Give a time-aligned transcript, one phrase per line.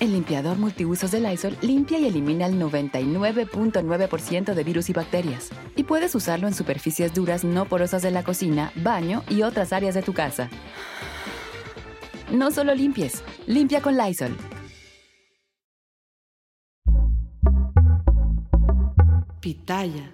[0.00, 5.50] El limpiador multiusos de Lysol limpia y elimina el 99.9% de virus y bacterias.
[5.74, 9.96] Y puedes usarlo en superficies duras no porosas de la cocina, baño y otras áreas
[9.96, 10.50] de tu casa.
[12.30, 14.36] No solo limpies, limpia con Lysol.
[19.40, 20.12] Pitaya.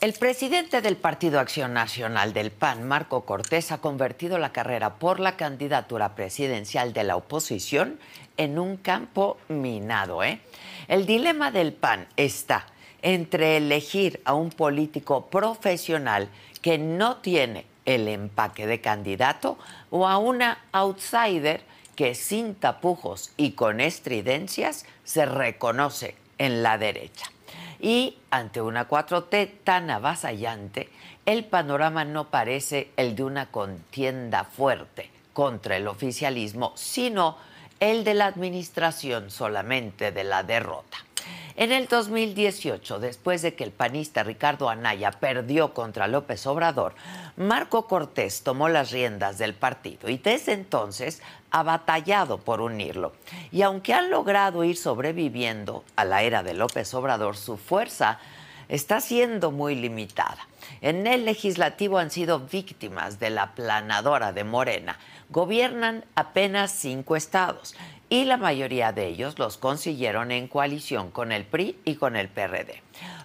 [0.00, 5.20] El presidente del Partido Acción Nacional del PAN, Marco Cortés, ha convertido la carrera por
[5.20, 7.98] la candidatura presidencial de la oposición
[8.36, 10.22] en un campo minado.
[10.22, 10.40] ¿eh?
[10.88, 12.66] El dilema del PAN está
[13.02, 16.28] entre elegir a un político profesional
[16.62, 19.58] que no tiene el empaque de candidato
[19.90, 21.62] o a una outsider
[21.94, 27.30] que sin tapujos y con estridencias se reconoce en la derecha.
[27.80, 30.88] Y ante una 4T tan avasallante,
[31.24, 37.36] el panorama no parece el de una contienda fuerte contra el oficialismo, sino
[37.80, 40.98] el de la administración solamente de la derrota.
[41.56, 46.94] En el 2018, después de que el panista Ricardo Anaya perdió contra López Obrador,
[47.36, 53.14] Marco Cortés tomó las riendas del partido y desde entonces ha batallado por unirlo.
[53.52, 58.18] Y aunque han logrado ir sobreviviendo a la era de López Obrador, su fuerza
[58.68, 60.46] está siendo muy limitada.
[60.80, 64.98] En el legislativo han sido víctimas de la planadora de Morena.
[65.28, 67.74] Gobiernan apenas cinco estados
[68.08, 72.28] y la mayoría de ellos los consiguieron en coalición con el PRI y con el
[72.28, 72.80] PRD.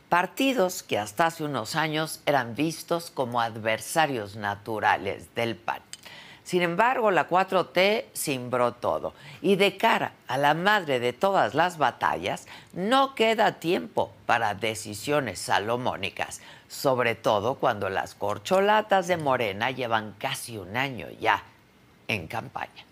[0.10, 5.82] Partidos que hasta hace unos años eran vistos como adversarios naturales del PAN.
[6.44, 9.14] Sin embargo, la 4T cimbró todo
[9.44, 15.40] y de cara a la madre de todas las batallas, no queda tiempo para decisiones
[15.40, 21.44] salomónicas, sobre todo cuando las corcholatas de Morena llevan casi un año ya
[22.12, 22.86] en campaña.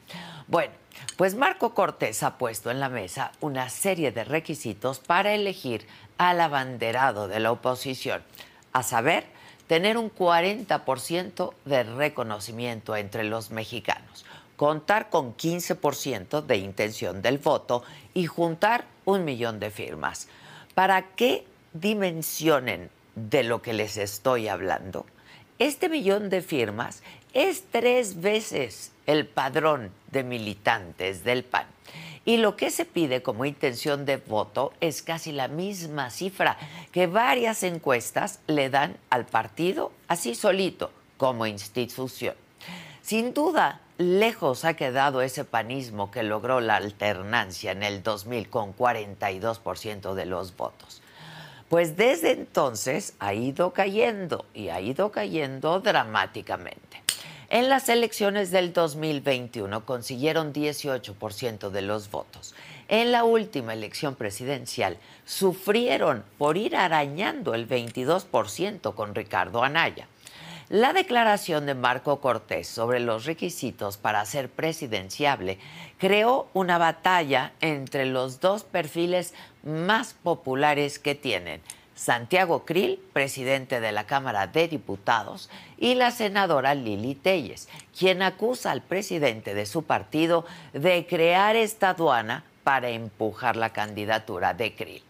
[0.48, 0.72] Bueno,
[1.18, 5.86] pues Marco Cortés ha puesto en la mesa una serie de requisitos para elegir
[6.18, 8.24] al abanderado de la oposición,
[8.72, 9.26] a saber,
[9.68, 14.26] tener un 40% de reconocimiento entre los mexicanos,
[14.56, 20.28] contar con 15% de intención del voto y juntar un millón de firmas.
[20.76, 25.06] ¿Para qué dimensionen de lo que les estoy hablando?
[25.60, 27.04] Este millón de firmas
[27.34, 31.66] es tres veces el padrón de militantes del PAN.
[32.26, 36.58] Y lo que se pide como intención de voto es casi la misma cifra
[36.92, 42.36] que varias encuestas le dan al partido, así solito, como institución.
[43.02, 48.76] Sin duda, lejos ha quedado ese panismo que logró la alternancia en el 2000 con
[48.78, 51.02] 42% de los votos.
[51.68, 57.09] Pues desde entonces ha ido cayendo y ha ido cayendo dramáticamente.
[57.52, 62.54] En las elecciones del 2021 consiguieron 18% de los votos.
[62.90, 70.08] En la última elección presidencial sufrieron por ir arañando el 22% con Ricardo Anaya.
[70.70, 75.58] La declaración de Marco Cortés sobre los requisitos para ser presidenciable
[75.98, 79.34] creó una batalla entre los dos perfiles
[79.64, 81.62] más populares que tienen,
[82.00, 87.68] Santiago Krill, presidente de la Cámara de Diputados, y la senadora Lili Telles,
[87.98, 94.54] quien acusa al presidente de su partido de crear esta aduana para empujar la candidatura
[94.54, 95.04] de Krill.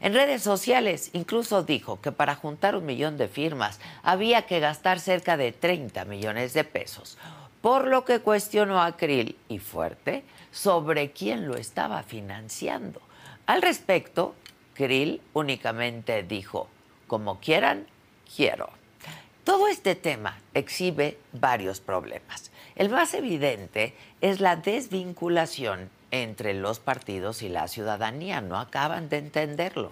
[0.00, 5.00] En redes sociales incluso dijo que para juntar un millón de firmas había que gastar
[5.00, 7.18] cerca de 30 millones de pesos,
[7.60, 13.02] por lo que cuestionó a Krill y Fuerte sobre quién lo estaba financiando.
[13.44, 14.34] Al respecto,
[14.74, 16.68] Krill únicamente dijo,
[17.06, 17.86] como quieran,
[18.34, 18.70] quiero.
[19.44, 22.50] Todo este tema exhibe varios problemas.
[22.76, 28.40] El más evidente es la desvinculación entre los partidos y la ciudadanía.
[28.40, 29.88] No acaban de entenderlo.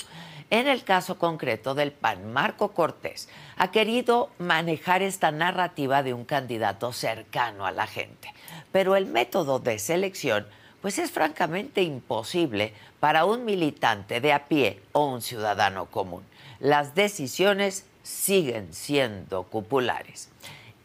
[0.51, 6.25] En el caso concreto del PAN, Marco Cortés ha querido manejar esta narrativa de un
[6.25, 8.33] candidato cercano a la gente,
[8.73, 10.47] pero el método de selección
[10.81, 16.23] pues es francamente imposible para un militante de a pie o un ciudadano común.
[16.59, 20.29] Las decisiones siguen siendo cupulares.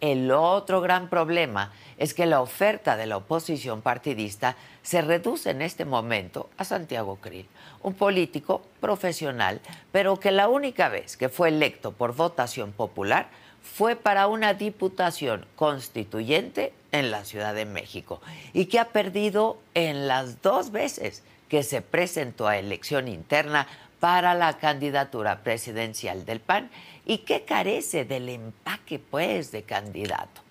[0.02, 5.62] El otro gran problema es que la oferta de la oposición partidista se reduce en
[5.62, 7.48] este momento a Santiago Krill,
[7.82, 9.62] un político profesional,
[9.92, 13.30] pero que la única vez que fue electo por votación popular
[13.64, 18.22] fue para una diputación constituyente en la Ciudad de México
[18.54, 23.68] y que ha perdido en las dos veces que se presentó a elección interna
[24.00, 26.70] para la candidatura presidencial del PAN
[27.06, 30.42] y que carece del empaque pues de candidato.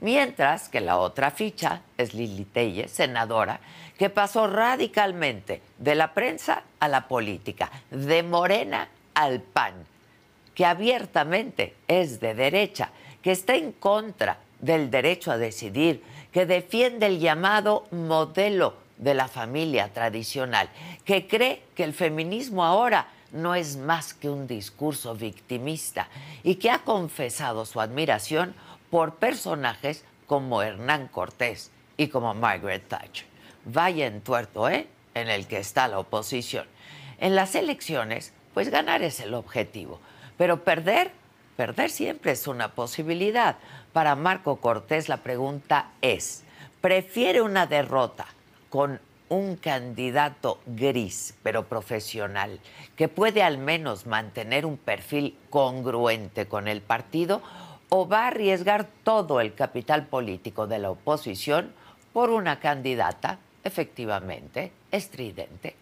[0.00, 3.60] Mientras que la otra ficha es Lili Telles, senadora,
[3.98, 9.74] que pasó radicalmente de la prensa a la política, de Morena al PAN,
[10.54, 16.02] que abiertamente es de derecha, que está en contra del derecho a decidir,
[16.32, 20.68] que defiende el llamado modelo de la familia tradicional,
[21.04, 26.08] que cree que el feminismo ahora no es más que un discurso victimista
[26.42, 28.54] y que ha confesado su admiración
[28.90, 33.26] por personajes como Hernán Cortés y como Margaret Thatcher.
[33.64, 34.88] Vaya en tuerto, ¿eh?
[35.14, 36.66] En el que está la oposición.
[37.18, 40.00] En las elecciones, pues ganar es el objetivo,
[40.36, 41.12] pero perder,
[41.56, 43.56] perder siempre es una posibilidad.
[43.92, 46.44] Para Marco Cortés la pregunta es,
[46.80, 48.26] ¿prefiere una derrota
[48.68, 52.60] con un candidato gris, pero profesional,
[52.96, 57.42] que puede al menos mantener un perfil congruente con el partido,
[57.88, 61.72] o va a arriesgar todo el capital político de la oposición
[62.12, 65.74] por una candidata efectivamente estridente,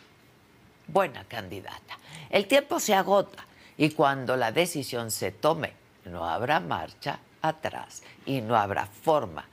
[0.87, 1.99] buena candidata.
[2.31, 3.47] El tiempo se agota
[3.77, 5.75] y cuando la decisión se tome,
[6.07, 9.45] no habrá marcha atrás y no habrá forma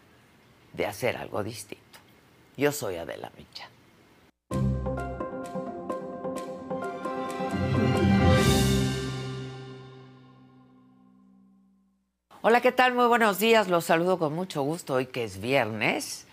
[0.73, 1.83] de hacer algo distinto.
[2.57, 3.69] Yo soy Adela Micha.
[12.47, 12.93] Hola, ¿qué tal?
[12.93, 13.69] Muy buenos días.
[13.69, 16.27] Los saludo con mucho gusto hoy que es viernes.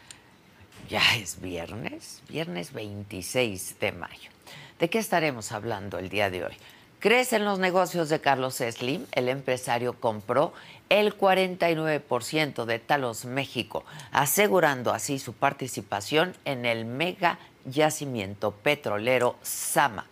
[0.91, 4.31] Ya es viernes, viernes 26 de mayo.
[4.79, 6.55] ¿De qué estaremos hablando el día de hoy?
[6.99, 9.07] Crecen los negocios de Carlos Slim.
[9.13, 10.53] El empresario compró
[11.01, 20.07] el 49% de Talos México, asegurando así su participación en el mega yacimiento petrolero Sama.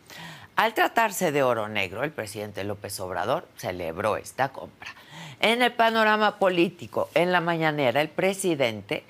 [0.56, 4.88] Al tratarse de oro negro, el presidente López Obrador celebró esta compra.
[5.40, 9.04] En el panorama político, en la mañanera, el presidente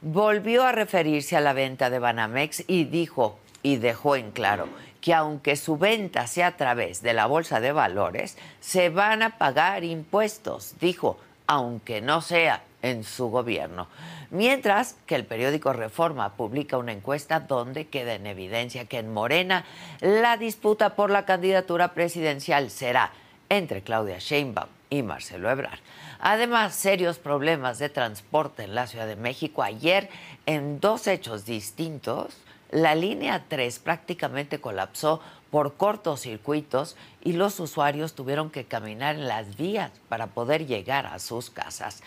[0.00, 4.68] volvió a referirse a la venta de Banamex y dijo y dejó en claro
[5.00, 9.38] que aunque su venta sea a través de la bolsa de valores, se van a
[9.38, 13.88] pagar impuestos, dijo, aunque no sea en su gobierno.
[14.30, 19.64] Mientras que el periódico Reforma publica una encuesta donde queda en evidencia que en Morena
[20.00, 23.12] la disputa por la candidatura presidencial será
[23.48, 25.80] entre Claudia Sheinbaum y Marcelo Ebrard.
[26.20, 29.62] Además, serios problemas de transporte en la Ciudad de México.
[29.62, 30.08] Ayer,
[30.46, 32.36] en dos hechos distintos,
[32.70, 35.20] la línea 3 prácticamente colapsó
[35.50, 41.18] por cortocircuitos y los usuarios tuvieron que caminar en las vías para poder llegar a
[41.18, 42.02] sus casas.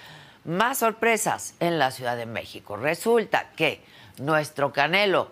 [0.45, 2.77] Más sorpresas en la Ciudad de México.
[2.77, 3.81] Resulta que
[4.17, 5.31] nuestro Canelo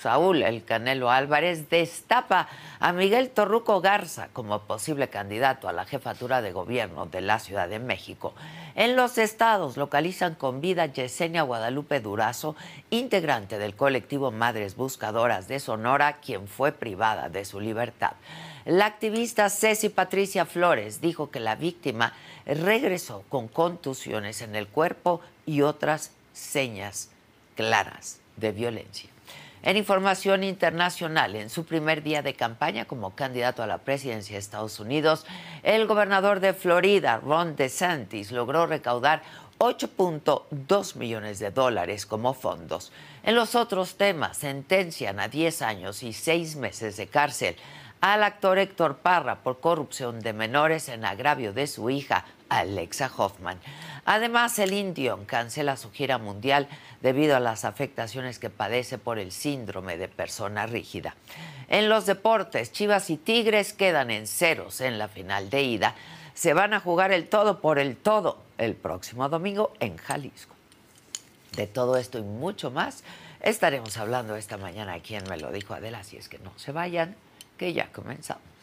[0.00, 2.48] Saúl El Canelo Álvarez destapa
[2.78, 7.68] a Miguel Torruco Garza como posible candidato a la jefatura de gobierno de la Ciudad
[7.68, 8.32] de México.
[8.76, 12.54] En los estados localizan con vida Yesenia Guadalupe Durazo,
[12.90, 18.12] integrante del colectivo Madres Buscadoras de Sonora, quien fue privada de su libertad.
[18.64, 22.12] La activista Ceci Patricia Flores dijo que la víctima
[22.46, 27.10] regresó con contusiones en el cuerpo y otras señas
[27.56, 29.17] claras de violencia.
[29.62, 34.40] En información internacional, en su primer día de campaña como candidato a la presidencia de
[34.40, 35.26] Estados Unidos,
[35.64, 39.22] el gobernador de Florida, Ron DeSantis, logró recaudar
[39.58, 42.92] 8.2 millones de dólares como fondos.
[43.24, 47.56] En los otros temas, sentencian a 10 años y 6 meses de cárcel
[48.00, 53.58] al actor Héctor Parra por corrupción de menores en agravio de su hija, Alexa Hoffman.
[54.04, 56.68] Además, el Indion cancela su gira mundial
[57.00, 61.14] debido a las afectaciones que padece por el síndrome de persona rígida.
[61.68, 65.94] En los deportes, Chivas y Tigres quedan en ceros en la final de ida.
[66.34, 70.54] Se van a jugar el todo por el todo el próximo domingo en Jalisco.
[71.56, 73.02] De todo esto y mucho más
[73.40, 76.72] estaremos hablando esta mañana aquí en Me lo dijo Adela, si es que no se
[76.72, 77.16] vayan,
[77.56, 78.57] que ya comenzamos.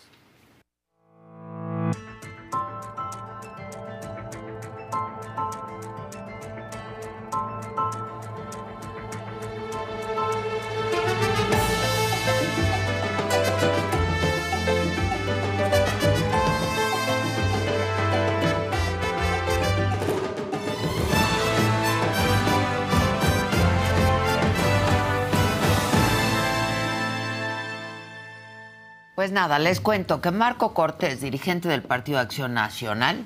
[29.25, 33.25] Pues nada, les cuento que Marco Cortés, dirigente del Partido Acción Nacional,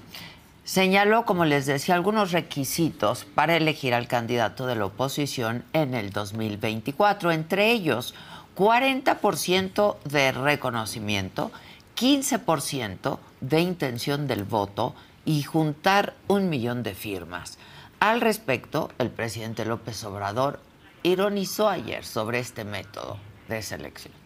[0.63, 6.12] señaló, como les decía, algunos requisitos para elegir al candidato de la oposición en el
[6.12, 8.15] 2024, entre ellos
[8.56, 11.51] 40% de reconocimiento,
[11.98, 17.58] 15% de intención del voto y juntar un millón de firmas.
[18.00, 20.62] Al respecto, el presidente López Obrador
[21.03, 23.18] ironizó ayer sobre este método
[23.50, 24.18] de selección.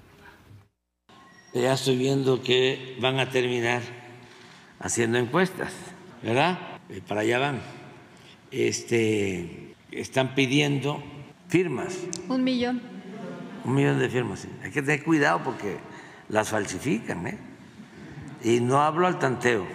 [1.53, 3.81] Ya estoy viendo que van a terminar
[4.79, 5.71] haciendo encuestas
[6.23, 6.57] ¿verdad?
[6.89, 7.61] Eh, para allá van.
[8.49, 11.03] Este, están pidiendo
[11.49, 11.99] firmas.
[12.29, 12.81] Un millón.
[13.65, 14.47] Un millón de firmas.
[14.63, 15.77] Hay que tener cuidado porque
[16.29, 17.37] las falsifican, ¿eh?
[18.43, 19.65] Y no hablo al tanteo.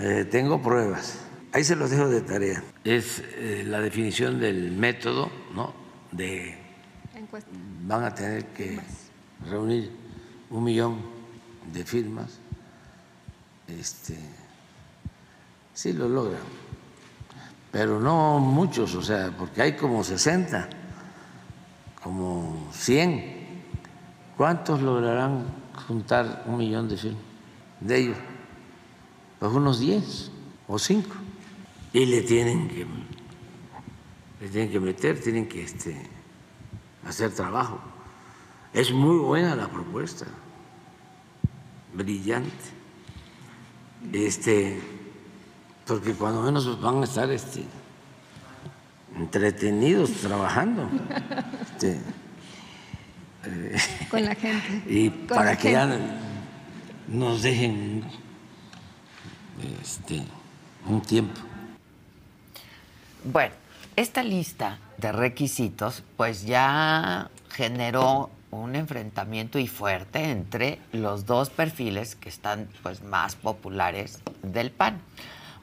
[0.00, 1.24] Eh, tengo pruebas.
[1.52, 2.62] Ahí se los dejo de tarea.
[2.84, 5.74] Es eh, la definición del método, ¿no?
[6.12, 6.56] De
[7.14, 7.50] Encuesta.
[7.82, 8.78] van a tener que
[9.48, 9.99] reunir
[10.50, 10.98] un millón
[11.72, 12.38] de firmas.
[13.68, 14.18] Este,
[15.72, 16.42] sí lo logran,
[17.70, 20.68] pero no muchos, o sea, porque hay como 60,
[22.02, 23.40] como 100.
[24.36, 25.44] ¿Cuántos lograrán
[25.86, 27.14] juntar un millón de
[27.80, 28.16] de ellos?
[29.38, 30.30] Pues unos 10
[30.66, 31.08] o 5.
[31.92, 32.86] Y le tienen que,
[34.40, 35.96] le tienen que meter, tienen que este,
[37.06, 37.80] hacer trabajo.
[38.72, 40.26] Es muy buena la propuesta,
[41.92, 42.50] brillante.
[44.12, 44.80] Este,
[45.86, 47.64] porque cuando menos van a estar este,
[49.16, 50.88] entretenidos trabajando.
[51.72, 52.00] Este,
[53.44, 53.76] eh,
[54.10, 54.82] Con la gente.
[54.88, 55.88] Y para que ya
[57.08, 58.04] nos dejen
[59.82, 60.22] este,
[60.86, 61.40] un tiempo.
[63.24, 63.54] Bueno,
[63.96, 72.16] esta lista de requisitos pues ya generó un enfrentamiento y fuerte entre los dos perfiles
[72.16, 75.00] que están pues más populares del PAN.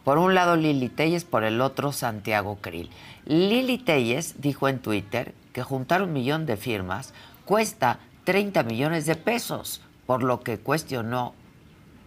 [0.03, 2.89] Por un lado Lili Telles, por el otro Santiago Krill.
[3.25, 7.13] Lili Telles dijo en Twitter que juntar un millón de firmas
[7.44, 11.34] cuesta 30 millones de pesos, por lo que cuestionó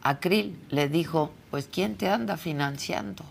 [0.02, 0.58] a Krill.
[0.70, 3.24] Le dijo, pues ¿quién te anda financiando?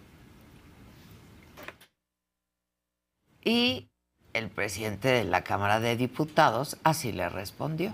[3.44, 3.88] Y
[4.33, 7.93] el presidente de la Cámara de Diputados así le respondió.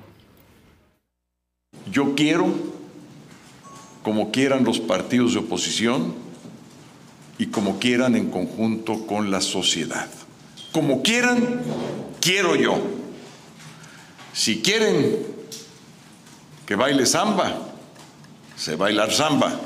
[1.91, 2.47] Yo quiero,
[4.03, 6.25] como quieran los partidos de oposición,
[7.37, 10.07] y como quieran en conjunto con la sociedad.
[10.71, 11.61] Como quieran,
[12.21, 12.81] quiero yo.
[14.33, 15.17] Si quieren
[16.65, 17.57] que baile samba,
[18.55, 19.59] se bailar samba.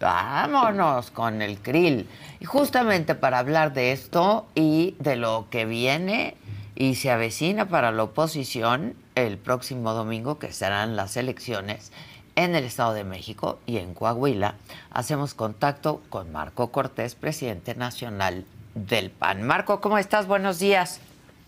[0.00, 2.08] Vámonos con el krill.
[2.40, 6.36] Y justamente para hablar de esto y de lo que viene
[6.74, 11.90] y se avecina para la oposición el próximo domingo, que serán las elecciones,
[12.34, 14.56] en el Estado de México y en Coahuila,
[14.90, 19.42] hacemos contacto con Marco Cortés, presidente nacional del PAN.
[19.42, 20.26] Marco, ¿cómo estás?
[20.26, 21.00] Buenos días.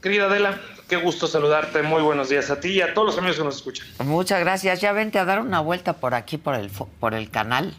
[0.02, 1.82] Querida Adela, qué gusto saludarte.
[1.82, 3.86] Muy buenos días a ti y a todos los amigos que nos escuchan.
[4.04, 4.80] Muchas gracias.
[4.80, 7.74] Ya vente a dar una vuelta por aquí, por el, por el canal.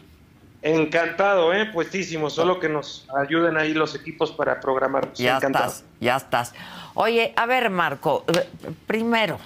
[0.62, 1.66] Encantado, ¿eh?
[1.66, 2.28] Puestísimo.
[2.28, 5.12] Solo que nos ayuden ahí los equipos para programar.
[5.14, 6.54] Ya estás, ya estás.
[6.94, 8.46] Oye, a ver, Marco, eh,
[8.86, 9.38] primero,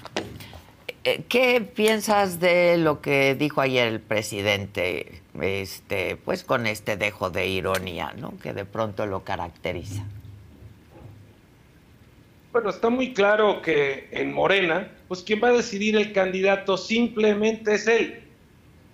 [1.04, 7.28] eh, ¿Qué piensas de lo que dijo ayer el presidente, este, pues con este dejo
[7.28, 8.38] de ironía, ¿no?
[8.38, 10.02] Que de pronto lo caracteriza.
[12.52, 17.74] Bueno, está muy claro que en Morena, pues quien va a decidir el candidato simplemente
[17.74, 18.23] es él,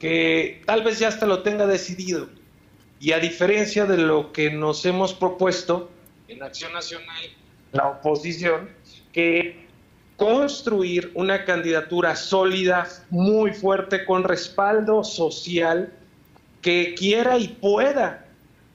[0.01, 2.29] que tal vez ya hasta lo tenga decidido.
[2.99, 5.91] Y a diferencia de lo que nos hemos propuesto
[6.27, 7.23] en Acción Nacional,
[7.73, 8.71] la oposición,
[9.13, 9.67] que
[10.17, 15.93] construir una candidatura sólida, muy fuerte, con respaldo social,
[16.63, 18.27] que quiera y pueda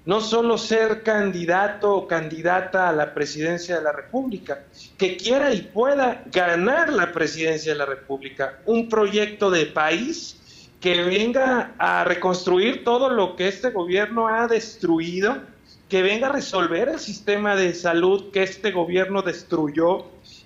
[0.05, 4.63] no solo ser candidato o candidata a la presidencia de la República,
[4.98, 10.39] que quiera y pueda ganar la presidencia de la República, un proyecto de país
[10.86, 15.36] que venga a reconstruir todo lo que este gobierno ha destruido,
[15.89, 20.06] que venga a resolver el sistema de salud que este gobierno destruyó,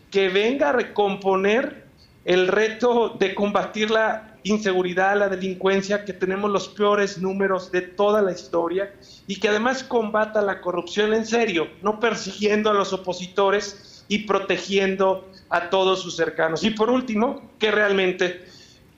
[0.09, 1.83] que venga a recomponer
[2.23, 8.21] el reto de combatir la inseguridad, la delincuencia, que tenemos los peores números de toda
[8.21, 8.93] la historia,
[9.27, 15.27] y que además combata la corrupción en serio, no persiguiendo a los opositores y protegiendo
[15.49, 16.63] a todos sus cercanos.
[16.63, 18.47] Y por último, que realmente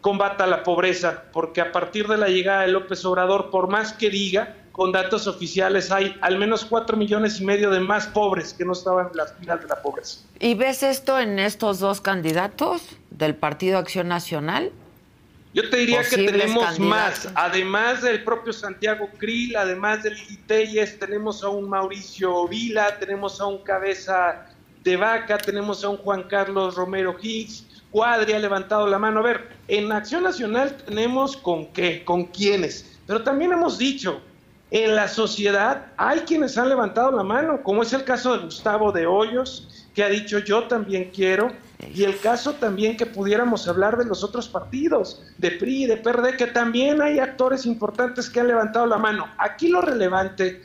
[0.02, 4.10] combata la pobreza, porque a partir de la llegada de López Obrador, por más que
[4.10, 8.66] diga, con datos oficiales hay al menos cuatro millones y medio de más pobres que
[8.66, 10.20] no estaban en las filas de la pobreza.
[10.40, 14.72] ¿Y ves esto en estos dos candidatos del Partido Acción Nacional?
[15.54, 20.16] Yo te diría que tenemos más, además del propio Santiago Krill, además del
[20.48, 24.46] Telles, tenemos a un Mauricio Vila, tenemos a un Cabeza
[24.82, 29.20] de Vaca, tenemos a un Juan Carlos Romero Higgs, Cuadri ha levantado la mano.
[29.20, 34.22] A ver, en Acción Nacional tenemos con qué, con quiénes, pero también hemos dicho,
[34.72, 38.94] en la sociedad hay quienes han levantado la mano, como es el caso de Gustavo
[38.94, 41.52] de Hoyos, que ha dicho yo también quiero,
[41.94, 46.38] y el caso también que pudiéramos hablar de los otros partidos, de PRI, de PRD,
[46.38, 49.28] que también hay actores importantes que han levantado la mano.
[49.38, 50.62] Aquí lo relevante,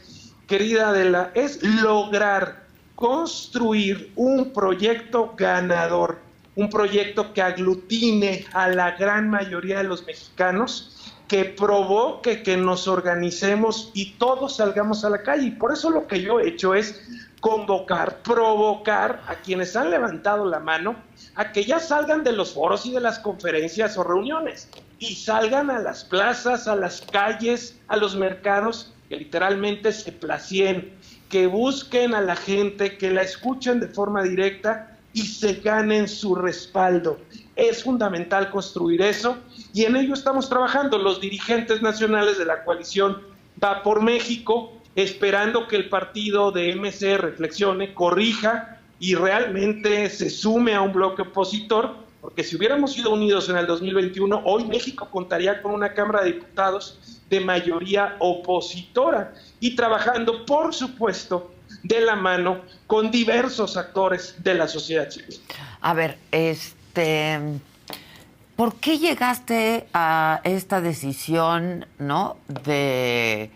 [0.47, 6.19] querida Adela, es lograr construir un proyecto ganador,
[6.57, 12.89] un proyecto que aglutine a la gran mayoría de los mexicanos, que provoque que nos
[12.89, 15.49] organicemos y todos salgamos a la calle.
[15.49, 17.03] Y por eso lo que yo he hecho es
[17.41, 20.97] convocar, provocar a quienes han levantado la mano
[21.35, 25.71] a que ya salgan de los foros y de las conferencias o reuniones y salgan
[25.71, 30.95] a las plazas, a las calles, a los mercados, que literalmente se placien,
[31.29, 36.35] que busquen a la gente, que la escuchen de forma directa y se ganen su
[36.35, 37.19] respaldo.
[37.57, 39.39] Es fundamental construir eso
[39.73, 43.23] y en ello estamos trabajando los dirigentes nacionales de la coalición
[43.63, 50.75] Va por México, esperando que el partido de MC reflexione, corrija y realmente se sume
[50.75, 55.63] a un bloque opositor, porque si hubiéramos sido unidos en el 2021, hoy México contaría
[55.63, 61.51] con una Cámara de Diputados de mayoría opositora y trabajando, por supuesto,
[61.87, 65.41] de la mano con diversos actores de la sociedad civil.
[65.81, 67.39] A ver, este,
[68.57, 73.51] ¿por qué llegaste a esta decisión, no, de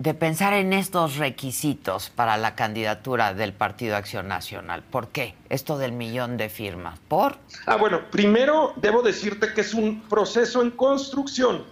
[0.00, 4.82] de pensar en estos requisitos para la candidatura del Partido Acción Nacional.
[4.82, 5.34] ¿Por qué?
[5.50, 6.98] Esto del millón de firmas.
[7.06, 7.36] ¿Por?
[7.66, 11.66] Ah, bueno, primero debo decirte que es un proceso en construcción,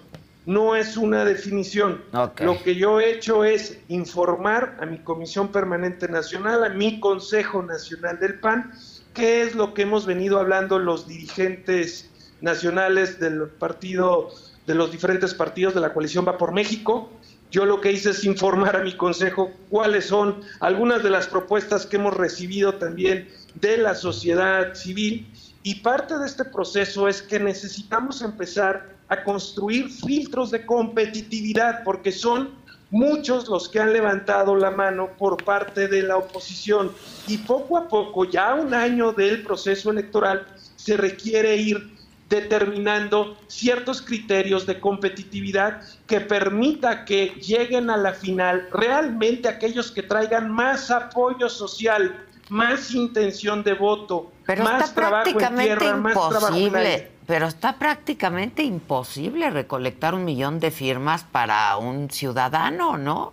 [0.48, 2.02] no es una definición.
[2.40, 7.62] Lo que yo he hecho es informar a mi Comisión Permanente Nacional, a mi Consejo
[7.62, 8.72] Nacional del PAN,
[9.12, 12.08] qué es lo que hemos venido hablando los dirigentes
[12.40, 14.30] nacionales del partido,
[14.66, 17.10] de los diferentes partidos de la coalición Va por México,
[17.50, 21.84] yo lo que hice es informar a mi consejo cuáles son algunas de las propuestas
[21.84, 25.30] que hemos recibido también de la sociedad civil.
[25.62, 32.12] Y parte de este proceso es que necesitamos empezar a construir filtros de competitividad porque
[32.12, 32.50] son
[32.90, 36.92] muchos los que han levantado la mano por parte de la oposición.
[37.26, 44.02] Y poco a poco, ya un año del proceso electoral, se requiere ir determinando ciertos
[44.02, 50.90] criterios de competitividad que permita que lleguen a la final realmente aquellos que traigan más
[50.90, 57.78] apoyo social, más intención de voto, más trabajo en tierra, más trabajo en Pero está
[57.78, 63.32] prácticamente imposible recolectar un millón de firmas para un ciudadano, ¿no?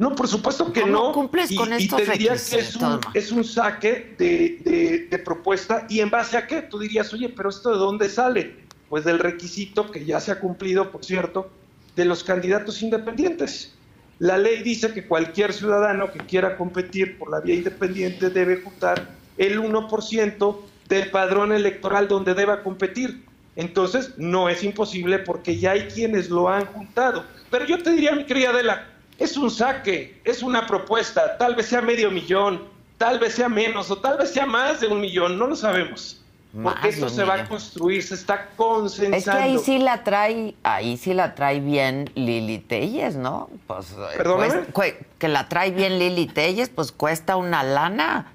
[0.00, 1.12] No, por supuesto que no.
[1.12, 6.46] cumples con y, te diría que es un, saque de, propuesta y en base a
[6.46, 8.56] qué tú dirías, oye, pero esto de dónde sale?
[8.88, 11.50] Pues del requisito que ya se ha cumplido, por cierto,
[11.96, 13.74] de los candidatos independientes.
[14.20, 19.08] La ley dice que cualquier ciudadano que quiera competir por la vía independiente debe juntar
[19.38, 23.24] el 1% del padrón electoral donde deba competir.
[23.56, 27.24] Entonces, no es imposible porque ya hay quienes lo han juntado.
[27.50, 31.66] Pero yo te diría, mi querida Adela, es un saque, es una propuesta, tal vez
[31.66, 32.62] sea medio millón,
[32.98, 36.19] tal vez sea menos o tal vez sea más de un millón, no lo sabemos.
[36.62, 39.16] Porque esto se va a construir, se está consensando.
[39.16, 43.48] Es que ahí sí la trae, ahí sí la trae bien Lili Telles, ¿no?
[43.66, 48.32] Pues, eh, que la trae bien Lili Telles, pues cuesta una lana.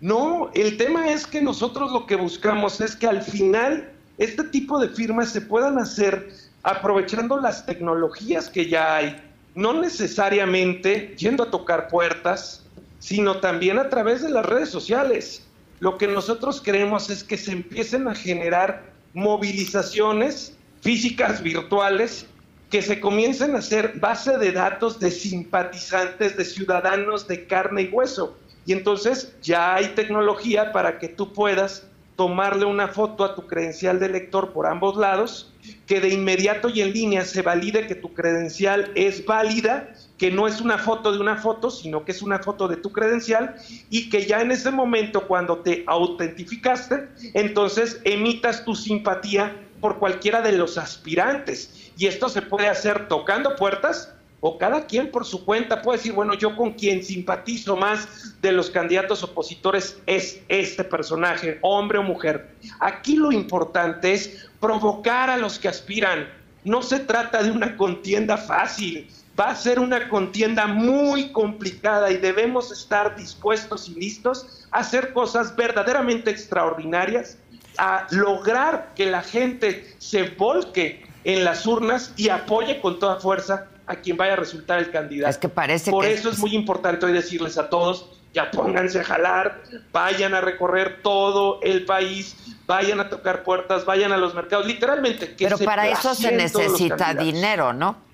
[0.00, 4.78] No, el tema es que nosotros lo que buscamos es que al final este tipo
[4.78, 6.28] de firmas se puedan hacer
[6.62, 9.22] aprovechando las tecnologías que ya hay
[9.56, 12.62] no necesariamente yendo a tocar puertas,
[12.98, 15.45] sino también a través de las redes sociales.
[15.80, 22.26] Lo que nosotros queremos es que se empiecen a generar movilizaciones físicas, virtuales,
[22.70, 27.88] que se comiencen a hacer base de datos de simpatizantes, de ciudadanos de carne y
[27.88, 28.36] hueso.
[28.64, 31.86] Y entonces ya hay tecnología para que tú puedas
[32.16, 35.52] tomarle una foto a tu credencial de lector por ambos lados,
[35.86, 40.46] que de inmediato y en línea se valide que tu credencial es válida, que no
[40.46, 43.56] es una foto de una foto, sino que es una foto de tu credencial
[43.90, 50.40] y que ya en ese momento cuando te autentificaste, entonces emitas tu simpatía por cualquiera
[50.40, 51.92] de los aspirantes.
[51.98, 56.12] Y esto se puede hacer tocando puertas o cada quien por su cuenta puede decir,
[56.12, 62.02] bueno, yo con quien simpatizo más de los candidatos opositores es este personaje, hombre o
[62.02, 62.50] mujer.
[62.80, 66.28] Aquí lo importante es provocar a los que aspiran.
[66.64, 72.16] No se trata de una contienda fácil, va a ser una contienda muy complicada y
[72.16, 77.38] debemos estar dispuestos y listos a hacer cosas verdaderamente extraordinarias,
[77.78, 83.68] a lograr que la gente se volque en las urnas y apoye con toda fuerza
[83.86, 85.30] a quien vaya a resultar el candidato.
[85.30, 89.00] Es que parece Por que eso es muy importante hoy decirles a todos, ya pónganse
[89.00, 94.34] a jalar, vayan a recorrer todo el país, vayan a tocar puertas, vayan a los
[94.34, 95.36] mercados, literalmente.
[95.36, 98.06] Que Pero se para eso se necesita dinero, ¿no?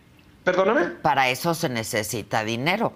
[0.45, 0.87] Perdóname.
[1.03, 2.93] Para eso se necesita dinero.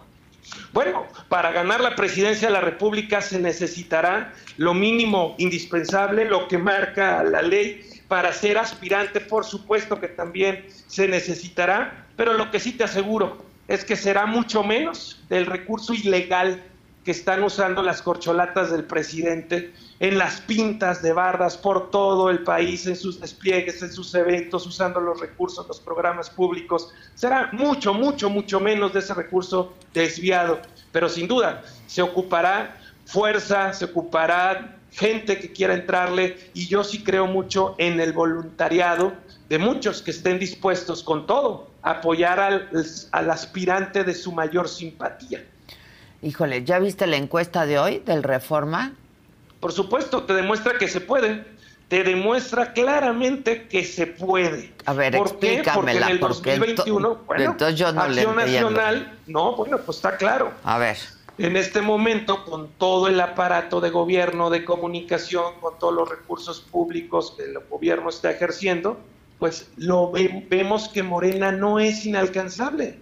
[0.73, 6.59] Bueno, para ganar la presidencia de la República se necesitará lo mínimo indispensable, lo que
[6.59, 7.83] marca la ley.
[8.09, 13.45] Para ser aspirante, por supuesto que también se necesitará, pero lo que sí te aseguro
[13.67, 16.63] es que será mucho menos del recurso ilegal
[17.07, 22.43] que están usando las corcholatas del presidente en las pintas de bardas por todo el
[22.43, 26.93] país, en sus despliegues, en sus eventos, usando los recursos, los programas públicos.
[27.15, 30.59] Será mucho, mucho, mucho menos de ese recurso desviado,
[30.91, 37.05] pero sin duda se ocupará fuerza, se ocupará gente que quiera entrarle y yo sí
[37.05, 39.13] creo mucho en el voluntariado
[39.49, 42.69] de muchos que estén dispuestos con todo a apoyar al,
[43.13, 45.45] al aspirante de su mayor simpatía.
[46.23, 48.93] Híjole, ¿ya viste la encuesta de hoy del Reforma?
[49.61, 51.45] Por supuesto, te demuestra que se puede.
[51.89, 54.73] Te demuestra claramente que se puede.
[54.87, 55.63] A ver, ¿Por qué?
[55.73, 58.37] Porque en explícamela, el porque ento- 2021, bueno, entonces yo no Acción.
[58.37, 60.53] Nacional, no, bueno, pues está claro.
[60.65, 60.97] A ver,
[61.39, 66.61] En este momento, con todo el aparato de gobierno, de comunicación, con todos los recursos
[66.61, 68.99] públicos que el gobierno está ejerciendo,
[69.39, 72.99] pues lo ve- vemos que Morena no es inalcanzable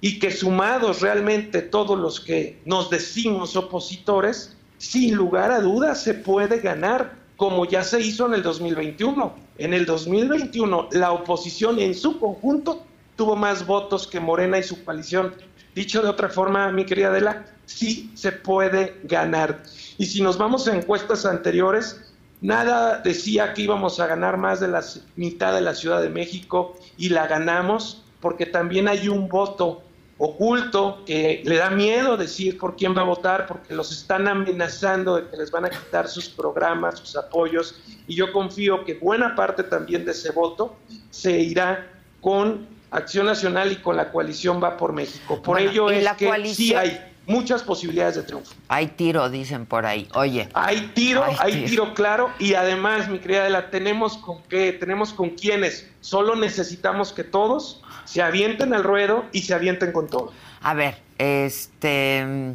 [0.00, 6.14] y que sumados realmente todos los que nos decimos opositores, sin lugar a dudas se
[6.14, 9.34] puede ganar, como ya se hizo en el 2021.
[9.58, 12.84] En el 2021 la oposición en su conjunto
[13.16, 15.34] tuvo más votos que Morena y su coalición.
[15.74, 19.62] Dicho de otra forma, mi querida Adela, sí se puede ganar.
[19.98, 22.00] Y si nos vamos a encuestas anteriores,
[22.40, 24.84] nada decía que íbamos a ganar más de la
[25.16, 29.82] mitad de la Ciudad de México y la ganamos porque también hay un voto
[30.18, 35.16] oculto que le da miedo decir por quién va a votar porque los están amenazando
[35.16, 39.36] de que les van a quitar sus programas, sus apoyos y yo confío que buena
[39.36, 40.76] parte también de ese voto
[41.10, 41.88] se irá
[42.20, 45.40] con Acción Nacional y con la coalición Va por México.
[45.42, 48.54] Por Bueno, ello es la que sí hay muchas posibilidades de triunfo.
[48.68, 50.08] hay tiro, dicen por ahí.
[50.14, 51.68] Oye, Hay tiro, Hay hay, tiro.
[51.84, 51.94] tiro.
[51.94, 55.88] claro y además, mi querida Adela, tenemos con qué, tenemos con quiénes.
[56.00, 60.32] Solo necesitamos que todos se avienten al ruedo y se avienten con todo.
[60.62, 62.54] a ver, este...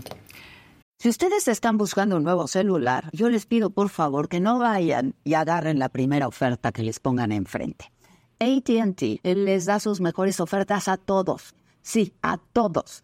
[0.98, 5.16] Si ustedes están buscando un nuevo celular, yo les pido por favor que no vayan
[5.26, 7.92] y agarren la primera oferta que les pongan enfrente.
[8.40, 11.56] ATT les da sus mejores ofertas a todos.
[11.82, 13.04] Sí, a todos.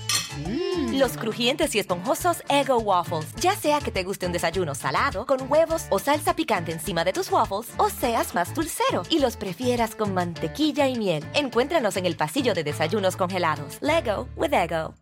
[0.91, 3.33] Los crujientes y esponjosos Ego Waffles.
[3.35, 7.13] Ya sea que te guste un desayuno salado, con huevos o salsa picante encima de
[7.13, 11.25] tus waffles, o seas más dulcero y los prefieras con mantequilla y miel.
[11.33, 13.77] Encuéntranos en el pasillo de desayunos congelados.
[13.81, 14.93] Lego with Ego.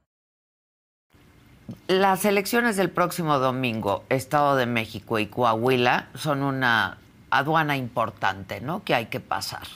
[1.87, 6.97] Las elecciones del próximo domingo, Estado de México y Coahuila, son una
[7.29, 8.83] aduana importante, ¿no?
[8.83, 9.67] Que hay que pasar.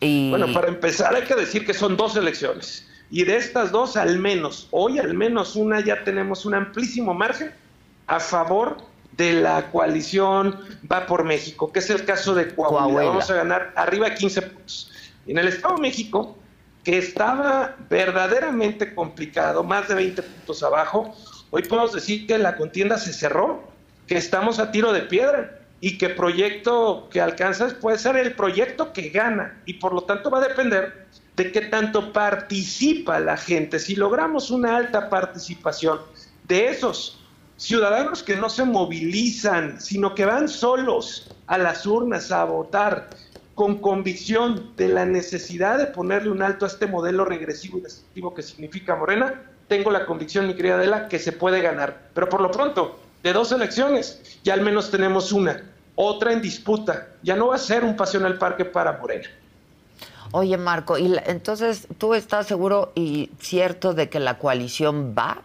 [0.00, 2.87] Y Bueno, para empezar hay que decir que son dos elecciones.
[3.10, 7.52] Y de estas dos, al menos, hoy al menos una, ya tenemos un amplísimo margen
[8.06, 8.76] a favor
[9.12, 10.58] de la coalición
[10.90, 13.10] Va por México, que es el caso de Coahuila.
[13.10, 14.92] Vamos a ganar arriba de 15 puntos.
[15.26, 16.38] En el Estado de México,
[16.84, 21.14] que estaba verdaderamente complicado, más de 20 puntos abajo,
[21.50, 23.62] hoy podemos decir que la contienda se cerró,
[24.06, 28.92] que estamos a tiro de piedra y que proyecto que alcanzas puede ser el proyecto
[28.92, 31.06] que gana y por lo tanto va a depender
[31.38, 33.78] de qué tanto participa la gente.
[33.78, 36.00] Si logramos una alta participación
[36.48, 37.20] de esos
[37.56, 43.08] ciudadanos que no se movilizan, sino que van solos a las urnas a votar
[43.54, 48.34] con convicción de la necesidad de ponerle un alto a este modelo regresivo y destructivo
[48.34, 52.08] que significa Morena, tengo la convicción, mi querida Adela, que se puede ganar.
[52.14, 55.62] Pero por lo pronto, de dos elecciones, ya al menos tenemos una,
[55.94, 57.08] otra en disputa.
[57.22, 59.28] Ya no va a ser un pasión al parque para Morena.
[60.32, 65.42] Oye, Marco, y entonces, ¿tú estás seguro y cierto de que la coalición va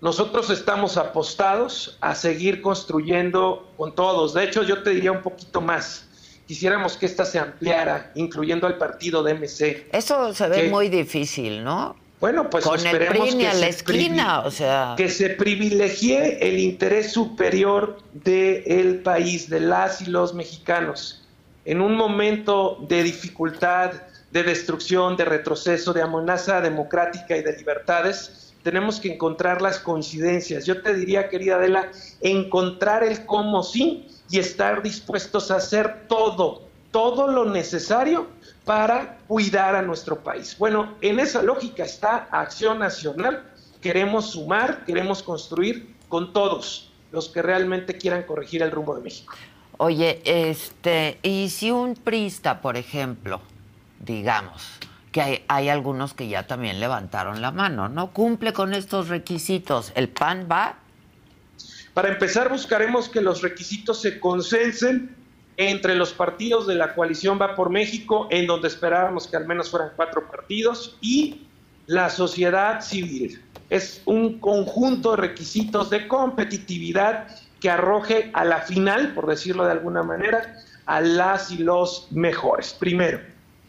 [0.00, 4.32] nosotros estamos apostados a seguir construyendo con todos.
[4.32, 6.04] De hecho, yo te diría un poquito más.
[6.46, 9.88] Quisiéramos que esta se ampliara, incluyendo al partido de MC.
[9.92, 11.96] Eso se ve muy difícil, ¿no?
[12.20, 17.12] Bueno, pues con el PRI a la esquina, o sea, que se privilegie el interés
[17.12, 21.27] superior del país, de las y los mexicanos.
[21.68, 23.92] En un momento de dificultad,
[24.30, 30.64] de destrucción, de retroceso, de amenaza democrática y de libertades, tenemos que encontrar las coincidencias.
[30.64, 31.90] Yo te diría, querida Adela,
[32.22, 38.28] encontrar el cómo sí y estar dispuestos a hacer todo, todo lo necesario
[38.64, 40.56] para cuidar a nuestro país.
[40.58, 43.42] Bueno, en esa lógica está Acción Nacional.
[43.82, 49.34] Queremos sumar, queremos construir con todos los que realmente quieran corregir el rumbo de México.
[49.80, 53.40] Oye, este, y si un prista, por ejemplo,
[54.00, 54.66] digamos,
[55.12, 58.12] que hay, algunos que ya también levantaron la mano, ¿no?
[58.12, 59.92] Cumple con estos requisitos.
[59.94, 60.78] ¿El PAN va?
[61.94, 65.14] Para empezar, buscaremos que los requisitos se consensen
[65.56, 69.70] entre los partidos de la coalición Va por México, en donde esperábamos que al menos
[69.70, 71.46] fueran cuatro partidos, y
[71.86, 73.40] la sociedad civil.
[73.70, 77.28] Es un conjunto de requisitos de competitividad
[77.60, 82.74] que arroje a la final, por decirlo de alguna manera, a las y los mejores.
[82.78, 83.20] Primero.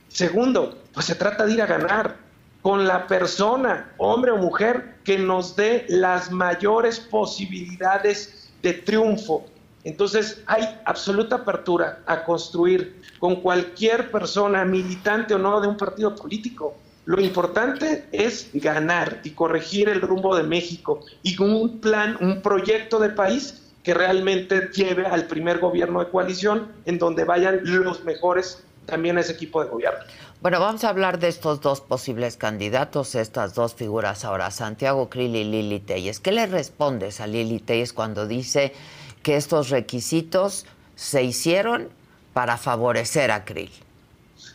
[0.07, 2.15] Segundo, pues se trata de ir a ganar
[2.61, 9.45] con la persona, hombre o mujer, que nos dé las mayores posibilidades de triunfo.
[9.83, 16.15] Entonces hay absoluta apertura a construir con cualquier persona, militante o no de un partido
[16.15, 16.75] político.
[17.05, 22.99] Lo importante es ganar y corregir el rumbo de México y un plan, un proyecto
[22.99, 28.63] de país que realmente lleve al primer gobierno de coalición en donde vayan los mejores
[28.85, 29.99] también a ese equipo de gobierno.
[30.41, 35.35] Bueno, vamos a hablar de estos dos posibles candidatos, estas dos figuras ahora, Santiago Krill
[35.35, 36.19] y Lili Telles.
[36.19, 38.73] ¿Qué le respondes a Lili Telles cuando dice
[39.21, 40.65] que estos requisitos
[40.95, 41.89] se hicieron
[42.33, 43.71] para favorecer a Krill?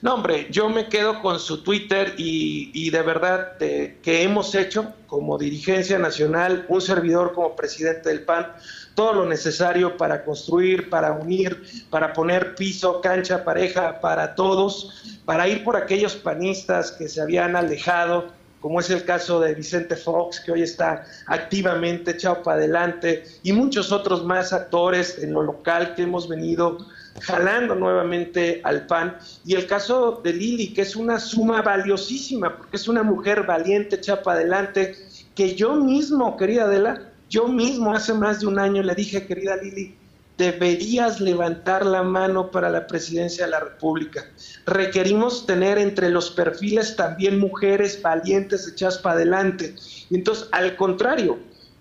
[0.01, 5.39] No, hombre, yo me quedo con su Twitter y, de verdad que hemos hecho como
[5.39, 8.53] dirigencia nacional, un servidor como presidente del PAN,
[8.95, 15.49] todo lo necesario para construir, para unir, para poner piso, cancha, pareja para todos, para
[15.49, 18.29] ir por aquellos panistas que se habían alejado,
[18.61, 23.53] como es el caso de Vicente Fox, que hoy está activamente echado para adelante, y
[23.53, 26.79] muchos otros más actores en lo local que hemos venido
[27.21, 29.19] jalando nuevamente al PAN.
[29.45, 33.97] Y el caso de Lili, que es una suma valiosísima, porque es una mujer valiente,
[33.97, 34.97] echada para adelante,
[35.35, 39.57] que yo mismo, querida Adela, yo mismo hace más de un año le dije, querida
[39.57, 39.97] Lili,
[40.37, 44.25] deberías levantar la mano para la presidencia de la República.
[44.67, 49.75] Requerimos tener entre los perfiles también mujeres valientes echadas para adelante.
[50.11, 51.39] Entonces, al contrario,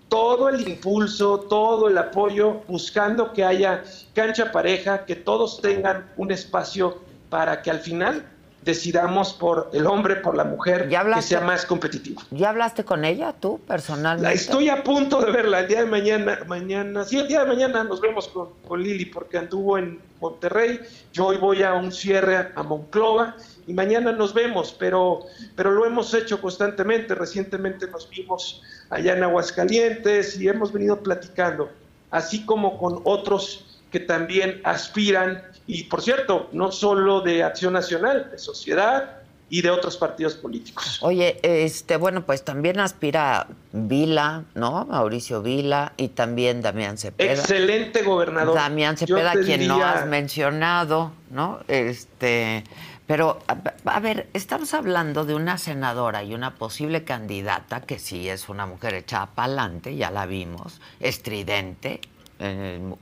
[0.08, 3.82] todo el impulso, todo el apoyo, buscando que haya
[4.14, 8.24] cancha pareja, que todos tengan un espacio para que al final
[8.64, 12.22] decidamos por el hombre, por la mujer, que sea más competitivo.
[12.30, 14.28] ¿Ya hablaste con ella tú personalmente?
[14.28, 17.46] La estoy a punto de verla el día de mañana, mañana, sí, el día de
[17.46, 20.80] mañana nos vemos con, con Lili porque anduvo en Monterrey,
[21.12, 25.20] yo hoy voy a un cierre a Monclova y mañana nos vemos, pero,
[25.54, 31.68] pero lo hemos hecho constantemente, recientemente nos vimos allá en Aguascalientes y hemos venido platicando,
[32.10, 38.28] así como con otros que también aspiran y por cierto, no solo de Acción Nacional,
[38.28, 40.98] de sociedad y de otros partidos políticos.
[41.00, 44.84] Oye, este, bueno, pues también aspira Vila, ¿no?
[44.86, 47.34] Mauricio Vila y también Damián Cepeda.
[47.34, 48.56] Excelente gobernador.
[48.56, 51.60] Damián Cepeda, quien no has mencionado, ¿no?
[51.68, 52.64] Este,
[53.06, 53.38] pero,
[53.84, 58.66] a, ver, estamos hablando de una senadora y una posible candidata que sí es una
[58.66, 62.00] mujer echada para adelante, ya la vimos, estridente,
[62.40, 62.96] En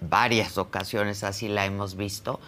[0.00, 2.40] varias ocasiones así la hemos visto.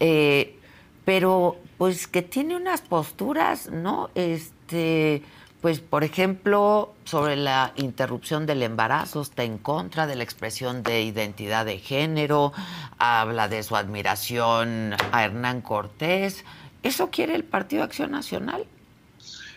[0.00, 0.58] Eh,
[1.04, 4.10] pero pues que tiene unas posturas, ¿no?
[4.14, 5.22] Este,
[5.60, 11.02] pues por ejemplo, sobre la interrupción del embarazo, está en contra de la expresión de
[11.02, 12.52] identidad de género,
[12.98, 16.44] habla de su admiración a Hernán Cortés.
[16.82, 18.64] ¿Eso quiere el Partido Acción Nacional?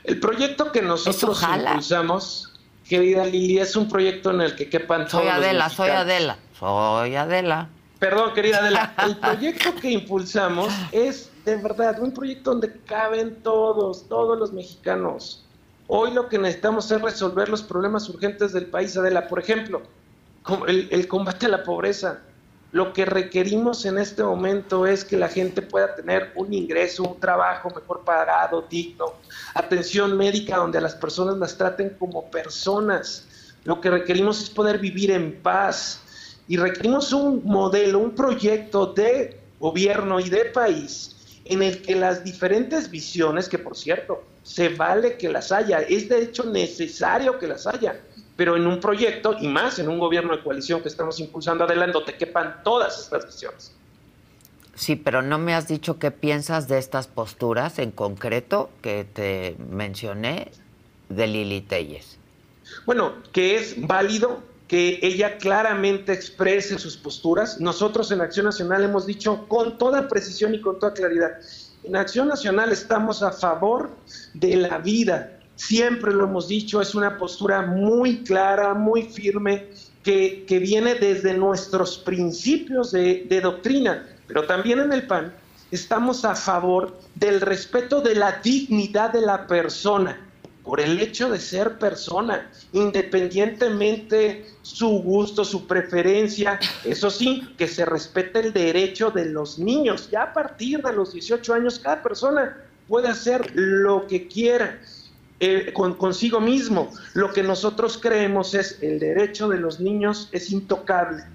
[0.03, 2.53] El proyecto que nosotros impulsamos,
[2.87, 7.15] querida Lili, es un proyecto en el que quepan todos Soy Adela, soy Adela, soy
[7.15, 7.69] Adela.
[7.99, 8.93] Perdón, querida Adela.
[9.05, 15.45] El proyecto que impulsamos es de verdad un proyecto donde caben todos, todos los mexicanos.
[15.87, 19.27] Hoy lo que necesitamos es resolver los problemas urgentes del país, Adela.
[19.27, 19.81] Por ejemplo,
[20.67, 22.21] el, el combate a la pobreza.
[22.71, 27.19] Lo que requerimos en este momento es que la gente pueda tener un ingreso, un
[27.19, 29.13] trabajo mejor pagado, digno,
[29.53, 33.27] atención médica donde a las personas las traten como personas.
[33.63, 36.01] Lo que requerimos es poder vivir en paz
[36.47, 42.23] y requerimos un modelo, un proyecto de gobierno y de país en el que las
[42.23, 47.47] diferentes visiones, que por cierto, se vale que las haya, es de hecho necesario que
[47.47, 47.99] las haya,
[48.35, 51.99] pero en un proyecto y más en un gobierno de coalición que estamos impulsando adelante,
[52.05, 53.71] te quepan todas estas visiones.
[54.75, 59.55] Sí, pero no me has dicho qué piensas de estas posturas en concreto que te
[59.69, 60.51] mencioné
[61.09, 62.17] de Lili Telles.
[62.85, 67.59] Bueno, que es válido que ella claramente exprese sus posturas.
[67.59, 71.39] Nosotros en Acción Nacional hemos dicho con toda precisión y con toda claridad,
[71.83, 73.91] en Acción Nacional estamos a favor
[74.33, 79.67] de la vida, siempre lo hemos dicho, es una postura muy clara, muy firme,
[80.01, 85.33] que, viene desde nuestros principios de, de doctrina, pero también en el PAN
[85.71, 90.24] estamos a favor del respeto de la dignidad de la persona,
[90.65, 97.85] por el hecho de ser persona, independientemente su gusto, su preferencia, eso sí, que se
[97.85, 100.09] respete el derecho de los niños.
[100.09, 104.81] Ya a partir de los 18 años, cada persona puede hacer lo que quiera.
[105.41, 106.89] Eh, con, consigo mismo.
[107.13, 111.25] Lo que nosotros creemos es el derecho de los niños es intocable,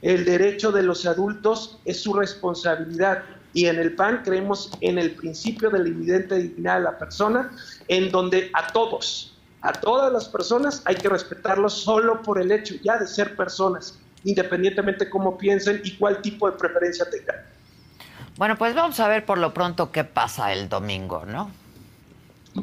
[0.00, 3.24] el derecho de los adultos es su responsabilidad.
[3.52, 7.50] Y en el PAN creemos en el principio de la evidente dignidad de la persona,
[7.88, 12.74] en donde a todos, a todas las personas hay que respetarlos solo por el hecho
[12.82, 17.36] ya de ser personas, independientemente cómo piensen y cuál tipo de preferencia tengan.
[18.36, 21.50] Bueno, pues vamos a ver por lo pronto qué pasa el domingo, ¿no?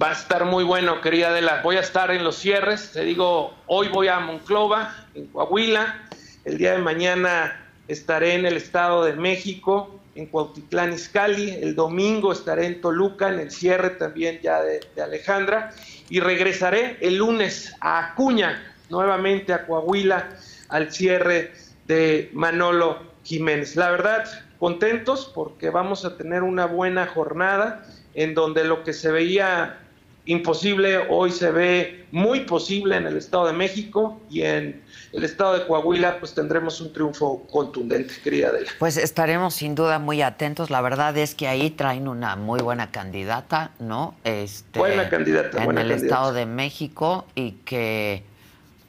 [0.01, 1.61] Va a estar muy bueno, querida Adela.
[1.63, 2.91] Voy a estar en los cierres.
[2.91, 6.07] Te digo, hoy voy a Monclova, en Coahuila.
[6.43, 11.51] El día de mañana estaré en el Estado de México, en Cuautitlán Izcalli.
[11.51, 15.73] El domingo estaré en Toluca, en el cierre también ya de, de Alejandra.
[16.09, 20.29] Y regresaré el lunes a Acuña, nuevamente a Coahuila,
[20.69, 21.51] al cierre
[21.87, 23.75] de Manolo Jiménez.
[23.75, 24.25] La verdad,
[24.57, 29.79] contentos porque vamos a tener una buena jornada en donde lo que se veía
[30.25, 34.81] imposible, hoy se ve muy posible en el Estado de México y en
[35.15, 38.69] el Estado de Coahuila, pues tendremos un triunfo contundente, querida Adela.
[38.79, 40.69] Pues estaremos sin duda muy atentos.
[40.69, 44.15] La verdad es que ahí traen una muy buena candidata, ¿no?
[44.25, 48.23] Este, buena candidata, en el Estado de México y que,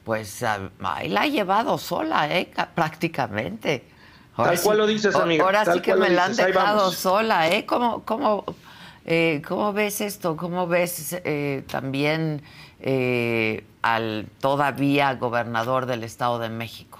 [0.03, 2.51] pues, ahí la ha llevado sola, ¿eh?
[2.75, 3.85] Prácticamente.
[4.35, 5.45] Tal cual lo dices, amiga.
[5.45, 7.65] Ahora sí que me la han dejado sola, ¿eh?
[7.65, 8.43] ¿Cómo, cómo,
[9.05, 10.35] eh, ¿Cómo ves esto?
[10.35, 12.41] ¿Cómo ves eh, también
[12.81, 13.63] eh,
[13.95, 16.99] al todavía gobernador del Estado de México?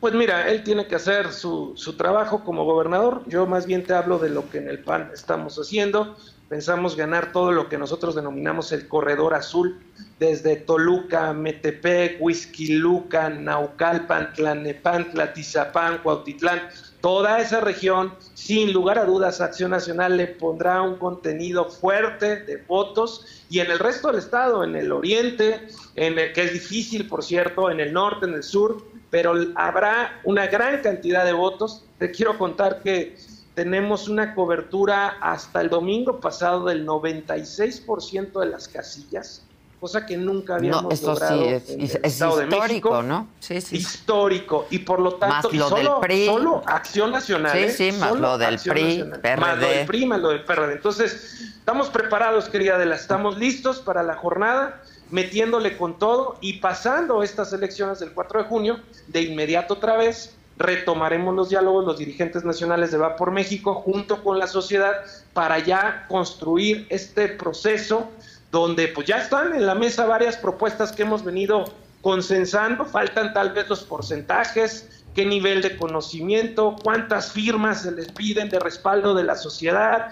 [0.00, 3.22] Pues mira, él tiene que hacer su, su, trabajo como gobernador.
[3.26, 6.16] Yo más bien te hablo de lo que en el PAN estamos haciendo.
[6.48, 9.80] Pensamos ganar todo lo que nosotros denominamos el corredor azul,
[10.20, 16.62] desde Toluca, Metepec, Huizquiluca, Naucalpan, Tlanepantla, Tizapán, Cuautitlán,
[17.00, 22.56] toda esa región, sin lugar a dudas, Acción Nacional le pondrá un contenido fuerte de
[22.56, 27.08] votos y en el resto del estado, en el oriente, en el que es difícil,
[27.08, 31.84] por cierto, en el norte, en el sur, pero habrá una gran cantidad de votos.
[31.98, 33.16] Te quiero contar que
[33.54, 39.47] tenemos una cobertura hasta el domingo pasado del 96% de las casillas
[39.78, 42.68] cosa que nunca habíamos no, eso logrado sí es, en es, el Estado histórico, de
[42.68, 43.02] México.
[43.02, 43.28] ¿no?
[43.40, 43.76] Sí, sí.
[43.76, 44.66] Histórico.
[44.70, 46.26] Y por lo tanto, Más lo solo, del PRI.
[46.26, 47.52] solo Acción Nacional.
[47.52, 47.70] Sí, ¿eh?
[47.70, 49.04] sí, más Solo lo del PRI.
[49.22, 49.36] PRD.
[49.36, 50.72] Más lo del PRI, más lo del PRD.
[50.72, 57.22] Entonces, estamos preparados, querida Adela, estamos listos para la jornada, metiéndole con todo y pasando
[57.22, 62.44] estas elecciones del 4 de junio, de inmediato otra vez, retomaremos los diálogos, los dirigentes
[62.44, 64.92] nacionales de Va por México, junto con la sociedad,
[65.32, 68.08] para ya construir este proceso
[68.50, 71.64] donde pues ya están en la mesa varias propuestas que hemos venido
[72.00, 78.48] consensando, faltan tal vez los porcentajes, qué nivel de conocimiento, cuántas firmas se les piden
[78.48, 80.10] de respaldo de la sociedad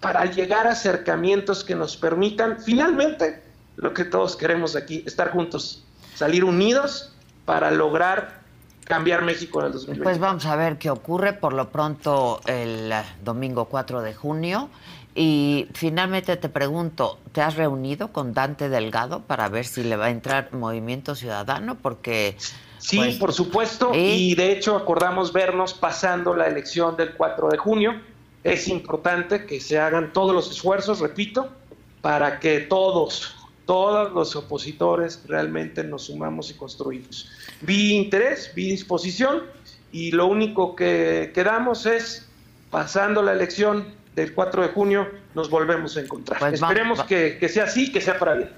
[0.00, 3.42] para llegar a acercamientos que nos permitan finalmente
[3.76, 7.12] lo que todos queremos aquí, estar juntos, salir unidos
[7.44, 8.38] para lograr
[8.84, 10.02] cambiar México en el 2020.
[10.02, 12.92] Pues vamos a ver qué ocurre por lo pronto el
[13.22, 14.70] domingo 4 de junio.
[15.20, 20.06] Y finalmente te pregunto, ¿te has reunido con Dante Delgado para ver si le va
[20.06, 21.76] a entrar Movimiento Ciudadano?
[21.76, 22.36] Porque...
[22.78, 27.58] Sí, pues, por supuesto, y de hecho acordamos vernos pasando la elección del 4 de
[27.58, 28.00] junio.
[28.44, 31.48] Es importante que se hagan todos los esfuerzos, repito,
[32.00, 33.34] para que todos,
[33.66, 37.28] todos los opositores realmente nos sumamos y construimos.
[37.62, 39.42] Vi interés, vi disposición
[39.90, 42.28] y lo único que quedamos es,
[42.70, 46.38] pasando la elección del 4 de junio, nos volvemos a encontrar.
[46.38, 48.50] Pues Esperemos que, que sea así, que sea para bien.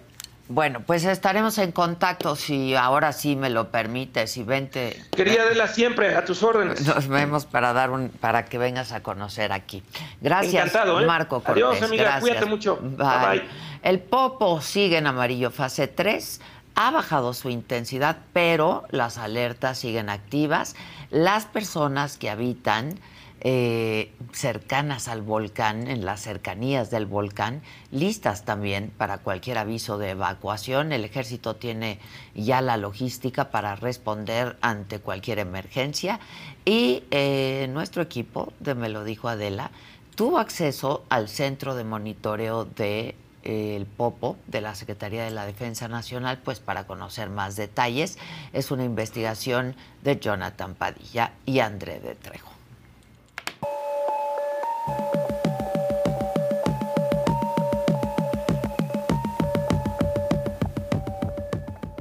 [0.51, 5.01] Bueno, pues estaremos en contacto si ahora sí me lo permites y vente.
[5.17, 6.85] Adela siempre a tus órdenes.
[6.85, 9.81] Nos vemos para dar un para que vengas a conocer aquí.
[10.21, 11.07] Gracias, Encantado, ¿eh?
[11.07, 11.63] Marco Cortés.
[11.63, 12.23] Adiós, amiga, Gracias.
[12.23, 12.79] cuídate mucho.
[12.83, 12.97] Bye.
[12.97, 13.49] Bye, bye.
[13.85, 16.41] El Popo sigue en amarillo fase 3.
[16.75, 20.75] Ha bajado su intensidad, pero las alertas siguen activas.
[21.11, 22.99] Las personas que habitan
[23.41, 30.11] eh, cercanas al volcán, en las cercanías del volcán, listas también para cualquier aviso de
[30.11, 30.93] evacuación.
[30.93, 31.99] El ejército tiene
[32.35, 36.21] ya la logística para responder ante cualquier emergencia
[36.65, 39.71] y eh, nuestro equipo, de me lo dijo Adela,
[40.15, 45.47] tuvo acceso al centro de monitoreo de eh, el Popo de la Secretaría de la
[45.47, 48.19] Defensa Nacional, pues para conocer más detalles.
[48.53, 52.50] Es una investigación de Jonathan Padilla y André de Trejo.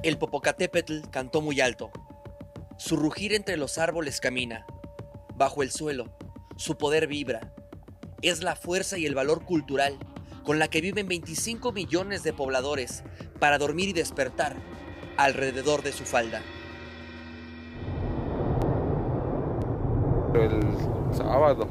[0.02, 1.92] El Popocatépetl cantó muy alto.
[2.78, 4.66] Su rugir entre los árboles camina.
[5.36, 6.06] Bajo el suelo,
[6.56, 7.54] su poder vibra.
[8.22, 10.00] Es la fuerza y el valor cultural
[10.44, 13.04] con la que viven 25 millones de pobladores
[13.40, 14.56] para dormir y despertar
[15.18, 16.42] alrededor de su falda.
[20.34, 21.68] El sábado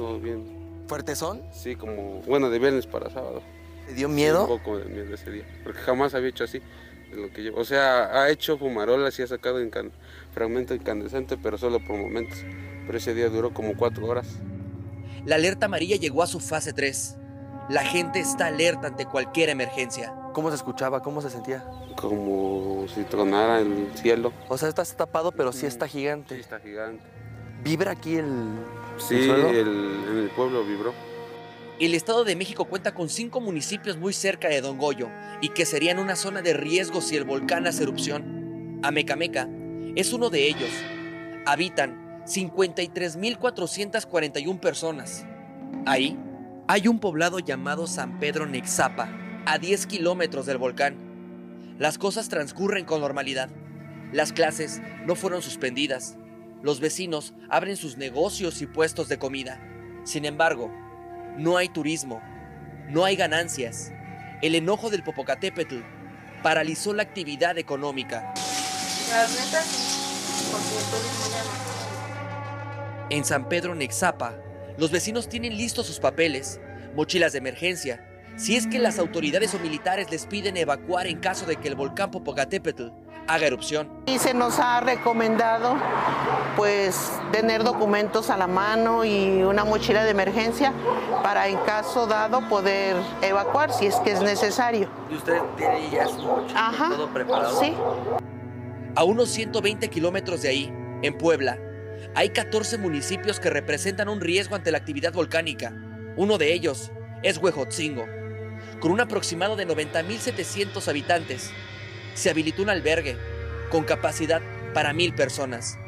[0.00, 0.84] estuvo bien.
[1.52, 3.42] Sí, como, bueno, de viernes para sábado.
[3.86, 4.46] ¿Te dio miedo?
[4.46, 6.60] Sí, un poco de miedo ese día, porque jamás había hecho así.
[7.10, 7.60] de lo que llevo.
[7.60, 9.90] O sea, ha hecho fumarolas y ha sacado incan-
[10.32, 12.38] fragmento incandescente, pero solo por momentos.
[12.86, 14.26] Pero ese día duró como cuatro horas.
[15.26, 17.16] La alerta amarilla llegó a su fase 3.
[17.68, 20.14] La gente está alerta ante cualquier emergencia.
[20.32, 21.02] ¿Cómo se escuchaba?
[21.02, 21.64] ¿Cómo se sentía?
[21.96, 24.32] Como si tronara el cielo.
[24.48, 26.34] O sea, estás tapado, pero sí está gigante.
[26.36, 27.02] Sí, está gigante.
[27.62, 28.26] ¿Vibra aquí el,
[28.98, 29.48] Sí, el suelo?
[29.50, 30.92] el- en el pueblo vibró.
[31.78, 35.08] El Estado de México cuenta con cinco municipios muy cerca de Don Goyo
[35.40, 38.78] y que serían una zona de riesgo si el volcán hace erupción.
[38.82, 39.48] Amecameca
[39.96, 40.68] es uno de ellos.
[41.46, 45.24] Habitan 53.441 personas.
[45.86, 46.18] Ahí
[46.68, 49.08] hay un poblado llamado San Pedro Nexapa,
[49.46, 50.96] a 10 kilómetros del volcán.
[51.78, 53.48] Las cosas transcurren con normalidad.
[54.12, 56.18] Las clases no fueron suspendidas.
[56.62, 59.58] Los vecinos abren sus negocios y puestos de comida.
[60.04, 60.70] Sin embargo,
[61.38, 62.20] no hay turismo,
[62.90, 63.92] no hay ganancias.
[64.42, 65.78] El enojo del Popocatépetl
[66.42, 68.34] paralizó la actividad económica.
[73.08, 74.34] En San Pedro Nexapa,
[74.76, 76.60] los vecinos tienen listos sus papeles,
[76.94, 78.06] mochilas de emergencia,
[78.36, 81.74] si es que las autoridades o militares les piden evacuar en caso de que el
[81.74, 82.88] volcán Popocatépetl
[83.30, 83.88] haga erupción.
[84.06, 85.76] Y se nos ha recomendado
[86.56, 90.72] pues tener documentos a la mano y una mochila de emergencia
[91.22, 94.90] para en caso dado poder evacuar si es que es necesario.
[95.08, 96.88] ¿Y usted tiene ya su mochila Ajá.
[96.90, 97.60] todo preparado?
[97.60, 97.72] Sí.
[98.96, 101.56] A unos 120 kilómetros de ahí, en Puebla,
[102.14, 105.72] hay 14 municipios que representan un riesgo ante la actividad volcánica.
[106.16, 106.90] Uno de ellos
[107.22, 108.04] es Huejotzingo,
[108.80, 111.52] con un aproximado de 90.700 habitantes.
[112.14, 113.16] Se habilitó un albergue
[113.70, 114.40] con capacidad
[114.74, 115.78] para mil personas.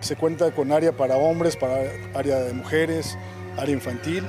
[0.00, 3.16] Se cuenta con área para hombres, para área de mujeres,
[3.56, 4.24] área infantil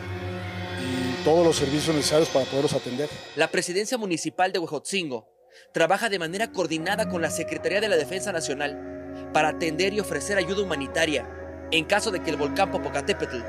[0.80, 3.10] y todos los servicios necesarios para poderlos atender.
[3.36, 5.28] La presidencia municipal de Huejotzingo
[5.72, 10.38] trabaja de manera coordinada con la Secretaría de la Defensa Nacional para atender y ofrecer
[10.38, 11.28] ayuda humanitaria
[11.72, 13.42] en caso de que el volcán Popocatépetl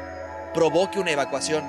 [0.53, 1.65] provoque una evacuación.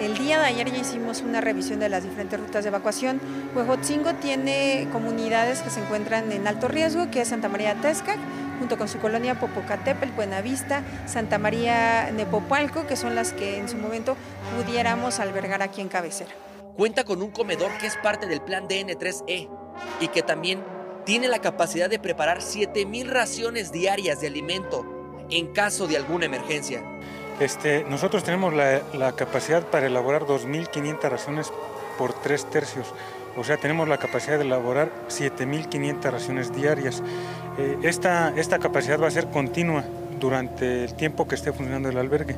[0.00, 3.20] El día de ayer ya hicimos una revisión de las diferentes rutas de evacuación.
[3.54, 8.18] Huejotzingo tiene comunidades que se encuentran en alto riesgo, que es Santa María Tezcac,
[8.58, 13.78] junto con su colonia Popocatépetl, Buenavista, Santa María Nepopalco, que son las que en su
[13.78, 14.16] momento
[14.56, 16.30] pudiéramos albergar aquí en cabecera.
[16.76, 19.48] Cuenta con un comedor que es parte del plan DN3E
[20.00, 20.62] y que también
[21.06, 24.84] tiene la capacidad de preparar 7.000 raciones diarias de alimento
[25.30, 26.82] en caso de alguna emergencia.
[27.40, 31.52] Este, nosotros tenemos la, capacidad para elaborar 2.500 raciones
[31.98, 32.94] por tres tercios.
[33.36, 37.02] O sea, tenemos la capacidad de elaborar 7.500 raciones diarias.
[37.58, 39.84] Eh, esta, esta capacidad va a ser continua
[40.18, 42.36] durante el tiempo que esté funcionando el albergue.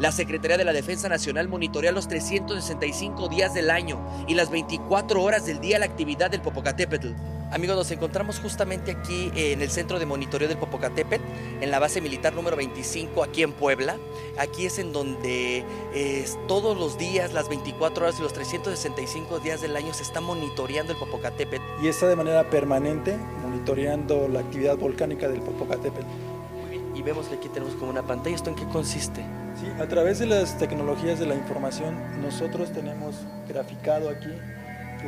[0.00, 5.22] La Secretaría de la Defensa Nacional monitorea los 365 días del año y las 24
[5.22, 7.12] horas del día la actividad del Popocatépetl.
[7.52, 11.22] Amigos, nos encontramos justamente aquí eh, en el centro de monitoreo del Popocatépetl,
[11.60, 13.96] en la base militar número 25, aquí en Puebla.
[14.36, 15.64] Aquí es en donde
[15.94, 20.20] eh, todos los días, las 24 horas y los 365 días del año se está
[20.20, 21.62] monitoreando el Popocatépetl.
[21.80, 26.33] Y está de manera permanente monitoreando la actividad volcánica del Popocatépetl.
[26.94, 28.36] Y vemos que aquí tenemos como una pantalla.
[28.36, 29.22] ¿Esto en qué consiste?
[29.60, 33.16] Sí, a través de las tecnologías de la información, nosotros tenemos
[33.48, 34.28] graficado aquí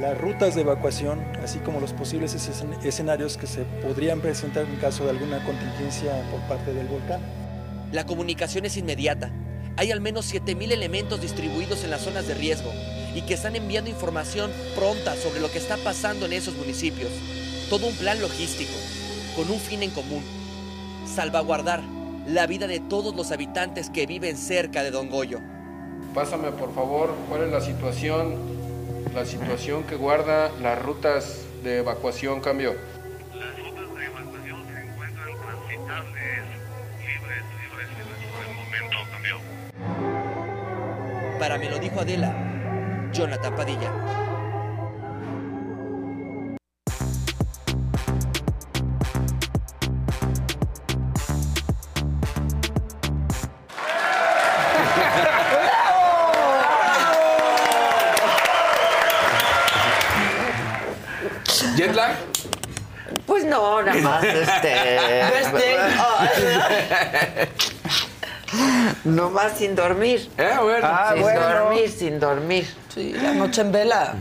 [0.01, 4.76] las rutas de evacuación, así como los posibles escen- escenarios que se podrían presentar en
[4.76, 7.20] caso de alguna contingencia por parte del volcán.
[7.93, 9.30] La comunicación es inmediata.
[9.76, 12.70] Hay al menos 7.000 elementos distribuidos en las zonas de riesgo
[13.14, 17.11] y que están enviando información pronta sobre lo que está pasando en esos municipios.
[17.70, 18.72] Todo un plan logístico,
[19.34, 20.22] con un fin en común.
[21.07, 21.83] Salvaguardar
[22.27, 25.41] la vida de todos los habitantes que viven cerca de Don Goyo.
[26.15, 28.37] Pásame por favor cuál es la situación,
[29.15, 32.75] la situación que guarda las rutas de evacuación cambio.
[41.39, 44.26] Para me lo dijo Adela, Jonathan Padilla.
[64.03, 65.22] Más este.
[69.05, 70.30] no más sin dormir.
[70.38, 70.86] Eh, bueno.
[70.86, 71.40] Ah, sin bueno.
[71.40, 72.66] dormir, sin dormir.
[72.94, 74.14] Sí, la noche en vela.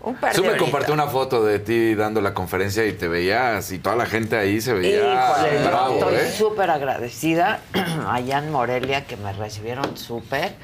[0.00, 3.08] Un par Tú de me compartió una foto de ti dando la conferencia y te
[3.08, 6.30] veías y toda la gente ahí se veía Híjole, yo bravo, estoy ¿eh?
[6.30, 7.58] súper agradecida
[8.08, 10.54] allá en Morelia que me recibieron súper.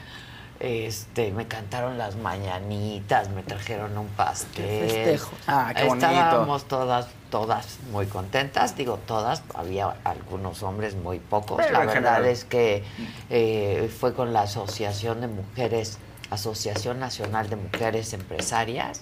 [0.62, 4.64] Este, me cantaron las mañanitas, me trajeron un pastel.
[4.64, 5.32] Qué festejo.
[5.48, 6.06] Ah, qué bonito.
[6.06, 8.76] Estábamos todas, todas muy contentas.
[8.76, 11.56] Digo todas, había algunos hombres, muy pocos.
[11.56, 12.26] Pero la verdad general.
[12.26, 12.84] es que
[13.28, 15.98] eh, fue con la Asociación de Mujeres,
[16.30, 19.00] Asociación Nacional de Mujeres Empresarias.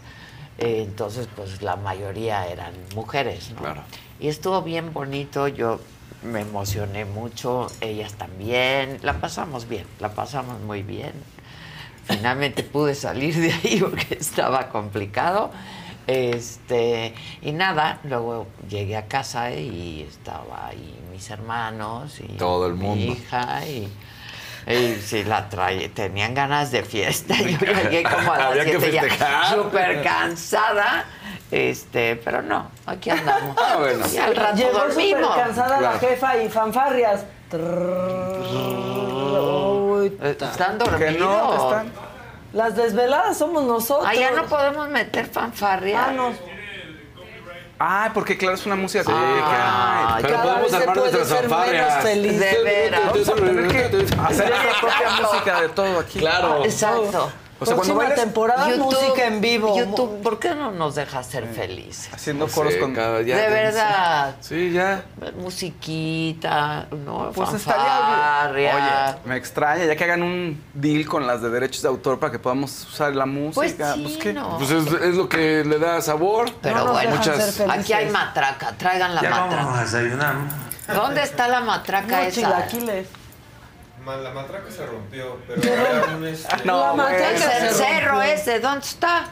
[0.57, 3.61] Eh, entonces, pues la mayoría eran mujeres, ¿no?
[3.61, 3.83] Claro.
[4.19, 5.79] Y estuvo bien bonito, yo
[6.23, 11.13] me emocioné mucho, ellas también, la pasamos bien, la pasamos muy bien.
[12.05, 15.51] Finalmente pude salir de ahí porque estaba complicado.
[16.07, 22.75] Este, y nada, luego llegué a casa y estaba ahí mis hermanos y Todo el
[22.75, 23.13] mi mundo.
[23.13, 23.89] hija y,
[24.73, 27.35] y sí la traía, tenían ganas de fiesta.
[27.39, 31.05] Yo llegué como a las Había siete ya súper cansada.
[31.53, 33.57] Este, pero no, aquí andamos.
[33.61, 34.05] Ah, bueno.
[34.13, 35.37] Y al rato Llegó dormimos.
[35.37, 37.25] cansada la jefa y fanfarrias.
[40.01, 40.99] Uy, Eh, ¿Están dormidos?
[41.13, 41.93] Que no, están-
[42.53, 44.09] Las desveladas somos nosotros.
[44.11, 46.07] Ah, ya no podemos meter fanfarria.
[46.07, 46.33] Ah, no.
[47.83, 49.11] Ay, porque claro, es una música que...
[49.15, 52.03] Ah, Pero Cada podemos vez se armar puede nuestras ser menos fanfarrias.
[52.03, 52.41] feliz.
[52.41, 53.01] De veras.
[53.07, 56.19] Vamos a tener que hacer nuestra propia música de todo aquí.
[56.19, 56.65] Claro.
[56.65, 57.33] Exacto.
[57.63, 59.77] O sea, cuando bailes temporada, música en vivo.
[59.77, 62.09] YouTube, ¿por qué no nos dejas ser felices?
[62.13, 62.95] haciendo No coros sé, con...
[62.95, 64.35] cada- ya de te- verdad.
[64.41, 65.05] Sí, ya.
[65.37, 67.31] Musiquita, ¿no?
[67.35, 67.83] Pues Fanfarria.
[67.85, 68.75] estaría bien.
[68.77, 72.33] Oye, me extraña, ya que hagan un deal con las de derechos de autor para
[72.33, 73.35] que podamos usar la Pues
[73.73, 73.95] música.
[73.95, 74.33] sí, ¿qué?
[74.33, 74.57] no.
[74.59, 76.51] Pues es, es lo que le da sabor.
[76.63, 79.57] Pero No bueno, muchas- aquí hay matraca, traigan la Ya matraca.
[79.65, 80.35] vamos a desayunar.
[80.95, 82.31] ¿Dónde está la matraca No, esa?
[82.41, 83.07] chilaquiles.
[84.07, 88.23] La matraca se rompió, pero había un este, No, La matraca Es se el cerro
[88.23, 89.25] ese, ¿dónde está?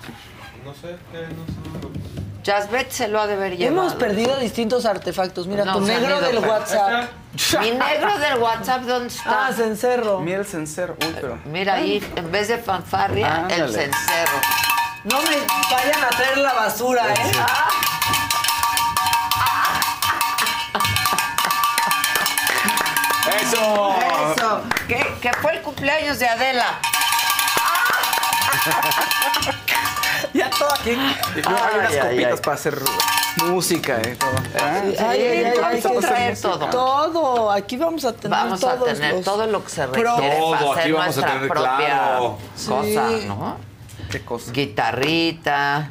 [0.64, 2.50] no sé qué, no sé.
[2.50, 3.80] Jasbet se lo ha de haber llevado.
[3.82, 5.46] Hemos perdido distintos artefactos.
[5.46, 7.10] Mira, No, tu se han negro ido del WhatsApp.
[7.60, 9.46] Mi negro del WhatsApp, ¿dónde está?
[9.48, 10.20] Ah, cencerro.
[10.20, 10.96] Miel cencerro.
[11.06, 11.38] Uy, pero...
[11.46, 13.72] Mira ahí, en vez de fanfarria, el Ándale.
[13.72, 14.40] cencerro.
[15.04, 15.36] No me
[15.70, 17.32] vayan a traer la basura, ¿eh?
[23.42, 23.94] ¡Eso!
[24.36, 26.78] Eso, que, que fue el cumpleaños de Adela.
[30.34, 30.90] Ya todo aquí.
[30.90, 32.38] Y luego hay unas Ay, ay, copitas ay.
[32.44, 32.78] para hacer
[33.46, 34.16] música, ¿eh?
[34.18, 34.30] Todo.
[34.60, 36.66] Ah, Ay, ay, ay, vamos hay a que traer hacer todo.
[36.70, 37.50] Todo.
[37.52, 40.70] Aquí vamos a tener Vamos a tener los- todo lo que se requiere Todo, para
[40.70, 42.38] aquí hacer vamos a nuestra tener, propia claro.
[42.66, 43.24] cosa, Sí.
[43.26, 43.56] ¿no?
[44.10, 44.52] Qué cosa.
[44.52, 45.90] Guitarrita.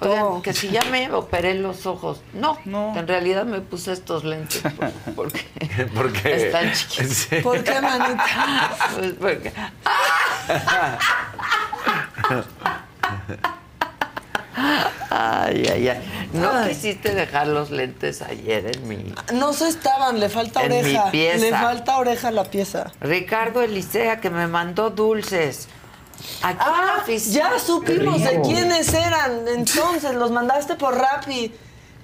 [0.00, 2.20] Oigan, que si ya me operé los ojos.
[2.34, 5.44] No, en realidad me puse estos lentes por- porque
[5.94, 6.46] ¿Por qué?
[6.46, 7.12] están chiquitos.
[7.16, 7.36] Sí.
[7.36, 8.76] ¿Por qué, manita?
[8.94, 9.52] Pues porque-
[15.10, 16.28] Ay, ay, ay.
[16.32, 16.68] No Ay.
[16.70, 19.14] quisiste dejar los lentes ayer en mi...
[19.34, 21.10] No se estaban, le falta En mi oreja.
[21.10, 21.36] pieza.
[21.38, 22.90] Le falta oreja a la pieza.
[23.00, 25.68] Ricardo Elisea que me mandó dulces.
[26.42, 27.50] Aquí en la Ah, oficina.
[27.52, 29.46] ya supimos de quiénes eran.
[29.48, 31.52] Entonces, los mandaste por Rappi.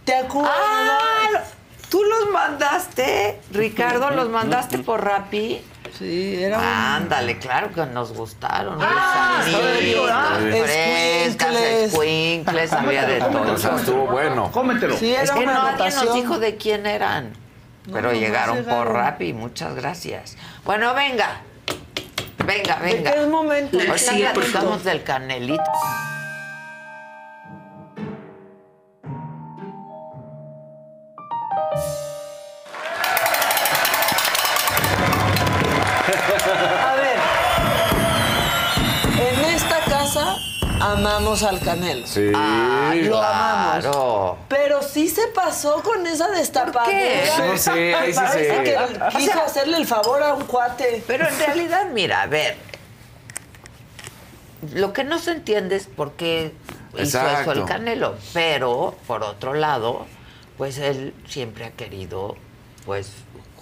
[0.04, 0.52] ¿Te acuerdas?
[0.54, 1.40] Ah,
[1.88, 5.62] tú los mandaste, Ricardo, los mandaste por Rappi.
[5.98, 8.78] Sí, era un- Ándale, claro que nos gustaron.
[8.80, 11.36] Ah, escuincles.
[11.92, 13.54] escuincles, había de todo.
[13.76, 14.50] Estuvo bueno.
[14.50, 14.96] Cómetelo.
[14.96, 17.34] Sí, era Es que una nadie nos dijo de quién eran.
[17.92, 18.92] Pero llegaron, por.
[18.92, 20.36] Rappi, muchas gracias.
[20.64, 21.40] Bueno, venga.
[22.46, 23.12] Venga, ¿De venga.
[23.12, 23.78] qué momento?
[23.78, 25.62] Ahorita Sí, platicamos del canelito.
[41.22, 42.06] Amamos al Canelo.
[42.06, 42.30] Sí.
[42.30, 42.38] Lo
[43.22, 43.80] amamos.
[43.84, 44.38] Claro.
[44.48, 46.84] Pero sí se pasó con esa destapadura.
[46.84, 47.24] qué?
[47.26, 50.44] Sí, sí, ahí sí Parece se- que O quiso sea- hacerle el favor a un
[50.44, 51.02] cuate.
[51.06, 52.56] Pero en realidad, mira, a ver.
[54.74, 56.52] Lo que no se entiende es por qué
[56.94, 57.52] hizo Exacto.
[57.52, 58.16] eso el Canelo.
[58.32, 60.06] Pero, por otro lado,
[60.56, 62.36] pues él siempre ha querido,
[62.84, 63.10] pues,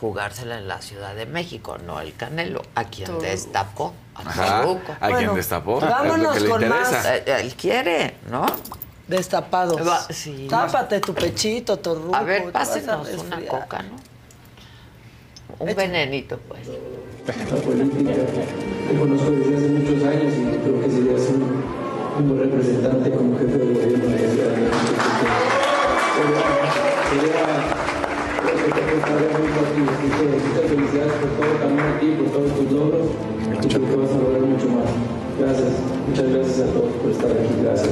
[0.00, 3.24] jugársela en la Ciudad de México, no el Canelo, a quien Torruco.
[3.26, 4.60] destapó, a Ajá.
[4.62, 5.78] A quien Bueno, destapó.
[5.78, 6.90] es lo vámonos que le con interesa.
[6.92, 7.06] más.
[7.06, 8.46] Eh, Él quiere, ¿no?
[9.08, 9.86] Destapados.
[9.86, 10.46] Va- sí.
[10.48, 12.14] Tápate tu pechito, torruco.
[12.16, 13.96] A ver, a pásenos una coca, ¿no?
[15.58, 16.60] Un venenito, pues.
[17.26, 18.12] la política.
[18.88, 21.64] Te conozco desde hace muchos años y creo que serías un,
[22.18, 24.94] un buen representante como jefe de gobierno de la Ciudad de México.
[27.10, 27.76] Sería, sería,
[28.74, 29.88] muy.
[29.90, 33.06] Así que muchas felicidades por todo, también a ti, por todos tus logros.
[33.62, 34.84] Y creo que vas a lograr mucho más.
[35.38, 35.72] Gracias,
[36.06, 37.54] muchas gracias a todos por estar aquí.
[37.62, 37.90] Gracias.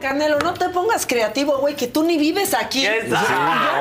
[0.00, 2.82] Canelo, no te pongas creativo, güey, que tú ni vives aquí.
[2.82, 3.18] ¿Qué Ya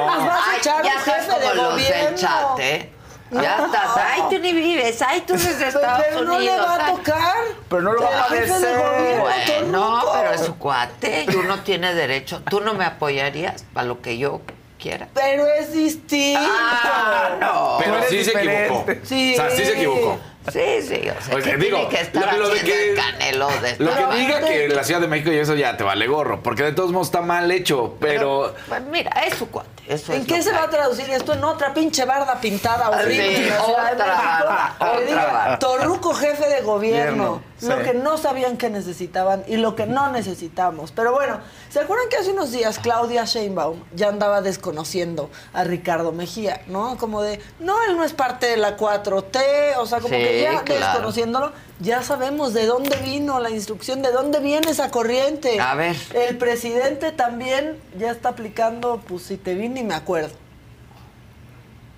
[0.07, 2.05] nos vas a Ay, echar ya un estás jefe como de los gobierno.
[2.05, 2.89] del chat, ¿eh?
[3.31, 3.65] Ya No.
[3.65, 3.89] estás.
[3.97, 5.01] Ay, tú ni vives.
[5.01, 6.35] Ay, tú eres de Estados Pero Unidos.
[6.35, 6.95] no le va a ay.
[6.95, 7.35] tocar.
[7.69, 8.77] Pero no lo va a El padecer.
[8.77, 10.11] Bueno, Torruco.
[10.13, 12.41] pero es su cuate y uno tiene derecho.
[12.49, 14.41] ¿Tú no me apoyarías para lo que yo
[14.89, 15.07] quiera?
[15.13, 16.39] Pero es distinto.
[16.43, 17.77] Ah, no.
[17.79, 18.85] Pero sí se equivocó.
[19.03, 19.33] Sí.
[19.33, 20.19] O sea, sí se equivocó.
[20.53, 22.89] Sí, sí, o sea, Oye, ¿qué digo, tiene que estar lo- lo de haciendo que-
[22.91, 25.83] el canelo de Lo que diga que la Ciudad de México y eso ya te
[25.83, 28.53] vale gorro, porque de todos modos está mal hecho, pero...
[28.69, 29.69] Pues mira, es su cuate.
[29.87, 31.33] Eso ¿En es qué se va a traducir esto?
[31.33, 33.37] En otra pinche barda pintada horrible.
[33.37, 35.59] Sí, en la Ciudad de otra otra diga, barda.
[35.59, 37.41] Torruco jefe de gobierno.
[37.57, 37.67] Sí.
[37.67, 40.91] Lo que no sabían que necesitaban y lo que no necesitamos.
[40.91, 41.39] Pero bueno,
[41.69, 46.97] ¿se acuerdan que hace unos días Claudia Sheinbaum ya andaba desconociendo a Ricardo Mejía, ¿no?
[46.97, 50.41] Como de, no, él no es parte de la 4T, o sea, como Sí, que
[50.41, 50.85] ya claro.
[50.85, 55.57] desconociéndolo, ya sabemos de dónde vino la instrucción, de dónde viene esa corriente.
[55.61, 55.95] A ver.
[56.13, 60.35] El presidente también ya está aplicando, pues si te vi ni me acuerdo.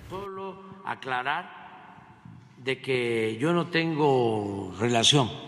[0.08, 0.54] Solo
[0.84, 1.50] aclarar
[2.58, 5.47] de que yo no tengo relación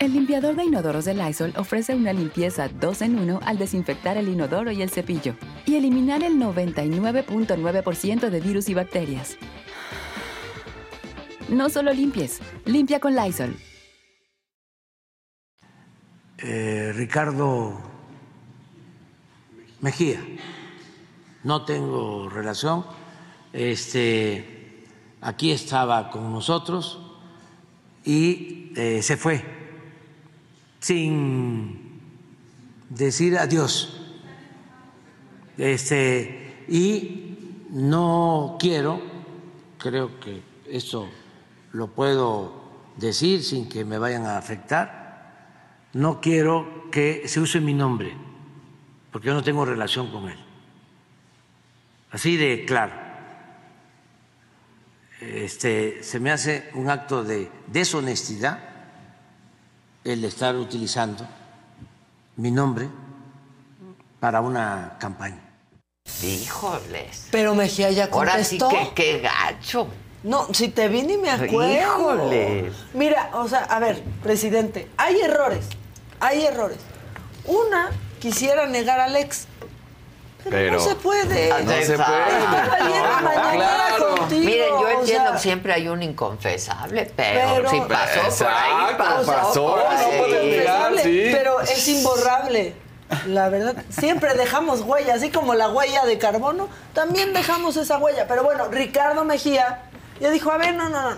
[0.00, 4.30] El limpiador de inodoros de Lysol ofrece una limpieza 2 en 1 al desinfectar el
[4.30, 5.34] inodoro y el cepillo
[5.66, 9.36] y eliminar el 99.9% de virus y bacterias.
[11.50, 13.54] No solo limpies, limpia con Lysol.
[16.38, 17.78] eh, Ricardo
[19.82, 20.24] Mejía.
[21.44, 22.86] No tengo relación.
[23.52, 24.86] Este,
[25.20, 27.00] aquí estaba con nosotros
[28.02, 29.59] y eh, se fue
[30.80, 32.00] sin
[32.88, 33.96] decir adiós.
[35.56, 39.00] Este, y no quiero,
[39.78, 41.08] creo que esto
[41.72, 42.60] lo puedo
[42.96, 48.14] decir sin que me vayan a afectar, no quiero que se use mi nombre,
[49.12, 50.38] porque yo no tengo relación con él.
[52.10, 52.92] Así de claro.
[55.20, 58.69] Este, se me hace un acto de deshonestidad
[60.04, 61.26] el estar utilizando
[62.36, 62.88] mi nombre
[64.18, 65.40] para una campaña.
[66.22, 67.28] Híjoles.
[67.30, 68.68] Pero Mejía ya Ahora sí contestó.
[68.68, 69.88] que qué gacho.
[70.22, 71.72] No, si te vi ni me acuerdo.
[71.72, 72.74] Híjoles.
[72.92, 75.64] Mira, o sea, a ver, presidente, hay errores,
[76.18, 76.78] hay errores.
[77.46, 77.90] Una,
[78.20, 79.46] quisiera negar al ex.
[80.44, 81.48] Pero, Pero- no se puede.
[81.64, 82.00] No se puede.
[83.52, 84.16] Claro.
[84.16, 88.44] contigo, Miren, yo o entiendo sea, que siempre hay un inconfesable, pero, Pero- si pasó
[88.44, 90.98] por ahí, pasó, por ahí.
[91.02, 91.28] sí.
[91.32, 92.74] Pero es imborrable.
[93.26, 98.26] La verdad, siempre dejamos huella, así como la huella de carbono, también dejamos esa huella.
[98.28, 99.82] Pero bueno, Ricardo Mejía
[100.20, 101.16] ya dijo, a ver, no, no, no, no.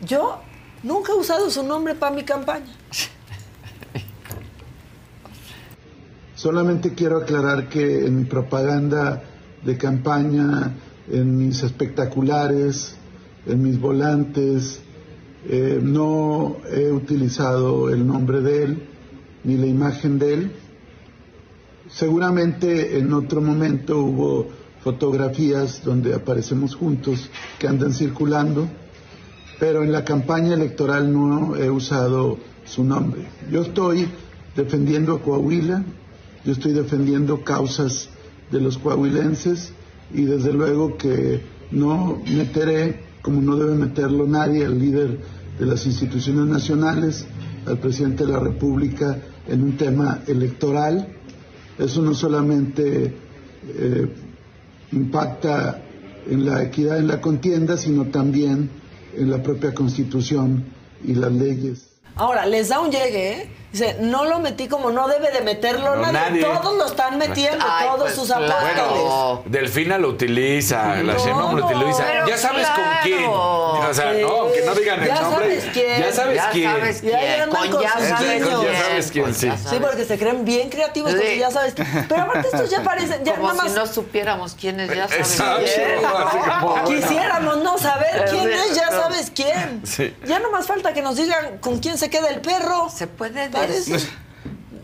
[0.00, 0.40] Yo
[0.82, 2.72] nunca he usado su nombre para mi campaña.
[6.38, 9.24] Solamente quiero aclarar que en mi propaganda
[9.64, 10.72] de campaña,
[11.10, 12.94] en mis espectaculares,
[13.44, 14.78] en mis volantes,
[15.48, 18.82] eh, no he utilizado el nombre de él
[19.42, 20.52] ni la imagen de él.
[21.90, 24.46] Seguramente en otro momento hubo
[24.84, 27.28] fotografías donde aparecemos juntos
[27.58, 28.68] que andan circulando,
[29.58, 33.22] pero en la campaña electoral no he usado su nombre.
[33.50, 34.06] Yo estoy
[34.54, 35.82] defendiendo a Coahuila,
[36.48, 38.08] yo estoy defendiendo causas
[38.50, 39.70] de los coahuilenses
[40.14, 45.18] y desde luego que no meteré, como no debe meterlo nadie, al líder
[45.58, 47.26] de las instituciones nacionales,
[47.66, 51.08] al presidente de la República, en un tema electoral.
[51.78, 53.14] Eso no solamente
[53.68, 54.06] eh,
[54.92, 55.82] impacta
[56.30, 58.70] en la equidad en la contienda, sino también
[59.14, 60.64] en la propia Constitución
[61.04, 61.87] y las leyes.
[62.18, 63.48] Ahora, les da un llegue, ¿eh?
[63.70, 66.40] Dice, no lo metí como no debe de meterlo No, nadie.
[66.40, 66.42] nadie.
[66.42, 68.62] Todos lo están metiendo, Ay, todos pues, sus apóstoles.
[68.74, 72.02] Bueno, Delfina lo utiliza, la Sheinbaum lo utiliza.
[72.26, 72.82] ya sabes claro.
[72.82, 73.24] con quién.
[73.28, 74.20] O sea, Sí.
[74.22, 75.60] no, que no digan el Ya nombre.
[75.60, 76.00] sabes quién.
[76.00, 76.70] Ya sabes Ya quién.
[76.70, 77.42] sabes Y ahí quién.
[77.42, 78.72] andan Con con ya sus sabes quién.
[78.72, 79.46] Ya sabes quién, sí.
[79.48, 81.16] ya Sí, sabes porque se creen bien creativos, Sí.
[81.18, 81.74] porque ya sabes.
[82.08, 83.72] Pero aparte estos ya parecen, ya Como nada más.
[83.72, 85.60] si no supiéramos quiénes ya sabes Exacto.
[85.74, 86.00] quién.
[86.60, 86.84] Como, bueno.
[86.88, 89.82] Quisiéramos no saber quién es, ya sabes quién.
[89.84, 90.16] Sí.
[90.26, 92.90] Ya no más falta que nos digan con quién se queda el perro.
[92.90, 94.27] Se puede decir.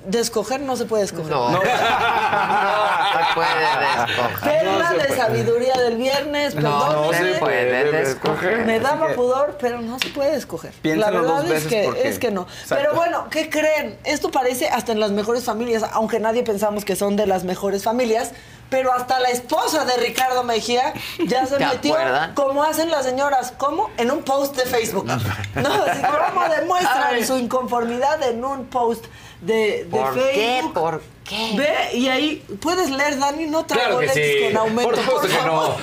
[0.06, 1.30] De escoger no se puede escoger.
[1.30, 1.50] No.
[1.50, 1.60] No.
[1.62, 3.48] se puede
[3.80, 4.40] descoger.
[4.42, 5.16] Perla se de puede.
[5.16, 8.66] sabiduría del viernes, No, no se puede descoger.
[8.66, 10.72] Me daba pudor, pero no se puede escoger.
[10.74, 12.42] La Piénsalo verdad dos es que, porque- es que no.
[12.42, 12.76] Exacto.
[12.76, 13.98] Pero bueno, ¿qué creen?
[14.04, 17.82] Esto parece hasta en las mejores familias, aunque nadie pensamos que son de las mejores
[17.82, 18.32] familias.
[18.70, 20.94] Pero hasta la esposa de Ricardo Mejía
[21.26, 22.34] ya se ¿Te metió, acuerdan?
[22.34, 23.90] como hacen las señoras, ¿cómo?
[23.98, 25.04] En un post de Facebook.
[25.54, 27.24] No, así como demuestran Ay.
[27.24, 29.04] su inconformidad en un post
[29.44, 30.62] de, de ¿Por qué?
[30.72, 31.54] ¿Por qué?
[31.56, 34.20] Ve, y ahí puedes leer, Dani, no traigo Claro sí.
[34.44, 34.90] con aumento.
[34.90, 35.76] Por supuesto que no.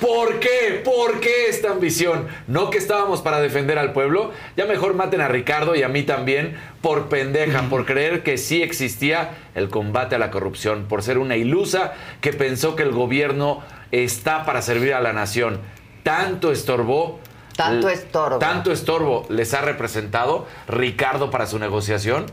[0.00, 0.82] ¿Por qué?
[0.84, 2.28] ¿Por qué esta ambición?
[2.46, 4.32] ¿No que estábamos para defender al pueblo?
[4.56, 8.62] Ya mejor maten a Ricardo y a mí también por pendeja, por creer que sí
[8.62, 13.62] existía el combate a la corrupción, por ser una ilusa que pensó que el gobierno
[13.92, 15.60] está para servir a la nación.
[16.02, 17.18] Tanto estorbó.
[17.56, 18.38] Tanto estorbo.
[18.38, 22.26] Tanto estorbo les ha representado Ricardo para su negociación.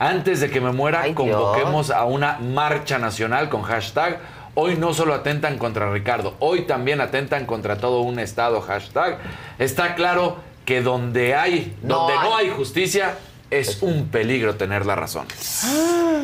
[0.00, 4.18] Antes de que me muera, Ay, convoquemos a una marcha nacional con hashtag.
[4.54, 8.60] Hoy no solo atentan contra Ricardo, hoy también atentan contra todo un estado.
[8.62, 9.18] Hashtag.
[9.58, 12.46] Está claro que donde hay, No donde no hay.
[12.48, 13.14] hay justicia,
[13.50, 15.26] es un peligro tener la razón.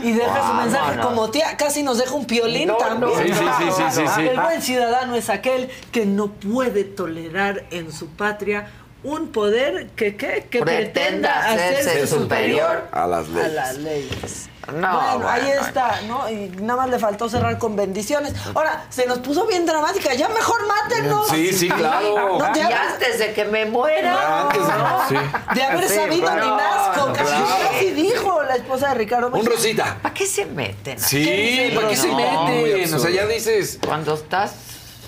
[0.03, 1.07] Y deja su mensaje Vámonos.
[1.07, 3.13] como tía, casi nos deja un piolín No, también.
[3.13, 4.21] no, Sí, sí, sí, sí, sí, sí.
[4.23, 8.69] El buen ciudadano es aquel que no puede tolerar en su patria
[9.05, 10.47] un poder que, ¿qué?
[10.51, 13.53] que Pretenda pretenda hacerse superior superior a las a leyes.
[13.53, 14.49] las leyes.
[14.67, 15.61] No, bueno, ahí bueno.
[15.65, 16.29] está, ¿no?
[16.29, 18.33] Y nada más le faltó cerrar con bendiciones.
[18.53, 21.29] Ahora, se nos puso bien dramática, ya mejor mátenos.
[21.29, 22.37] Sí, sí, claro.
[22.41, 24.41] No, Y antes de que me muera.
[24.49, 25.09] Antes de- ¿no?
[25.09, 25.15] sí.
[25.55, 27.33] de haber Sí, sabido no, ni nazco, no, casi,
[27.71, 29.47] casi dijo la esposa de Ricardo Un.
[29.47, 29.99] Rosita.
[30.03, 30.99] ¿Para qué se meten?
[30.99, 32.93] Sí, ¿para qué se meten?
[32.95, 33.79] O sea, ya dices.
[33.87, 34.53] Cuando estás.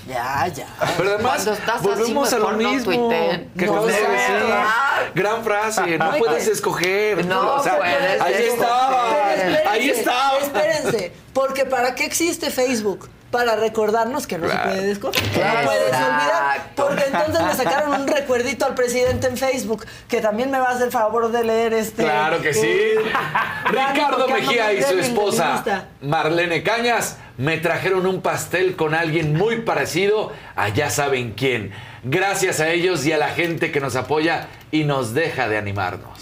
[0.09, 0.67] Ya, ya.
[0.97, 3.09] Pero además, estás volvemos así, a lo no mismo.
[3.11, 4.47] que No, acabas de decir.
[5.15, 7.27] Gran frase, no puedes que- escoger.
[7.27, 8.49] No O sea, puedes Ahí escoger.
[8.49, 10.39] estaba, ahí estaba.
[10.39, 13.07] Espérense, porque ¿para qué existe Facebook?
[13.31, 14.71] Para recordarnos que no Claro.
[14.71, 16.71] se puede escoger, que no puedes olvidar.
[16.75, 20.75] Porque entonces le sacaron un recuerdito al presidente en Facebook, que también me va a
[20.75, 22.05] hacer favor de leer este.
[22.05, 22.67] Claro que sí.
[22.67, 22.95] eh,
[23.67, 25.85] Ricardo Mejía y su esposa.
[26.01, 31.73] Marlene Cañas me trajeron un pastel con alguien muy parecido a ya saben quién.
[32.05, 36.18] Gracias a ellos y a la gente que nos apoya y nos deja de animarnos.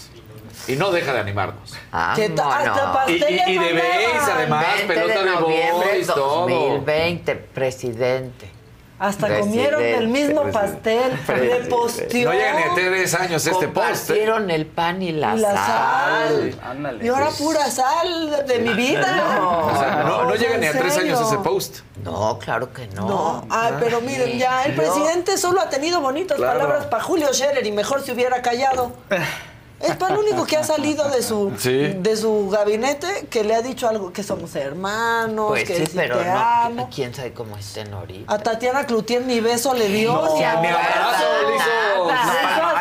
[0.67, 1.73] Y no deja de animarnos.
[2.15, 4.37] Que ta- hasta Y- y- y de le Base, mandaban.
[4.37, 6.39] además, 20 pelota de noviembre boys, todo.
[6.41, 8.51] 2020, presidente.
[8.99, 10.73] Hasta Presidente, comieron el mismo presidente.
[10.73, 11.69] pastel, le Presidente.
[11.69, 12.29] posteó.
[12.29, 13.85] No llega ni a tres años este post.
[13.85, 13.93] ¿eh?
[13.93, 15.65] Compartieron el pan y la, Y la sal.
[15.67, 16.59] sal.
[16.63, 17.05] Ándale.
[17.05, 19.39] Y ahora pura sal de mi vida.
[19.71, 21.81] O sea, no, no ¿en llega ni a tres años ese post.
[22.03, 23.07] No, claro que no.
[23.07, 26.57] No, ay, pero miren, ya, el presidente solo ha tenido bonitas Claro.
[26.59, 28.93] palabras para Julio Scherer y mejor se hubiera callado.
[29.79, 31.93] Es para lo único que ha salido de su, Sí.
[31.99, 35.95] de su gabinete que le ha dicho algo, que somos hermanos, Pues que sí, si
[35.97, 36.31] pero te no.
[36.39, 36.89] amo.
[36.93, 38.33] ¿Quién sabe cómo estén ahorita?
[38.33, 40.13] A Tatiana Cloutier ni beso le dio.
[40.13, 40.79] No se No, acuerda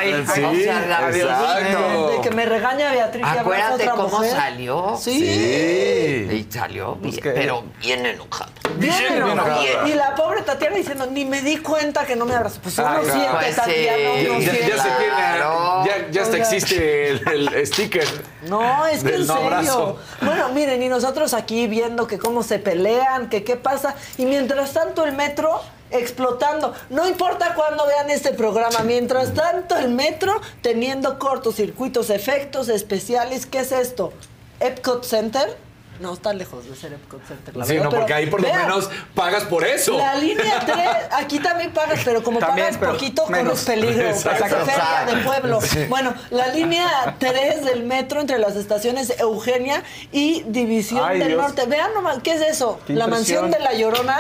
[0.03, 0.35] le hizo.
[0.35, 2.09] sí, exacto.
[2.11, 4.31] De que me regaña Beatriz Acuérdate otra cómo mujer.
[4.31, 4.97] salió.
[5.01, 6.29] Sí.
[6.31, 8.53] Y salió bien, que- pero bien enojado.
[8.77, 9.63] Bien enojado.
[9.63, 9.89] enojada.
[9.89, 12.61] Y la pobre Tatiana diciendo, ni me di cuenta que no me abrazó.
[12.63, 13.57] Pues uno siente, Pues sí.
[13.57, 14.69] Tatiana, Ya, uno ya- siente.
[14.71, 15.85] ya se tiene, Claro.
[15.87, 16.45] ya, ya hasta Oiga.
[16.87, 17.23] El,
[17.55, 18.07] el sticker.
[18.49, 19.47] No, es que en no serio.
[19.47, 19.99] abrazo.
[20.21, 23.95] Bueno, miren, y nosotros aquí viendo que cómo se pelean, que qué pasa.
[24.19, 25.61] Y mientras tanto el metro
[25.91, 26.75] explotando.
[26.91, 33.47] No importa cuándo vean este programa, mientras tanto el metro teniendo cortocircuitos, efectos especiales.
[33.47, 34.13] ¿Qué es esto?
[34.61, 35.57] Epcot Center.
[36.01, 37.57] No, está lejos de ser Epcot Center.
[37.57, 39.97] la Sí, verdad, no, porque pero ahí por lo vean, menos pagas por eso.
[39.99, 40.79] La línea 3,
[41.13, 43.61] aquí también pagas, pero como También, pagas pero poquito, menos.
[43.65, 44.09] corres peligro.
[44.11, 44.57] Exacto.
[44.67, 45.61] Feria de pueblo.
[45.61, 45.85] Sí.
[45.89, 49.83] Bueno, la línea 3 del metro entre las estaciones Eugenia
[50.13, 51.43] y División Ay, del Dios.
[51.43, 51.67] Norte.
[51.67, 52.81] Vean nomás, ¿qué es eso?
[52.87, 54.19] Qué La mansión de la Llorona.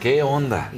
[0.00, 0.70] ¿Qué onda?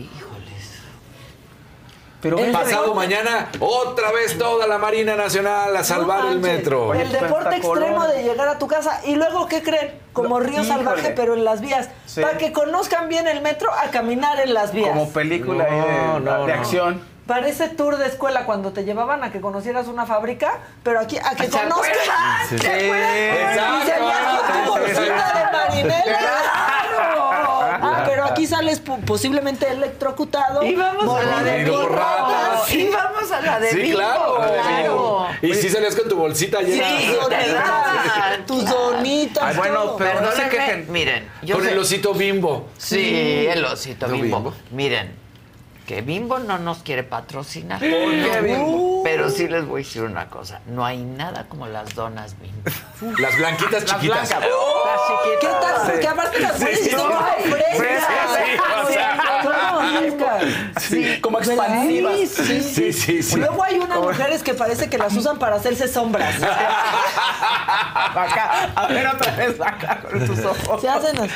[2.25, 6.95] Pero El Pasado mañana, otra vez toda la Marina Nacional a salvar No el metro.
[6.95, 9.03] El deporte extremo de llegar a tu casa.
[9.05, 10.01] Y luego, ¿qué creen?
[10.15, 10.69] Como Lo- río híjole.
[10.69, 11.91] salvaje, pero en las vías.
[12.07, 12.23] Sí.
[12.23, 14.89] Para que conozcan bien el metro, a caminar en las vías.
[14.89, 16.61] como película de, No, de no.
[16.61, 17.03] acción.
[17.27, 21.35] Parece tour de escuela cuando te llevaban a que conocieras una fábrica, pero aquí a
[21.35, 21.97] que ¿Se conozcas.
[22.49, 22.67] ¿Se Sí.
[22.67, 23.17] acuerdan?
[23.17, 23.93] Exacto.
[23.95, 25.11] Y con tu Sí, sí, sí.
[25.11, 26.31] bolsita de marinela.
[28.35, 30.63] Aquí sales po- posiblemente electrocutado.
[30.63, 32.73] Y vamos a la de ratas.
[32.75, 35.27] Y vamos a la de Sí, claro.
[35.43, 36.89] Y si salías con tu bolsita Sí, llena.
[36.89, 38.47] tus te donitas, dan.
[38.47, 39.43] tus donitas.
[39.45, 39.97] Ay, bueno, todo.
[39.97, 40.87] pero no se quejen.
[40.91, 42.69] Miren, yo Con sé- el osito bimbo.
[42.79, 44.37] Sí, el osito ¿No bimbo.
[44.37, 44.55] Bimbo?
[44.71, 45.24] Miren,
[45.87, 47.79] que Bimbo no nos quiere patrocinar.
[47.81, 49.03] qué Bimbo?
[49.05, 50.61] Pero sí les voy a decir una cosa.
[50.67, 53.19] No hay nada como las donas Bimbo.
[53.21, 54.29] Las blanquitas chiquitas.
[54.29, 54.49] blancas.
[55.41, 55.91] ¿Qué tal?
[55.91, 59.43] Porque aparte las frescas, sí, o sea.
[59.43, 60.43] Como frescas.
[60.83, 62.15] Sí, como expansivas.
[62.17, 63.37] Sí, sí, Sí, sí, sí.
[63.37, 66.35] Luego hay unas mujeres que parece que las usan para hacerse sombras.
[68.15, 70.81] Acá, a ver otra vez acá con tus ojos.
[70.81, 71.33] Se hacen así.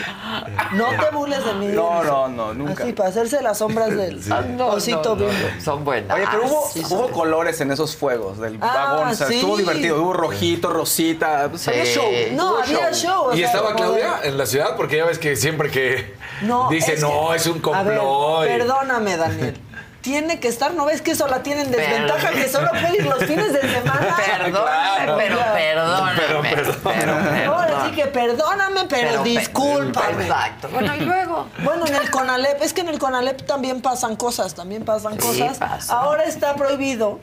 [0.73, 1.67] No te burles de mí.
[1.69, 2.85] No, no, no, nunca.
[2.85, 5.49] Así, para hacerse las sombras del Ah, no, osito no, no, bimbo.
[5.57, 5.61] no.
[5.63, 6.17] Son buenas.
[6.17, 7.13] Oye, pero hubo, sí, hubo sí.
[7.13, 9.09] colores en esos fuegos del Ah, vagón.
[9.09, 9.35] O sea, sí.
[9.37, 10.03] estuvo divertido.
[10.03, 11.49] Hubo rojito, rosita.
[11.51, 12.05] Pues, había show.
[12.33, 13.33] No, hubo había show.
[13.33, 14.77] ¿Y sea, estaba Claudia en la ciudad?
[14.77, 17.99] Porque ya ves que siempre que No, dice, es no, que- es un A ver,
[17.99, 18.45] complot.
[18.45, 19.61] y- perdóname, Daniel.
[20.01, 22.31] Tiene que estar, ¿no ves que eso la tienen desventaja?
[22.31, 24.17] Que solo puede ir los fines de semana.
[24.17, 25.17] Perdóname, Claro.
[25.19, 26.21] pero perdóname.
[26.55, 27.45] Pero perdóname.
[27.47, 30.23] Ahora sí que perdóname, pero, Pero pe- discúlpame.
[30.25, 30.69] Exacto.
[30.73, 31.47] Bueno, y luego.
[31.65, 35.27] Bueno, en el CONALEP, es que en el CONALEP también pasan cosas, también pasan Sí,
[35.27, 35.59] cosas.
[35.59, 35.93] pasa.
[35.99, 37.19] Ahora está prohibido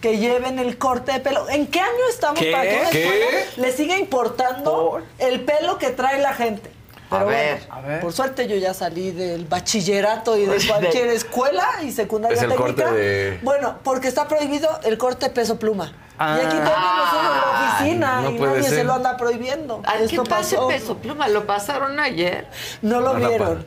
[0.00, 1.48] que lleven el corte de pelo.
[1.48, 2.52] ¿En qué año estamos ¿Qué?
[2.52, 3.46] para que ¿Qué?
[3.56, 6.70] le siga importando el pelo que trae la gente?
[7.08, 8.00] A Pero ver, bueno, a ver.
[8.00, 12.42] por suerte yo ya salí del bachillerato y de Pues, cualquier escuela y secundaria Es
[12.42, 12.82] el técnica.
[12.84, 15.92] corte de- Bueno, porque está prohibido el corte peso pluma.
[16.18, 16.38] Ah.
[16.42, 16.72] y aquí tenemos
[17.12, 17.44] en la
[17.76, 18.86] oficina no y nadie se ser.
[18.86, 19.82] lo anda prohibiendo.
[19.84, 20.66] ¿A qué pase pasó.
[20.68, 21.28] peso pluma?
[21.28, 22.48] Lo pasaron ayer.
[22.82, 23.66] No lo No vieron.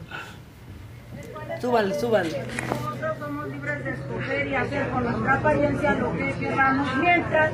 [1.61, 2.29] Súbale, súbale.
[2.69, 7.51] Nosotros somos libres de escoger y hacer con nuestra apariencia lo que queramos mientras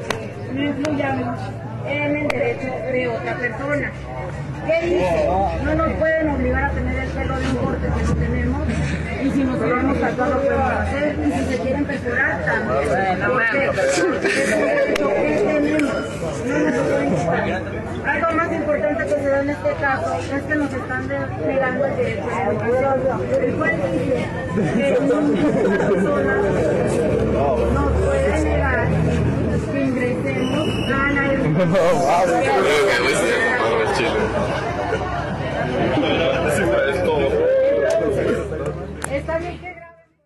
[0.53, 1.39] no influyamos
[1.87, 3.91] en el derecho de otra persona.
[4.65, 5.27] ¿Qué dice?
[5.63, 8.67] No nos pueden obligar a tener el pelo de un corte que no tenemos
[9.23, 12.89] y si nos queremos tatuar lo podemos hacer y si se quieren perforar también.
[12.91, 13.27] Que no
[16.59, 17.61] nos lo pueden quitar.
[18.05, 21.85] Algo más importante que se da en este caso es que nos están de- negando
[21.85, 23.21] el derecho a la educación.
[23.41, 24.25] El juez dice
[24.75, 26.33] que ninguna persona
[27.73, 28.79] nos puede negar
[29.71, 32.55] que ingresemos a la educación.
[39.11, 39.75] Está bien que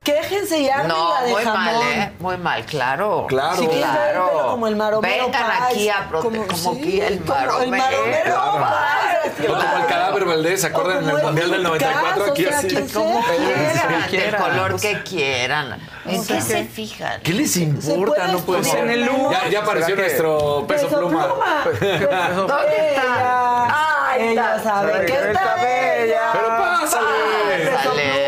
[0.01, 1.65] Quéjense Acérquense y armen No, la de muy jamón.
[1.65, 2.11] mal, ¿eh?
[2.19, 3.25] Muy mal, claro.
[3.27, 3.55] Claro.
[3.57, 4.29] Si quieren ver el Claro.
[4.31, 7.63] pelo como el maromero Vengan Páez, aquí a prote- como, sí, aquí el como maromero.
[7.63, 11.51] el maromero Páez, No como el cadáver Valdés, ¿se acuerdan en el como el Mundial
[11.51, 12.23] del 94?
[12.23, 12.93] Picasso, Aquí o sea, así.
[12.93, 14.31] Como quieran, quieran.
[14.31, 15.79] del color que quieran.
[16.05, 17.21] ¿En qué se fijan?
[17.21, 18.15] ¿Qué les importa?
[18.15, 18.79] puede No puede ser.
[18.79, 19.31] en el humo.
[19.31, 21.27] Ya, ya apareció ¿Será que- nuestro peso, Peso pluma.
[21.65, 23.03] ¿Dónde está?
[23.03, 24.63] Ella, Ahí ella está.
[24.63, 26.21] sabe Sabe que está bella.
[26.31, 27.71] Pero pásale.
[27.75, 28.18] Pásale.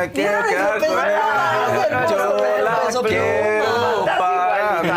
[0.00, 2.06] Me quiero quedar peso con ella.
[2.08, 4.88] Yo la peso quiero para mí.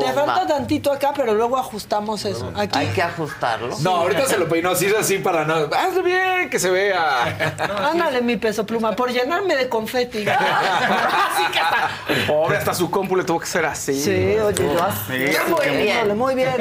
[0.00, 2.52] Te falta tantito acá, pero luego ajustamos eso.
[2.56, 2.78] Aquí.
[2.78, 3.76] Hay que ajustarlo.
[3.80, 5.54] No, ahorita se lo peinó así, así para no.
[5.54, 7.56] Hazlo bien, que se vea.
[7.90, 10.24] Ándale, mi peso pluma, por llenarme de confeti.
[12.26, 14.00] Pobre, hasta su compu le tuvo que ser así.
[14.00, 15.24] Sí, oye, yo Sí.
[15.48, 16.16] Muy bien.
[16.16, 16.54] Muy bien.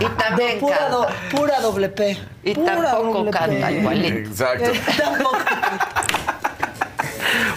[0.00, 2.18] Y también Pura, doble P.
[2.42, 3.38] Y Pura tampoco doble P.
[3.38, 4.30] canta igualito.
[4.30, 4.70] Exacto.
[5.02, 5.38] Tampoco.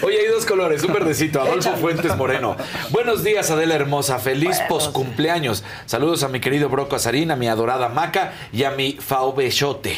[0.02, 1.40] Oye, hay dos colores, un verdecito.
[1.40, 1.72] Adolfo.
[1.76, 2.56] Fuentes Moreno.
[2.90, 4.18] Buenos días, Adela Hermosa.
[4.18, 5.64] Feliz poscumpleaños.
[5.86, 9.96] Saludos a mi querido Broco Azarín, a mi adorada Maca y a mi Fao Bechote.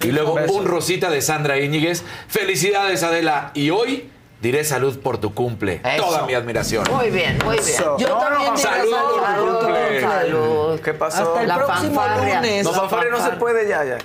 [0.00, 2.02] Y luego un rosita de Sandra Íñiguez.
[2.28, 3.50] Felicidades, Adela.
[3.54, 4.10] Y hoy
[4.42, 5.80] diré salud por tu cumple.
[5.84, 6.04] Eso.
[6.04, 6.84] Toda mi admiración.
[6.92, 7.68] Muy bien, muy bien.
[7.68, 7.96] Eso.
[7.98, 9.20] Yo No, también no, diré salud, salud.
[9.22, 10.80] salud, Salud, salud.
[10.80, 11.22] ¿Qué pasó?
[11.22, 12.34] Hasta el La próximo fanfarria.
[12.42, 12.64] lunes.
[12.64, 13.98] No, La fanfarria no se puede ya, ya.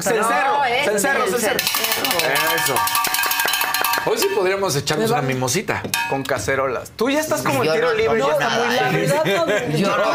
[0.00, 1.58] Cencerro, No, es cencerro, el cencerro.
[1.58, 2.74] Eso.
[4.04, 5.82] Hoy sí podríamos echarnos una mimosita.
[6.10, 6.90] Con cacerolas.
[6.96, 8.18] Tú ya estás como en tiro no libre.
[8.20, 10.06] ya está muy La verdad, no, Yo no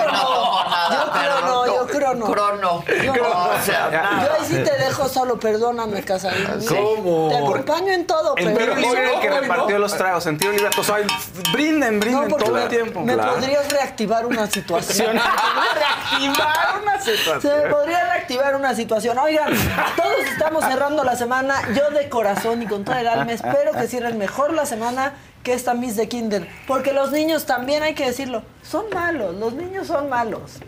[0.91, 2.25] Yo creo no, yo creo no.
[2.32, 2.84] Crono.
[3.03, 4.36] Yo, O sea, yo nada.
[4.39, 6.47] ahí sí te dejo solo, perdóname, Casarín.
[6.67, 7.29] ¿Cómo?
[7.29, 8.75] Te acompaño en todo, En pero...
[8.75, 9.79] tiro libre el que no, repartió no.
[9.79, 10.25] los tragos.
[10.27, 11.03] En tiro libre, ay,
[11.51, 13.01] brinden, No, brinden todo el tiempo.
[13.01, 13.34] me Claro.
[13.36, 15.19] podrías reactivar una situación.
[15.75, 17.71] Reactivar una Se me situación.
[17.71, 19.17] podría reactivar una situación.
[19.19, 19.51] Oigan,
[19.95, 21.61] todos estamos cerrando la semana.
[21.73, 25.13] Yo de corazón y con toda el alma espero que cierren mejor la semana
[25.43, 26.47] que esta Miss de Kinder.
[26.67, 29.36] Porque los niños también hay que decirlo, son malos.
[29.36, 30.59] Los niños son malos.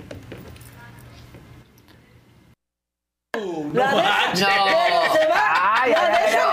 [3.73, 4.03] La No.
[4.33, 5.81] Pero se va.
[5.81, 6.47] Ay, la dejan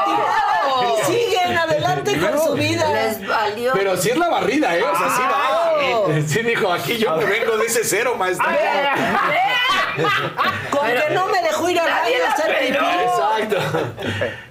[0.67, 0.99] no.
[0.99, 2.89] y siguen adelante con su vida.
[2.93, 3.73] Les valió.
[3.75, 4.83] Pero sí es la barrida, ¿eh?
[4.83, 6.23] O sea, sí va.
[6.27, 8.47] Sí dijo, aquí yo me vengo de ese cero, maestra.
[10.71, 12.79] Con que no me dejó ir al baño a hacer pipí.
[12.79, 13.59] Exacto.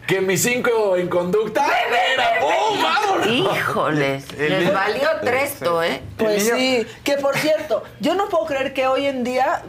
[0.10, 1.68] Que mis cinco en conducta.
[1.68, 2.82] Era, ¡pum!
[2.82, 3.28] ¡Vámonos!
[3.28, 6.02] Híjoles, les valió tresto, ¿eh?
[6.18, 9.62] Pues sí, que por cierto, yo no puedo creer que hoy en día,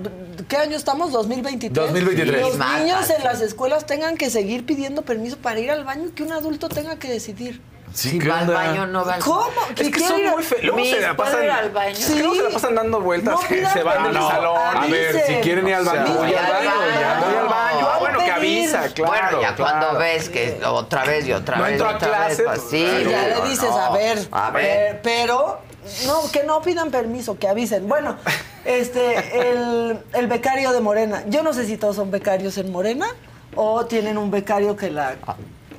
[0.49, 1.13] ¿qué año estamos?
[1.13, 1.75] 2023.
[1.75, 2.41] 2023.
[2.41, 6.13] Los niños en las escuelas tengan que seguir pidiendo permiso para ir al baño y
[6.13, 7.61] que un adulto tenga que decidir.
[7.93, 9.51] Sí, Si ¿qué va al baño, no va al ¿Cómo?
[9.77, 10.89] Es que son ir muy feos.
[10.89, 11.45] Se la ¿puedo pasan.
[11.45, 11.91] ir al baño?
[11.97, 13.35] Es que luego se la pasan dando vueltas.
[13.35, 14.57] No que se van del salón.
[14.77, 16.71] A ver, si quieren ir al baño, O sea, voy al baño.
[16.71, 17.01] baño.
[17.01, 17.21] ya.
[17.25, 17.89] Voy al baño.
[17.93, 19.13] Ah, bueno, que avisa, claro.
[19.13, 19.79] bueno, ya claro.
[19.81, 21.73] cuando ves que otra vez y otra No vez.
[21.73, 23.11] entro a otra clase, vez, pues, sí, claro.
[23.11, 23.77] ya le dices, no.
[23.79, 24.65] a ver, A ver.
[24.65, 25.61] eh, pero
[26.07, 27.89] no, que no pidan permiso, que avisen.
[27.89, 28.17] Bueno,
[28.65, 31.25] este, el, el becario de Morena.
[31.27, 33.07] Yo no sé si todos son becarios en Morena
[33.57, 35.17] o tienen un becario que la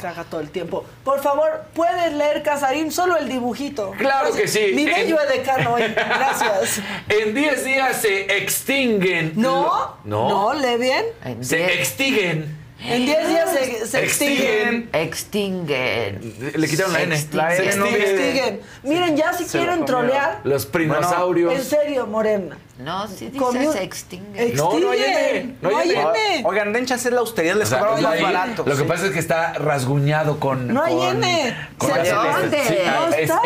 [0.01, 0.83] caga todo el tiempo.
[1.03, 2.91] Por favor, ¿puedes leer, Casarín?
[2.91, 3.91] Solo el dibujito.
[3.97, 4.71] Claro que sí.
[4.73, 5.83] Mi bello En- edecano hoy.
[5.95, 6.81] Gracias.
[7.07, 9.33] En 10 días se extinguen.
[9.35, 10.29] No, No.
[10.29, 11.05] no, lee bien.
[11.23, 12.60] En Se diez- extinguen.
[12.83, 14.89] En 10 días se, se extinguen.
[14.91, 16.33] Extinguen.
[16.55, 17.27] Le quitaron la N.
[17.33, 18.61] La Se N no extinguen.
[18.83, 21.53] Miren, ya si Se quieren trolear, Los prinosaurios.
[21.53, 22.57] en serio, Morena.
[22.79, 24.55] No, sí dice Comió- se extinguen.
[24.55, 24.99] No, no hay.
[25.03, 26.01] N, no No hay N.
[26.01, 26.41] N.
[26.45, 28.63] Oigan, den chance la austeridad, les cobramos más barato.
[28.65, 28.87] Lo que sí.
[28.87, 30.67] pasa es que está rasguñado con.
[30.73, 31.55] No hay con- N.
[31.77, 32.03] con ¿Se.
[32.05, 33.41] Sí, No es está.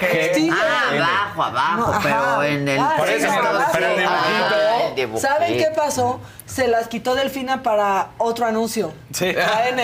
[0.00, 0.50] G.
[0.52, 0.90] Ah,
[1.34, 2.00] abajo, abajo, No, ajá.
[2.02, 2.78] pero en el.
[2.80, 3.34] Ah, Por sí, eso, no,
[3.72, 5.18] pero- el dibujito- Ah, el.
[5.18, 6.20] ¿Saben qué pasó?
[6.46, 8.92] Se las quitó Delfina para otro anuncio.
[9.12, 9.26] Sí.
[9.26, 9.36] N,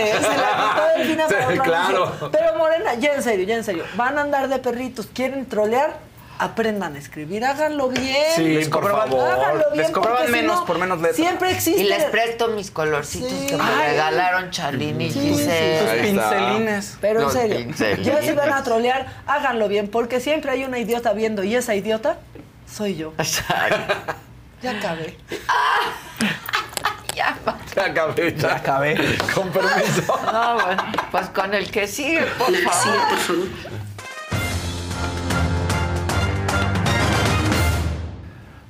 [0.07, 2.05] se la quitó Delfina para Sí, otro claro.
[2.07, 2.31] anuncio.
[2.31, 3.85] Pero Morena, ya en serio, ya en serio.
[3.95, 5.95] Van a andar de perritos, quieren trolear,
[6.39, 8.17] aprendan a escribir, háganlo bien.
[8.37, 9.77] Sí, Les por cobraban- favor.
[9.77, 11.17] Les cobraban menos no, por menos letras.
[11.17, 11.81] Siempre existe.
[11.83, 13.47] Y les presto mis colorcitos Sí.
[13.49, 13.91] que me Ay.
[13.91, 15.79] regalaron Chalín y Sí, Giselle.
[16.11, 16.31] Está.
[16.31, 16.97] pincelines.
[17.01, 18.07] Pero en serio, pincelines.
[18.07, 21.75] ya si van a trolear, háganlo bien, porque siempre hay una idiota viendo y esa
[21.75, 22.19] idiota
[22.73, 23.13] soy yo.
[24.63, 25.17] Ya acabé.
[27.17, 27.59] Ya, va.
[27.75, 28.55] Ya acabé, Ya ya.
[28.59, 29.19] acabé.
[29.35, 30.21] Con permiso.
[30.33, 33.49] No, bueno, pues con el que sigue, por favor.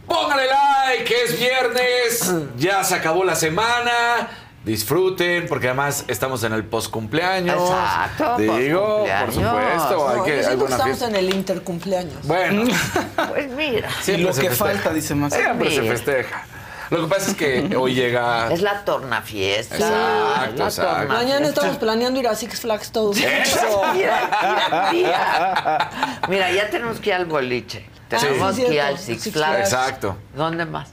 [0.09, 2.33] Póngale like, que es viernes.
[2.57, 4.29] Ya se acabó la semana.
[4.65, 7.57] Disfruten, porque además estamos en el post cumpleaños.
[7.71, 9.83] Exacto, Digo, por postcumpleaños.
[9.83, 10.09] supuesto.
[10.09, 11.07] Hay que, yo hay siento que buena estamos fiesta.
[11.07, 12.27] en el intercumpleaños.
[12.27, 12.65] Bueno,
[13.29, 13.89] Pues mira.
[13.89, 14.71] Y siempre lo se que festeja.
[14.75, 15.35] falta, dice Max.
[15.35, 15.93] Siempre se Mira.
[15.95, 16.45] festeja.
[16.91, 18.51] Lo que pasa es que hoy llega.
[18.53, 19.77] Es la tornafiesta.
[19.77, 20.83] Exacto, la exacto.
[20.91, 21.15] tornafiesta.
[21.15, 23.17] Mañana estamos planeando ir a Six Flags todos.
[23.21, 23.83] Eso.
[23.95, 25.91] Mira, mira, mira.
[26.29, 27.87] Mira, ya tenemos que ir al boliche.
[28.09, 28.89] Tenemos sí, que ir cierto.
[28.89, 29.59] al Six Flags.
[29.61, 30.17] Exacto.
[30.35, 30.89] ¿Dónde más?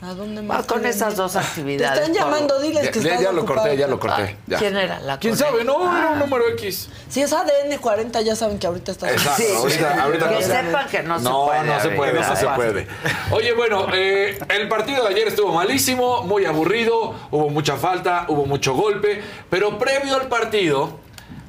[0.00, 0.66] ¿A dónde Va más?
[0.66, 2.00] con quieren esas dos Te actividades.
[2.00, 3.60] están por- llamando, diles Ya, que ya- estás ya lo ocupado.
[3.60, 4.36] corté, ya lo corté.
[4.48, 4.58] ya.
[4.58, 5.52] ¿Quién era la ¿Quién correcta?
[5.52, 5.64] sabe?
[5.64, 6.88] No, era un número X.
[7.08, 9.08] Si es ADN 40, ya saben que ahorita está.
[9.12, 9.54] Exacto, Sí.
[9.56, 11.94] ahorita, ahorita Que no se- sepan que no se no, puede No, se ahorita.
[11.96, 12.86] puede, no se puede.
[13.30, 18.44] Oye, bueno, eh, el partido de ayer estuvo malísimo, muy aburrido, hubo mucha falta, hubo
[18.44, 20.98] mucho golpe, pero previo al partido,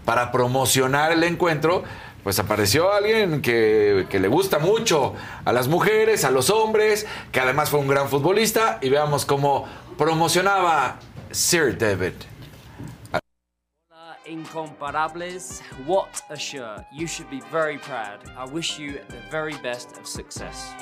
[0.06, 1.84] para promocionar el encuentro,
[2.24, 5.14] pues apareció alguien que, que le gusta mucho
[5.44, 9.68] a las mujeres, a los hombres, que además fue un gran futbolista, y veamos cómo
[9.98, 11.00] promocionaba
[11.32, 12.14] Sir David.
[14.26, 16.86] Incomparables, what a shirt.
[16.94, 18.20] You should be very proud.
[18.38, 20.74] I wish you the very best of success.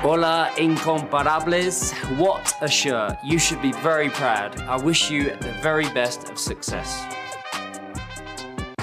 [0.00, 3.18] Hola, incomparables, what a shirt.
[3.22, 4.58] You should be very proud.
[4.62, 7.04] I wish you the very best of success.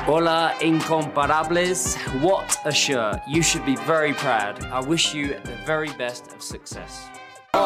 [0.06, 3.22] Hola, incomparables, what a shirt.
[3.28, 4.64] You should be very proud.
[4.66, 7.10] I wish you the very best of success.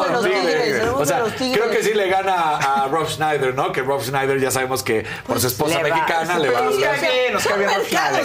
[0.04, 1.58] De los Sí, Tigres, de- tenemos o sea, de los Tigres.
[1.58, 3.72] creo que sí le gana a Rob Schneider, ¿no?
[3.72, 6.62] Que Rob Schneider ya sabemos que por su esposa le va- mexicana le va a
[6.62, 7.00] Nos cae buscar.
[7.12, 8.24] bien, nos cae bien Rob Schneider.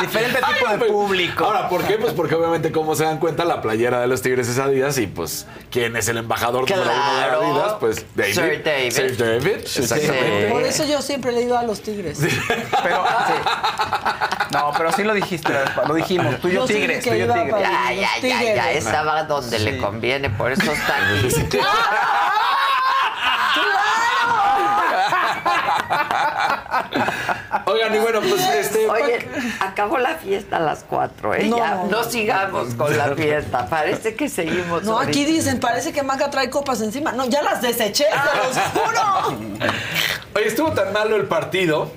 [0.00, 1.44] Diferente tipo de público.
[1.44, 1.98] Ahora, ¿por qué?
[1.98, 5.06] Pues porque obviamente, como se dan cuenta, la playera de los Tigres es Adidas y
[5.06, 7.42] pues, ¿quién es el embajador número uno de Claro.
[7.42, 7.72] Adidas?
[7.80, 8.34] Pues David.
[8.34, 8.90] Sir David.
[8.92, 10.48] Sir David, exactamente.
[10.50, 12.18] Por eso yo siempre le he ido a los Tigres.
[12.82, 13.32] Pero, sí.
[14.52, 15.52] No, pero sí lo dijiste,
[15.86, 16.40] lo dijimos.
[16.40, 17.54] Tú y yo tigres, tú y yo tigres.
[17.60, 18.38] Ya, ya, ya, ya.
[18.70, 18.84] Tigres.
[19.30, 21.28] Donde le conviene, por eso está aquí.
[27.66, 28.88] Oigan, y bueno, pues este.
[28.88, 29.28] Oye,
[29.60, 31.44] acabó la fiesta a las 4, ¿eh?
[31.44, 32.04] No, ya, no, no, no.
[32.04, 33.66] sigamos con la fiesta.
[33.66, 34.82] Parece que seguimos.
[34.82, 37.12] No, aquí dicen, parece que Maca trae copas encima.
[37.12, 39.38] No, ya las deseché, se los juro.
[40.34, 41.92] Oye, estuvo tan malo el partido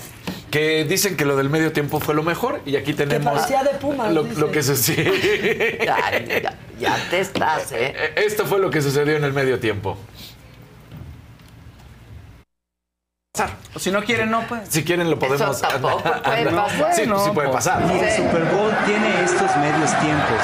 [0.53, 3.71] que dicen que lo del medio tiempo fue lo mejor y aquí tenemos parecía de
[3.71, 5.11] Pumas, lo, lo que sucedió.
[5.83, 8.13] Ya, ya, ya te estás, ¿eh?
[8.15, 9.97] Esto fue lo que sucedió en el medio tiempo.
[13.77, 14.69] Si no quieren, no, pues.
[14.69, 15.41] Si quieren lo podemos.
[15.57, 16.93] Eso tampoco puede No, pasar.
[16.95, 17.81] Sí, sí puede pasar.
[17.91, 20.39] Y el Super Bowl tiene estos medios tiempos.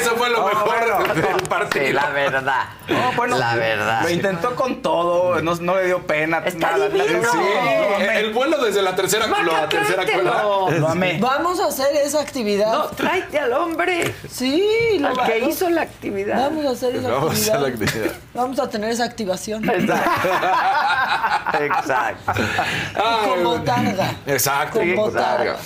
[0.00, 1.86] Eso fue lo mejor del partido.
[1.86, 2.64] Sí, la verdad.
[2.88, 4.02] No, bueno, la verdad.
[4.02, 6.42] Lo intentó con todo, no, no le dio pena.
[6.44, 6.88] Está nada.
[6.88, 7.22] divino.
[7.22, 7.38] Sí,
[8.14, 11.18] el vuelo desde la tercera, la tercera lo, amé.
[11.20, 12.72] Vamos a hacer esa actividad.
[12.72, 14.14] No, tráete al hombre.
[14.30, 16.50] Sí, lo Al que hizo la actividad.
[16.50, 17.60] Vamos a hacer esa Vamos a hacer actividad.
[17.60, 18.12] la actividad.
[18.34, 19.68] Vamos a tener esa activación.
[19.68, 20.28] Exacto.
[22.94, 24.14] Ay, Con botarga.
[24.26, 25.52] Exacto, Con con botarga.
[25.52, 25.56] botarga.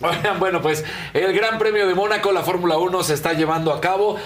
[0.00, 3.80] Oigan, bueno, pues el Gran Premio de Mónaco, la Fórmula 1 se está llevando a
[3.80, 4.16] cabo,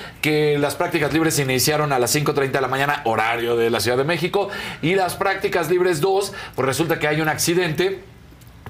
[0.59, 3.97] las prácticas libres se iniciaron a las 5.30 de la mañana, horario de la Ciudad
[3.97, 4.49] de México,
[4.83, 8.03] y las prácticas libres 2, pues resulta que hay un accidente.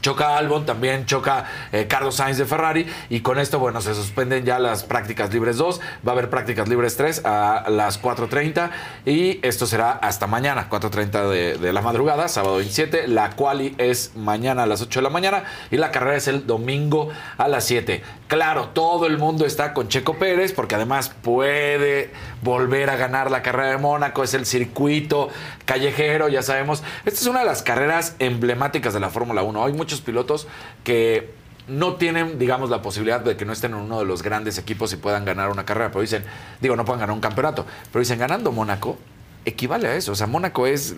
[0.00, 4.44] Choca Albon, también choca eh, Carlos Sainz de Ferrari y con esto, bueno, se suspenden
[4.44, 8.70] ya las prácticas libres 2, va a haber prácticas libres 3 a las 4.30
[9.06, 14.12] y esto será hasta mañana, 4.30 de, de la madrugada, sábado 27, la quali es
[14.14, 17.64] mañana a las 8 de la mañana y la carrera es el domingo a las
[17.64, 18.02] 7.
[18.28, 22.10] Claro, todo el mundo está con Checo Pérez porque además puede
[22.42, 25.30] volver a ganar la carrera de Mónaco, es el circuito
[25.64, 26.82] callejero, ya sabemos.
[27.06, 29.64] Esta es una de las carreras emblemáticas de la Fórmula 1.
[29.64, 30.46] Hay muchos pilotos
[30.84, 31.30] que
[31.68, 34.92] no tienen, digamos, la posibilidad de que no estén en uno de los grandes equipos
[34.92, 36.22] y puedan ganar una carrera, pero dicen,
[36.60, 38.98] digo, no puedan ganar un campeonato, pero dicen, ganando Mónaco,
[39.46, 40.12] equivale a eso.
[40.12, 40.94] O sea, Mónaco es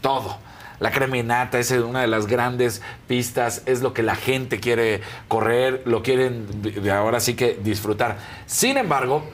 [0.00, 0.38] todo.
[0.80, 5.82] La creminata es una de las grandes pistas, es lo que la gente quiere correr,
[5.86, 8.18] lo quieren de ahora sí que disfrutar.
[8.46, 9.24] Sin embargo,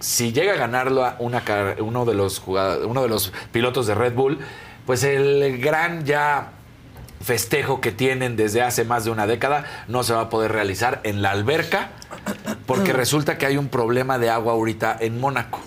[0.00, 1.42] si llega a ganarlo a una
[1.78, 4.38] uno de los uno de los pilotos de Red Bull,
[4.86, 6.52] pues el gran ya
[7.20, 11.00] festejo que tienen desde hace más de una década no se va a poder realizar
[11.02, 11.90] en la alberca
[12.66, 15.60] porque resulta que hay un problema de agua ahorita en Mónaco.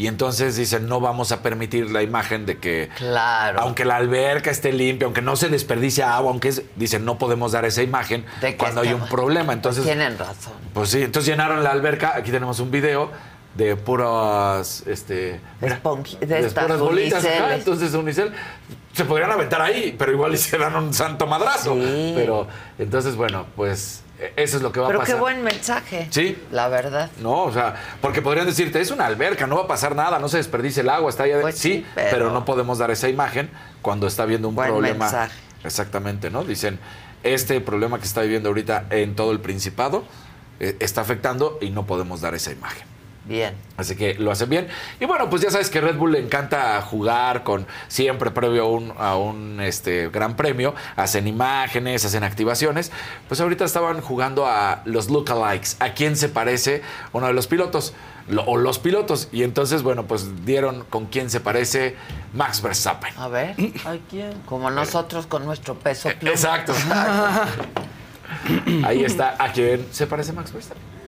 [0.00, 3.60] Y entonces dicen, no vamos a permitir la imagen de que, Claro.
[3.60, 7.52] aunque la alberca esté limpia, aunque no se desperdicie agua, aunque es, dicen, no podemos
[7.52, 9.52] dar esa imagen De cuando hay un problema.
[9.52, 10.54] Entonces, Tienen razón.
[10.72, 12.16] pues sí, entonces llenaron la alberca.
[12.16, 13.10] Aquí tenemos un video
[13.54, 15.82] de puras, este, mira,
[16.18, 17.22] de estas puras bolitas.
[17.52, 18.32] entonces unicel
[18.94, 21.74] se podrían aventar ahí, pero igual se dan un santo madrazo.
[22.14, 22.48] Pero
[22.78, 24.00] entonces, bueno, pues
[24.36, 25.20] eso es lo que va Pero a qué pasar.
[25.20, 26.08] buen mensaje.
[26.10, 26.38] Sí.
[26.50, 27.10] La verdad.
[27.20, 30.28] No, o sea, porque podrían decirte, es una alberca, no va a pasar nada, no
[30.28, 31.36] se desperdice el agua, está allá.
[31.36, 31.42] de-".
[31.42, 32.30] Pues sí, sí, pero- pero...
[32.32, 33.50] no podemos dar esa imagen
[33.82, 35.04] cuando está habiendo un Buen problema.
[35.06, 35.38] mensaje.
[35.64, 36.44] Exactamente, ¿no?
[36.44, 36.78] Dicen,
[37.22, 40.04] este problema que está viviendo ahorita en todo el Principado
[40.58, 42.84] eh, está afectando y no podemos dar esa imagen.
[43.30, 43.54] Bien.
[43.76, 44.66] Así que lo hacen bien.
[44.98, 48.68] Y bueno, pues ya sabes que Red Bull le encanta jugar con siempre previo a
[48.68, 50.74] un, a un este, gran premio.
[50.96, 52.90] Hacen imágenes, hacen activaciones.
[53.28, 55.76] Pues ahorita estaban jugando a los lookalikes.
[55.78, 56.82] ¿A quién se parece
[57.12, 57.94] uno de los pilotos?
[58.28, 59.28] Lo- o los pilotos.
[59.30, 61.94] Y entonces, bueno, pues dieron con quién se parece
[62.34, 63.14] Max Verstappen.
[63.16, 63.54] A ver.
[63.86, 64.32] ¿A quién?
[64.44, 66.32] Como nosotros con nuestro peso pluma.
[66.32, 66.74] Exacto.
[68.84, 70.99] Ahí está a quién se parece Max Verstappen.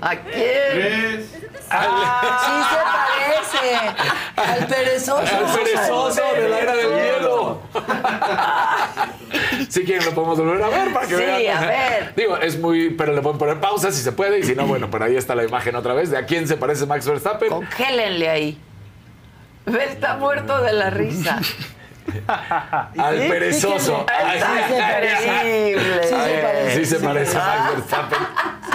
[0.00, 1.22] ¿A quién?
[1.22, 1.38] Sí
[2.70, 3.94] se parece.
[4.36, 5.18] Al perezoso.
[5.18, 7.60] Al perezoso de la era del hielo.
[9.68, 11.58] Si quieren lo podemos volver a ver para que Sí, vean.
[11.64, 12.14] a ver.
[12.16, 14.90] Digo, es muy, pero le pueden poner pausa si se puede y si no, bueno,
[14.90, 17.48] por ahí está la imagen otra vez de a quién se parece Max Verstappen.
[17.48, 18.58] Congélenle ahí.
[19.66, 21.38] Está muerto de la risa.
[22.98, 24.04] Al perezoso.
[24.34, 26.02] Increíble.
[26.02, 26.74] Sí se parece.
[26.74, 28.18] Sí se parece a Max Verstappen.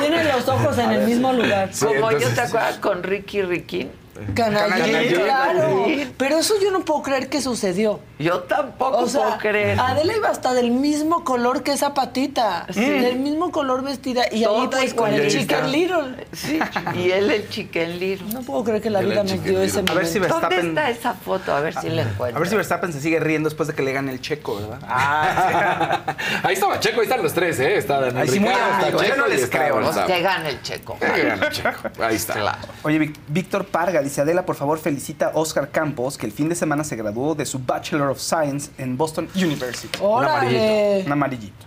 [0.07, 1.69] Tiene los ojos en el mismo lugar.
[1.80, 3.91] Como yo, ¿te acuerdas con Ricky Riquín?
[4.34, 5.14] Canallín, Canallín.
[5.22, 5.86] claro.
[6.18, 8.00] Pero eso yo no puedo creer que sucedió.
[8.18, 9.78] Yo tampoco O sea, puedo creer.
[9.80, 12.66] Adela iba hasta del mismo color que esa patita.
[12.72, 12.80] Sí.
[12.90, 14.24] Del mismo color vestida.
[14.32, 15.28] Y ahí pues con el.
[15.30, 16.28] Chicken Little.
[16.32, 16.60] Sí,
[16.96, 18.34] y él el Chicken Little.
[18.34, 19.96] No puedo creer que la Él vida el Chicken dio ese A momento.
[19.96, 20.68] ver si ¿Dónde Verstappen.
[20.70, 21.54] está esa foto?
[21.54, 22.38] A ver si la encuentro.
[22.38, 24.80] A ver si Verstappen se sigue riendo después de que le gane el checo, ¿verdad?
[24.88, 27.78] Ah, Ahí estaba Checo, ahí están los tres, ¿eh?
[27.78, 30.06] Está Daniel Ay, sí, muy está amigo, yo Checo no les creo.
[30.08, 30.98] Que gane el checo.
[31.00, 31.90] Que gane Checo.
[32.02, 32.58] Ahí está.
[32.84, 36.56] Oye, Víctor Parga dice, Adela, por favor, felicita a Oscar Campos, que el fin de
[36.56, 39.90] semana se graduó de su Bachelor of Science en Boston University.
[40.02, 40.64] Un amarillito.
[40.64, 41.03] ¡Órale!
[41.06, 41.65] Un amarillito.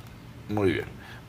[0.48, 0.86] Muy bien.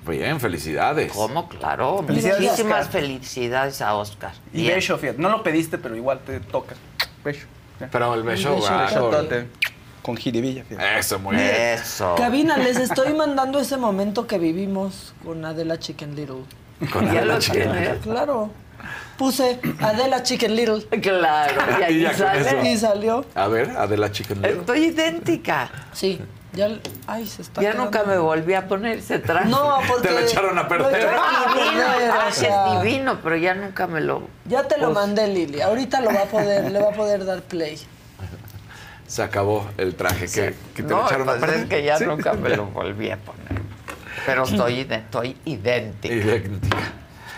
[0.07, 1.11] Bien, felicidades.
[1.11, 1.47] ¿Cómo?
[1.49, 2.03] Claro.
[2.07, 3.01] Felicidades, Muchísimas Oscar.
[3.01, 4.31] felicidades a Oscar.
[4.53, 4.75] Y Bien.
[4.75, 5.19] beso, fíjate.
[5.21, 6.75] No lo pediste, pero igual te toca.
[7.23, 7.45] Beso.
[7.91, 8.85] Pero el beso, beso, va.
[8.85, 9.47] Besotote.
[10.01, 10.99] Con jiribilla, fíjate.
[10.99, 11.47] Eso, muy bien.
[11.49, 12.15] Eso.
[12.17, 16.43] Cabina, les estoy mandando ese momento que vivimos con Adela Chicken Little.
[16.91, 17.71] Con Adela Chicken.
[17.71, 17.99] tienes.
[17.99, 18.49] Claro.
[19.19, 20.83] Puse Adela Chicken Little.
[21.01, 21.53] Claro.
[21.79, 22.39] Y ahí sale.
[22.41, 22.65] eso.
[22.65, 23.25] Y salió.
[23.35, 24.59] A ver, Adela Chicken Little.
[24.61, 25.69] Estoy idéntica.
[25.93, 26.19] Sí.
[26.53, 26.67] Ya,
[27.05, 29.49] ay, se está Ya quedando- nunca me volví a poner ese traje.
[29.49, 30.07] No, porque...
[30.07, 30.91] Te lo echaron a perder.
[30.91, 34.01] Lo echaron Ah, a divino, perder, o ah, sea, es divino, pero ya nunca me
[34.01, 34.23] lo.
[34.45, 35.61] Ya te lo Pues- mandé, Lili.
[35.61, 37.77] Ahorita lo va a poder, le va a poder dar play.
[39.05, 41.59] se acabó el traje que, que te no, lo echaron a perder.
[41.61, 42.05] es que ya Sí.
[42.05, 43.61] nunca me lo volví a poner.
[44.25, 46.13] Pero estoy, estoy idéntica.
[46.15, 46.77] Idéntica.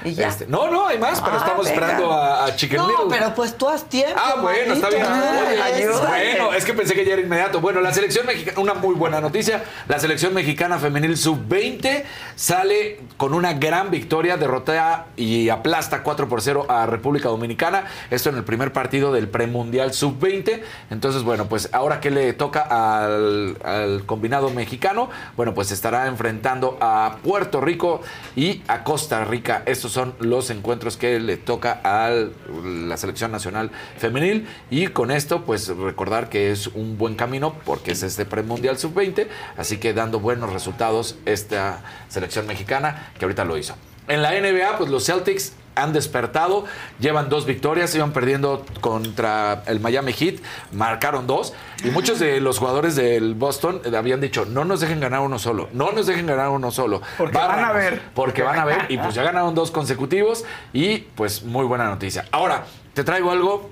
[0.04, 0.28] Y ya.
[0.30, 1.74] Este, no, no, hay más, pero Ah, estamos venga.
[1.86, 3.06] esperando a, a Chicken No, Little.
[3.10, 4.16] pero pues tú haz tiempo.
[4.18, 5.04] Ah, bueno, está bien.
[5.06, 6.08] Ayúdame.
[6.08, 7.60] bueno, es que pensé que ya era inmediato.
[7.62, 9.64] Bueno, la selección mexicana, una muy buena noticia.
[9.88, 12.04] La selección mexicana femenil sub-20
[12.36, 17.86] sale con una gran victoria, derrotea y aplasta 4 por 0 a República Dominicana.
[18.10, 20.62] Esto en el primer partido del premundial sub-20.
[20.90, 26.78] Entonces, bueno, pues ahora que le toca al, al combinado mexicano, bueno, pues estará enfrentando
[26.82, 28.02] a Puerto Rico
[28.36, 29.64] y a Costa Rica.
[29.66, 34.48] Estos son los encuentros que le toca a la selección nacional femenil.
[34.70, 39.28] Y con esto, pues recordar que es un buen camino porque es este premundial sub-20.
[39.58, 43.76] Así que dando buenos resultados esta selección mexicana que ahorita lo hizo.
[44.08, 46.66] En la NBA, pues los Celtics han despertado,
[47.00, 50.36] llevan dos victorias, iban perdiendo contra el Miami Heat,
[50.72, 51.54] marcaron dos,
[51.84, 55.70] y muchos de los jugadores del Boston habían dicho, no nos dejen ganar uno solo,
[55.74, 57.02] no nos dejen ganar uno solo.
[57.18, 58.02] Porque van a ver.
[58.14, 60.44] Porque van a ver, y pues ya ganaron dos consecutivos,
[60.74, 62.26] y pues muy buena noticia.
[62.32, 63.70] Ahora, te traigo algo,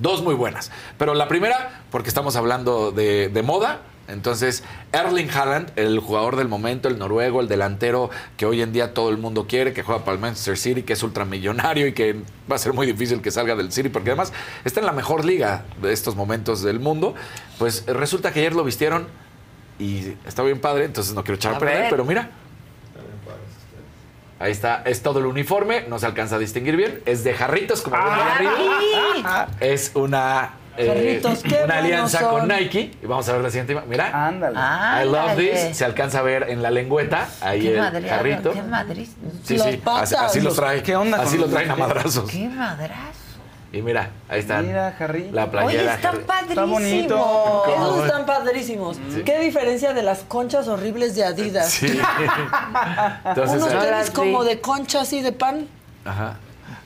[0.00, 3.80] dos muy buenas, pero la primera, porque estamos hablando de, de moda,
[4.10, 8.92] entonces, Erling Haaland, el jugador del momento, el noruego, el delantero que hoy en día
[8.92, 12.16] todo el mundo quiere, que juega para el Manchester City, que es ultramillonario y que
[12.50, 14.32] va a ser muy difícil que salga del City, porque además
[14.64, 17.14] está en la mejor liga de estos momentos del mundo.
[17.58, 19.06] Pues resulta que ayer lo vistieron
[19.78, 22.30] y está bien padre, entonces no quiero echar a, A perder, pero mira.
[24.40, 27.82] Ahí está, es todo el uniforme, no se alcanza a distinguir bien, es de jarritos,
[27.82, 29.48] como ven ahí arriba.
[29.60, 31.22] Es una, eh,
[31.64, 32.58] una alianza buenos con son.
[32.58, 32.90] Nike.
[33.02, 33.74] Y vamos a ver la siguiente.
[33.74, 34.26] ima- Mira.
[34.26, 34.56] Ándale.
[34.58, 35.50] I love Ándale.
[35.68, 35.76] this.
[35.76, 37.28] Se alcanza a ver en la lengüeta.
[37.40, 38.52] Ahí Qué el madre, jarrito.
[38.52, 39.06] qué madre.
[39.44, 39.80] Sí, Las sí.
[39.86, 40.82] Así, así lo Los- trae.
[40.82, 42.30] ¿qué onda Así lo los traen a madrazos.
[42.30, 43.10] Qué madrazo.
[43.72, 44.66] Y mira, ahí están.
[44.66, 45.32] Mira, Jarrito.
[45.32, 45.94] La Oye, playera.
[45.94, 46.24] están Harry.
[46.24, 46.70] padrísimos.
[46.70, 47.64] bonito.
[47.72, 48.96] Esos están padrísimos.
[49.24, 51.70] ¿Qué diferencia de las conchas horribles de Adidas?
[51.70, 51.86] Sí.
[53.24, 55.68] Entonces, Unos tenis como de concha así de pan.
[56.04, 56.36] Ajá.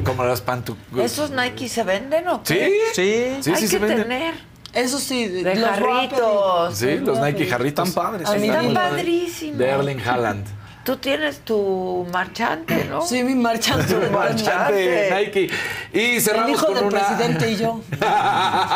[0.05, 0.77] Como las pantu.
[0.99, 2.55] ¿Esos Nike se venden o Sí.
[2.55, 2.81] qué?
[2.95, 3.43] Sí.
[3.43, 4.03] Sí, Hay sí se que venden.
[4.09, 4.35] tener.
[4.73, 6.77] Eso sí, De los jarritos.
[6.77, 7.89] Sí, los Nike jarritos.
[7.89, 8.29] Están padres.
[8.29, 9.59] A mí están Están padrísimos.
[9.59, 10.47] De Erling Haaland.
[10.85, 13.01] Tú tienes tu marchante, ¿no?
[13.01, 13.95] Sí, mi marchante.
[13.95, 15.11] de Marchante.
[15.17, 15.49] Nike.
[15.95, 17.07] Y El cerramos hijo con del una.
[17.07, 17.81] presidente y yo.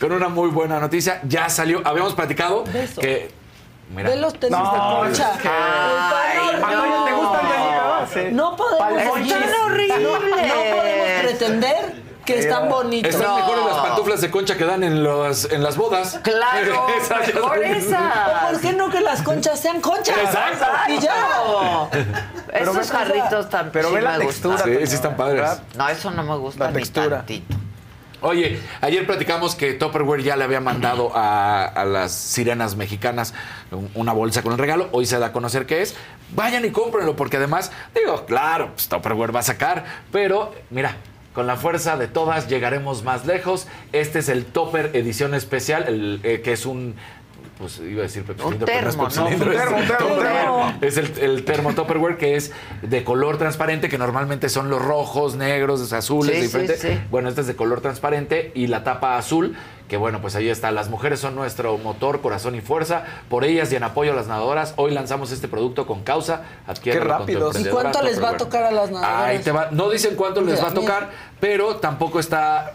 [0.00, 1.20] con una muy buena noticia.
[1.24, 1.82] Ya salió.
[1.84, 3.00] Habíamos platicado Beso.
[3.00, 3.30] que.
[3.90, 4.10] Mira.
[4.10, 5.32] Ve los tenis No, de concha.
[5.34, 7.04] es que- Ay, no.
[7.04, 7.60] ¿Te gustan de?
[8.28, 8.34] Sí.
[8.34, 9.10] No podemos Están
[9.64, 10.00] horribles.
[10.00, 13.14] No, no podemos pretender que están bonitos.
[13.14, 13.36] Están No.
[13.36, 16.20] mejores las pantuflas de concha que dan en, los, en las bodas.
[16.22, 18.50] Claro, Esas mejor son- esas.
[18.52, 20.16] ¿Por qué no que las conchas sean conchas?
[20.16, 20.66] Exacto.
[20.88, 21.88] Y ya.
[22.52, 24.58] Esos ve- jarritos tan pero sí ve la textura.
[24.64, 25.40] Sí, sí están padres.
[25.40, 25.62] ¿Verdad?
[25.76, 27.16] No, eso no me gusta La ni textura.
[27.18, 27.56] tantito.
[28.22, 33.32] Oye, ayer platicamos que Tupperware ya le había mandado a, a las sirenas mexicanas
[33.72, 34.88] un- una bolsa con el regalo.
[34.92, 35.94] Hoy se da a conocer qué es.
[36.34, 40.96] Vayan y cómprenlo, porque además, digo, claro, pues Tupperware va a sacar, pero mira.
[41.32, 43.68] Con la fuerza de todas llegaremos más lejos.
[43.92, 46.96] Este es el Topper edición especial, el, eh, que es un
[47.56, 49.02] pues iba a decir Pepsi Un Cilindro, pero ¿no?
[49.04, 50.32] Un es termo, un termo, un Tupperware.
[50.32, 50.74] termo.
[50.80, 52.50] Es el, el termo Tupperware que es
[52.82, 56.80] de color transparente, que normalmente son los rojos, negros, azules, Sí, sí, diferentes.
[56.80, 57.00] sí.
[57.10, 59.56] Bueno, este es de color transparente y la tapa azul,
[59.90, 60.70] que bueno, pues ahí está.
[60.70, 63.02] Las mujeres son nuestro motor, corazón y fuerza.
[63.28, 66.42] Por ellas y en apoyo a las nadadoras, hoy lanzamos este producto con causa.
[66.68, 67.58] Adquiéralo Qué rápidos.
[67.58, 69.24] ¿Y cuánto les va a tocar a las nadadoras?
[69.24, 69.68] Ahí te va.
[69.72, 71.10] No dicen cuánto les va a tocar,
[71.40, 72.74] pero tampoco está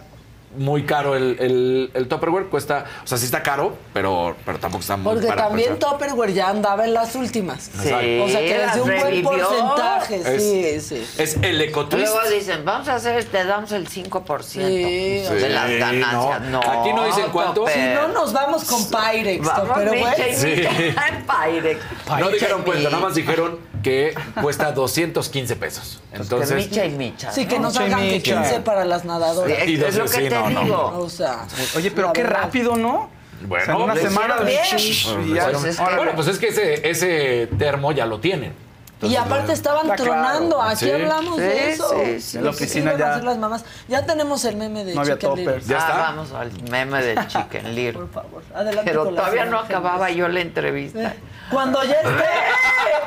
[0.58, 2.46] muy caro el, el, el Tupperware.
[2.48, 5.48] Cuesta, o sea, sí está caro, pero, pero tampoco está muy Porque barato.
[5.50, 7.64] también sea, Tupperware ya andaba en las últimas.
[7.64, 7.90] Sí,
[8.22, 10.16] O sea, que dio un buen porcentaje.
[10.36, 11.08] Es- Sí, sí.
[11.18, 12.08] Es el ecotwist.
[12.14, 16.42] Luego dicen, vamos a hacer, te damos el 5% Sí, de las ganancias.
[16.42, 16.56] no.
[16.56, 16.60] No.
[16.82, 17.62] Aquí no dicen cuánto.
[17.62, 17.74] Topper.
[17.74, 19.46] Si no, nos vamos con Pyrex.
[19.46, 20.16] Vamos, pero bueno.
[20.16, 21.80] Pyrex.
[22.20, 26.02] No dijeron cuánto, nada más dijeron que cuesta 215 pesos.
[26.12, 27.32] Que Entonces, Micha y Micha.
[27.32, 27.64] Sí, que ¿no?
[27.68, 28.42] nos hagan que Micha.
[28.42, 29.60] 15 para las nadadoras.
[29.60, 30.64] Es, Y es lo dos- que sí, te no, no.
[30.64, 30.98] digo.
[30.98, 31.46] O sea,
[31.76, 32.42] Oye, pero qué verdad.
[32.44, 33.10] rápido, ¿no?
[33.48, 35.60] Bueno, O sea, una le semana de Bueno.
[35.62, 38.54] Pues es que- bueno, pues es que ese, ese termo ya lo tienen.
[39.02, 40.12] Y Entonces, aparte estaban Está claro.
[40.14, 40.62] tronando.
[40.62, 40.92] Aquí Sí.
[40.92, 41.90] hablamos Sí, de eso.
[42.06, 42.38] sí, sí.
[42.38, 43.66] En la Lo que oficina ya- las mamás.
[43.90, 45.62] Ya tenemos el meme de No Chicken Little.
[45.66, 45.98] ¿Ya ah, está?
[45.98, 47.94] vamos al meme del Chicken Little.
[48.06, 51.14] Por favor, adelante Pero con todavía no acababa yo la entrevista.
[51.52, 52.24] Cuando ya esté,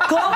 [0.09, 0.31] ¿cómo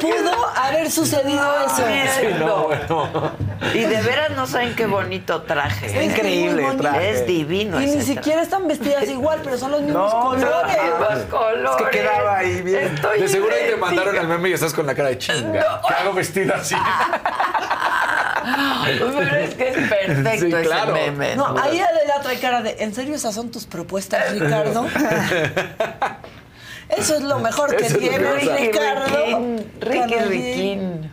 [0.00, 1.76] pudo haber sucedido eso?
[2.18, 3.32] Sí, no, bueno.
[3.74, 5.86] Y de veras no saben qué bonito traje.
[5.86, 6.82] Es increíble bonito.
[6.82, 7.10] traje.
[7.10, 10.76] Es divino Y ese ni siquiera están vestidas igual, pero son los mismos No, colores.
[11.00, 11.70] Los colores.
[11.80, 12.94] Es que quedaba ahí bien.
[12.94, 15.80] Estoy De seguro ahí te mandaron el meme y estás con la cara de chinga.
[15.88, 16.76] ¿Qué hago vestida así?
[18.84, 20.94] Pero es que es perfecto Sí, claro.
[20.94, 21.34] ese meme.
[21.36, 24.86] No, ahí Adela trae cara de, ¿en serio esas son tus propuestas, Ricardo?
[26.88, 28.18] Eso es lo mejor que Eso tiene.
[28.18, 29.56] Ricardo.
[29.80, 30.14] Ricky.
[30.28, 31.10] Riquín.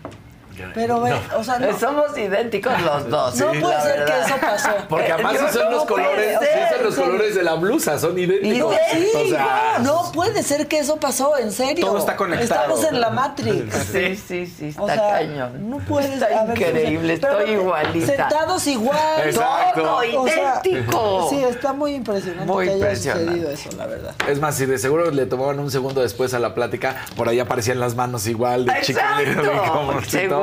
[0.74, 1.78] Pero, ve, o sea, no.
[1.80, 3.36] Somos idénticos los dos.
[3.36, 4.06] No puede ser verdad.
[4.06, 4.70] que eso pasó.
[4.90, 8.18] Porque además Yo son no los colores, ser, son los colores de la blusa, son
[8.18, 8.76] idénticos.
[8.92, 11.86] Sí, o sea, no puede ser que eso pasó, en serio.
[11.86, 12.62] Todo está conectado.
[12.76, 13.76] Estamos en la Matrix.
[13.92, 15.70] Sí, sí, sí, está O sea, cañón.
[15.70, 18.06] No puede Está haber- increíble, pero estoy igualita.
[18.16, 18.98] Sentados igual.
[19.26, 19.82] Exacto.
[19.82, 21.28] Todo O sea, idéntico.
[21.30, 23.26] sí, está muy impresionante Muy que haya impresionante.
[23.26, 24.14] sucedido eso, la verdad.
[24.28, 27.40] Es más, si de seguro le tomaban un segundo después a la plática, por ahí
[27.40, 29.00] aparecían las manos igual de chico.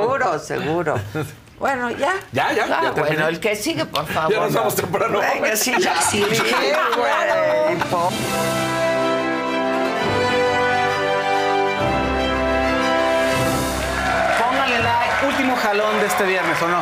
[0.01, 0.95] Seguro, seguro.
[1.59, 2.13] Bueno, ya.
[2.31, 3.15] Ya, ya, Ah, ya terminé.
[3.15, 4.31] bueno, el que sigue, por favor.
[4.33, 5.19] Ya nos vamos temprano.
[5.19, 6.01] Venga, sí, ya.
[6.01, 6.41] Sí, Sí,
[7.89, 8.09] po-
[14.39, 16.81] Pónganle like, último jalón de este viernes, ¿o no?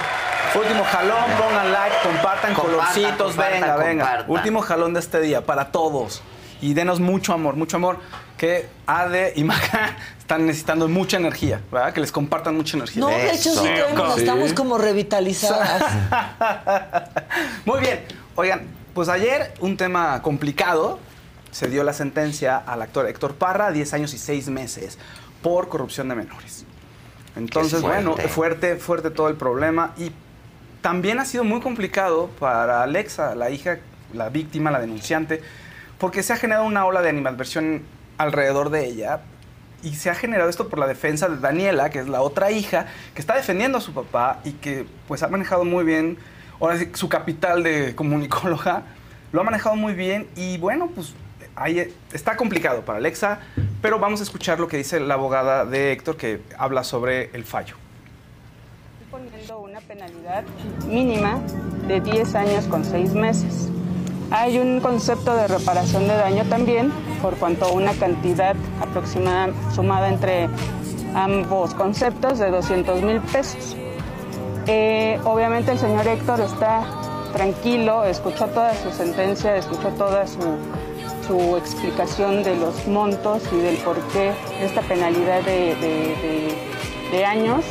[0.60, 4.04] Último jalón, pongan like, compartan, Compartan, colorcitos, compartan, venga, venga.
[4.06, 4.32] compartan.
[4.32, 6.22] Último jalón de este día, para todos.
[6.62, 8.00] Y denos mucho amor, mucho amor,
[8.38, 11.94] que Ade y Maca están necesitando mucha energía, ¿verdad?
[11.94, 13.02] Que les compartan mucha energía.
[13.02, 15.84] No, de hecho, sí, tenemos- estamos como revitalizadas.
[17.66, 18.02] Muy bien.
[18.36, 18.62] Oigan,
[18.94, 21.00] pues ayer un tema complicado.
[21.52, 25.00] Se dio la sentencia al actor Héctor Parra, 10 años y 6 meses,
[25.42, 26.64] por corrupción de menores.
[27.36, 28.04] Entonces, fuerte.
[28.06, 29.94] bueno, fuerte, fuerte todo el problema.
[29.98, 30.12] Y
[30.82, 33.80] también ha sido muy complicado para Alexa, la hija,
[34.14, 35.42] la víctima, la denunciante,
[36.00, 37.84] porque se ha generado una ola de animadversión
[38.18, 39.22] alrededor de ella.
[39.82, 42.88] Y se ha generado esto por la defensa de Daniela, que es la otra hija,
[43.14, 46.18] que está defendiendo a su papá y que pues ha manejado muy bien,
[46.60, 48.84] ahora sí, su capital de comunicóloga,
[49.32, 51.14] lo ha manejado muy bien y bueno, pues
[51.56, 53.40] ahí está complicado para Alexa,
[53.82, 57.46] pero vamos a escuchar lo que dice la abogada de Héctor que habla sobre el
[57.46, 57.76] fallo.
[59.10, 60.44] poniendo una penalidad
[60.88, 61.40] mínima
[61.88, 63.70] de 10 años con 6 meses.
[64.32, 66.92] Hay un concepto de reparación de daño también,
[67.22, 70.50] por cuanto una cantidad aproximada sumada entre
[71.16, 73.76] ambos conceptos de 200 mil pesos.
[74.68, 76.82] Eh, obviamente el señor Héctor está
[77.34, 80.40] tranquilo, escuchó toda su sentencia, escuchó toda su,
[81.28, 86.56] su explicación de los montos y del porqué de esta penalidad de-
[87.12, 87.66] de años.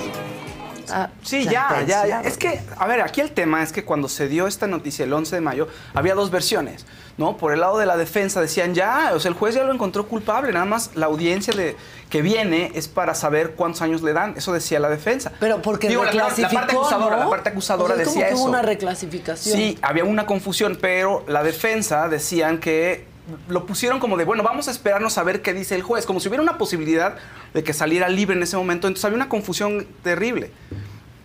[1.23, 2.21] Sí, ya, ya, ya.
[2.23, 5.13] Es que, a ver, aquí el tema es que cuando se dio esta noticia el
[5.13, 6.87] 11 de mayo, había dos versiones,
[7.17, 7.37] ¿no?
[7.37, 10.07] Por el lado de la defensa decían, ya, o sea, el juez ya lo encontró
[10.07, 11.77] culpable, nada más la audiencia de,
[12.11, 15.33] que viene es para saber cuántos años le dan, eso decía la defensa.
[15.41, 17.25] Pero porque Digo, la, la- la reclasificó, parte acusadora, ¿no?
[17.25, 18.49] la parte acusadora O sea, es como decía que hubo eso.
[18.51, 19.57] una reclasificación.
[19.57, 23.07] Sí, había una confusión, pero la defensa decían que
[23.49, 26.21] lo pusieron como de, bueno, vamos a esperarnos a ver qué dice el juez, como
[26.21, 27.17] si hubiera una posibilidad
[27.55, 28.87] de que saliera libre en ese momento.
[28.87, 30.53] Entonces había una confusión terrible.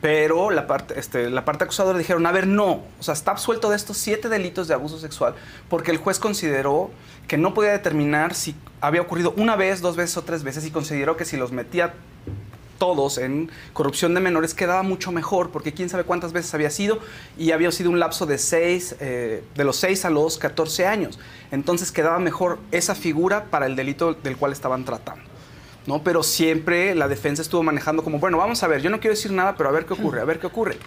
[0.02, 3.70] Pero la parte, este, la parte acusadora dijeron, a ver, no, o sea, está absuelto
[3.70, 5.34] de estos siete delitos de abuso sexual
[5.70, 6.92] porque el juez consideró
[7.26, 10.72] que no podía determinar si había ocurrido una vez, dos veces o tres veces y
[10.72, 11.94] consideró que si los metía
[12.84, 17.00] todos en corrupción de menores quedaba mucho mejor, porque quién sabe cuántas veces había sido,
[17.38, 21.18] y había sido un lapso de seis, eh, de los 6 a los 14 años.
[21.52, 25.24] Entonces quedaba mejor esa figura para el delito del cual estaban tratando.
[25.88, 26.04] ¿no?
[26.04, 29.32] Pero siempre la defensa estuvo manejando como, bueno, vamos a ver, yo no quiero decir
[29.32, 30.78] nada, pero a ver qué ocurre, a ver qué ocurre.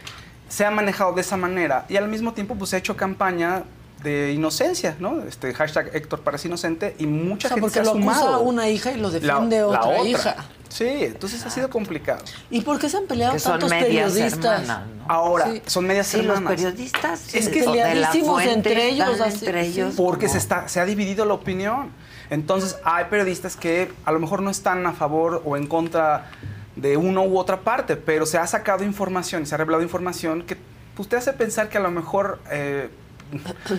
[0.50, 3.64] Se ha manejado de esa manera y al mismo tiempo pues se ha hecho campaña
[4.02, 5.22] de inocencia, ¿no?
[5.22, 8.20] Este hashtag Héctor Parece Inocente y mucha O sea, gente porque se ha lo acusa
[8.20, 8.40] sumado.
[8.42, 10.04] una hija y lo defiende la otra, otra.
[10.04, 10.36] hija.
[10.76, 12.22] Sí, entonces ha sido complicado.
[12.50, 14.60] ¿Y por qué se han peleado Que son tantos medias periodistas?
[14.60, 15.62] hermanas, Ahora, Sí.
[15.66, 16.50] son medias Sí, los hermanas.
[16.60, 19.70] periodistas Es que de la peleadísimos entre ellos, así, entre sí.
[19.70, 19.94] ellos.
[19.96, 21.90] Porque se, está, se ha dividido la opinión.
[22.28, 26.26] Entonces, hay periodistas que a lo mejor no están a favor o en contra
[26.74, 30.42] de una u otra parte, pero se ha sacado información y se ha revelado información
[30.42, 30.58] que
[30.94, 32.90] pues, te hace pensar que a lo mejor eh,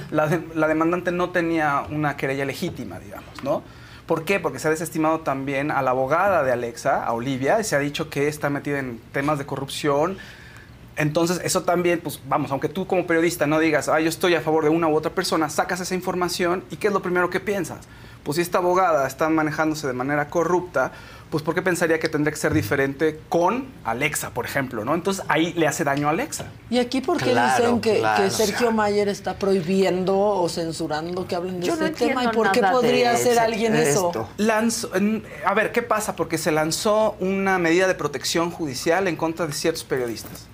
[0.09, 3.61] la, de- la demandante no tenía una querella legítima, digamos, ¿no?
[4.07, 4.39] ¿Por qué?
[4.39, 7.79] Porque se ha desestimado también a la abogada de Alexa, a Olivia, y se ha
[7.79, 10.17] dicho que está metida en temas de corrupción,
[10.97, 14.41] entonces, eso también, pues vamos, aunque tú como periodista no digas, ah, yo estoy a
[14.41, 17.39] favor de una u otra persona, sacas esa información y ¿qué es lo primero que
[17.39, 17.87] piensas?
[18.27, 20.91] Pues si esta abogada está manejándose de manera corrupta,
[21.31, 24.83] pues ¿por qué pensaría que tendría que ser diferente con Alexa, por ejemplo?
[24.83, 24.95] ¿no?
[24.95, 26.47] Entonces ahí le hace daño a Alexa.
[26.69, 28.21] ¿Y aquí por qué Claro, dicen que, claro.
[28.25, 32.25] que Sergio Mayer está prohibiendo o censurando que hablen de Yo no este tema?
[32.25, 34.11] ¿Y por qué podría hacer alguien eso?
[34.35, 34.89] Lanzó-
[35.45, 36.17] a ver, ¿qué pasa?
[36.17, 40.47] Porque se lanzó una medida de protección judicial en contra de ciertos periodistas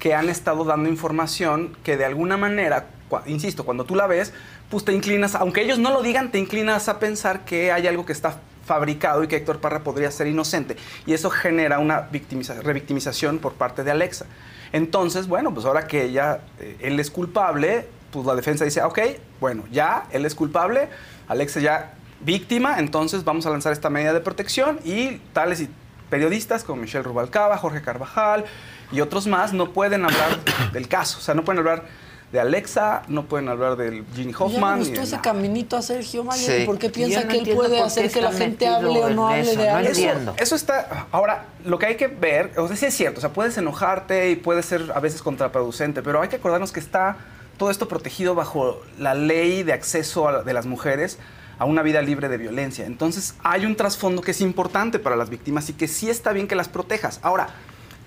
[0.00, 2.86] que han estado dando información que de alguna manera,
[3.26, 4.32] insisto, cuando tú la ves,
[4.70, 8.06] pues te inclinas, aunque ellos no lo digan, te inclinas a pensar que hay algo
[8.06, 10.76] que está fabricado y que Héctor Parra podría ser inocente.
[11.06, 14.26] Y eso genera una victimiza- revictimización por parte de Alexa.
[14.72, 18.98] Entonces, bueno, pues ahora que ella, eh, él es culpable, pues la defensa dice, ok,
[19.40, 20.88] bueno, ya, él es culpable,
[21.28, 25.68] Alexa ya víctima, entonces vamos a lanzar esta medida de protección y tales y
[26.08, 28.44] periodistas como Michelle Rubalcaba, Jorge Carvajal
[28.92, 30.38] y otros más no pueden hablar
[30.72, 31.84] del caso, o sea, no pueden hablar
[32.32, 34.78] de Alexa, no pueden hablar del Ginny Ya Hoffman.
[34.78, 35.22] me ni gustó ese nada.
[35.22, 36.60] caminito a Sergio Mayer.
[36.60, 36.66] Sí.
[36.66, 39.28] ¿Por qué Yo piensa no que él puede hacer que la gente hable o no
[39.28, 40.34] hable eso, de no algo?
[40.38, 41.06] Eso está.
[41.12, 44.30] Ahora, lo que hay que ver, o sea, sí es cierto, o sea, puedes enojarte
[44.30, 47.18] y puede ser a veces contraproducente, pero hay que acordarnos que está
[47.58, 51.18] todo esto protegido bajo la ley de acceso a- de las mujeres
[51.58, 52.86] a una vida libre de violencia.
[52.86, 56.48] Entonces, hay un trasfondo que es importante para las víctimas y que sí está bien
[56.48, 57.20] que las protejas.
[57.22, 57.48] Ahora,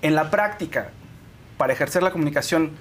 [0.02, 0.90] en la práctica,
[1.56, 2.72] para ejercer la comunicación,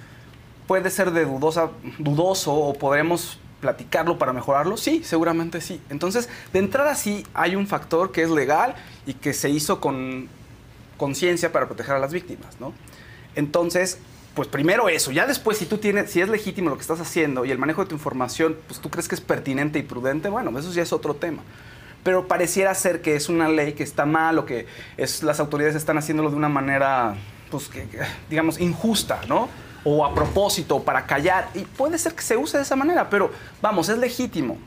[0.67, 4.77] puede ser de dudoso o podremos platicarlo para mejorarlo?
[4.77, 5.81] Sí, seguramente sí.
[5.89, 8.75] Entonces, de entrada sí hay un factor que es legal
[9.05, 10.27] y que se hizo con
[10.97, 12.73] conciencia para proteger a las víctimas, ¿no?
[13.35, 13.99] Entonces,
[14.33, 17.45] pues primero eso, ya después si tú tienes, si es legítimo lo que estás haciendo
[17.45, 20.57] y el manejo de tu información, pues tú crees que es pertinente y prudente, bueno,
[20.59, 21.41] eso ya es otro tema.
[22.03, 25.75] Pero pareciera ser que es una ley que está mal o que es, las autoridades
[25.75, 27.15] están haciéndolo de una manera,
[27.49, 27.87] pues, que,
[28.29, 29.49] digamos, injusta, ¿no?
[29.85, 31.47] O a propósito, para callar.
[31.53, 33.31] Y puede ser que se use de esa manera, pero
[33.61, 34.57] vamos, es legítimo.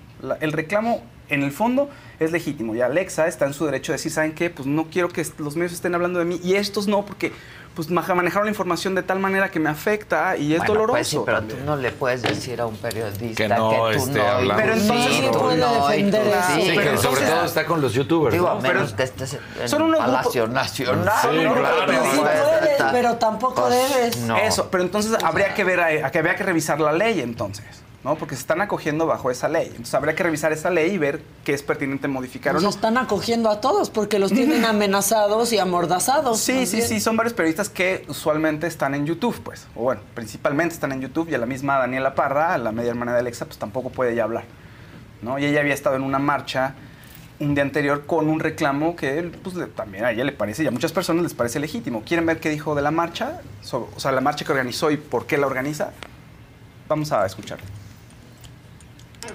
[0.41, 2.75] El reclamo, en el fondo, es legítimo.
[2.75, 4.49] Y Alexa está en su derecho de decir, ¿saben qué?
[4.49, 7.33] Pues no quiero que los medios estén hablando de mí y estos no, porque
[7.79, 10.93] pues manejaron la información de tal manera que me afecta y es Bueno, doloroso.
[10.97, 11.61] pues sí, pero también.
[11.61, 14.57] tú no le puedes decir a un periodista Que no tú esté no, hablando.
[14.65, 16.31] Pero entonces sí, no tú no, y tú defender sí.
[16.33, 16.61] eso.
[16.61, 18.33] Sí, que Pero sobre todo está con los youtubers.
[18.33, 18.51] Digo, ¿no?
[18.51, 21.15] a menos que estés en son unos Palacio grupos- Nacional.
[21.23, 21.55] Sí, ¿no?
[21.55, 21.77] claro.
[21.87, 24.17] Pero Sí puedes pero tampoco Pues, debes.
[24.23, 24.37] no.
[24.39, 27.65] Eso, pero entonces habría que ver, a- que habría que revisar la ley entonces,
[28.05, 28.15] ¿no?
[28.17, 29.67] Porque se están acogiendo bajo esa ley.
[29.69, 32.71] Entonces habría que revisar esa ley y ver qué es pertinente modificar o Nos no.
[32.71, 36.39] están acogiendo a todos porque los tienen amenazados y amordazados.
[36.39, 39.67] Sí, sí, sí, son varios periodistas que usualmente están en YouTube, pues.
[39.75, 43.13] O bueno, principalmente están en YouTube y a la misma Daniela Parra, la media hermana
[43.15, 44.45] de Alexa, pues tampoco puede ya hablar.
[45.21, 45.39] ¿no?
[45.41, 46.75] Y ella había estado en una marcha
[47.41, 50.67] un día anterior con un reclamo que pues, le- también a ella le parece y
[50.69, 52.03] a muchas personas les parece legítimo.
[52.05, 53.41] ¿Quieren ver qué dijo de la marcha?
[53.63, 55.91] So- o sea, la marcha que organizó y por qué la organiza.
[56.89, 57.59] Vamos a escuchar.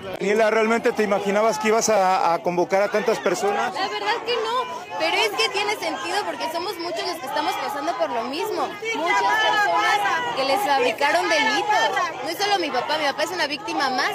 [0.01, 3.73] Daniela, ¿realmente te imaginabas que ibas a, a convocar a tantas personas?
[3.73, 7.53] La verdad que no, pero es que tiene sentido porque somos muchos los que estamos
[7.55, 8.67] pasando por lo mismo.
[8.95, 12.23] Muchas personas que les fabricaron delitos.
[12.23, 14.13] No es solo mi papá, mi papá es una víctima más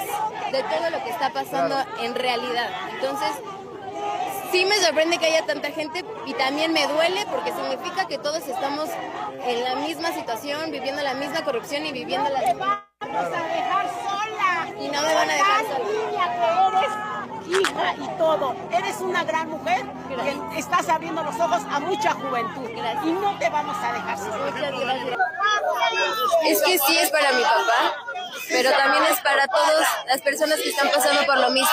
[0.51, 2.69] de todo lo que está pasando en realidad.
[2.93, 3.31] Entonces,
[4.51, 8.47] sí me sorprende que haya tanta gente y también me duele porque significa que todos
[8.47, 8.89] estamos
[9.45, 12.85] en la misma situación, viviendo la misma corrupción y viviendo la misma...
[12.99, 14.67] Vamos a dejar sola.
[14.77, 15.85] Y no me van a dejar sola.
[15.85, 18.55] niña que eres, hija y todo.
[18.71, 19.85] Eres una gran mujer
[20.51, 22.69] que estás abriendo los ojos a mucha juventud.
[23.05, 24.37] Y no te vamos a dejar sola.
[24.37, 25.17] Muchas gracias.
[26.45, 27.95] Es que sí es para mi papá,
[28.49, 31.69] pero también es para todas las personas que están pasando por lo mismo.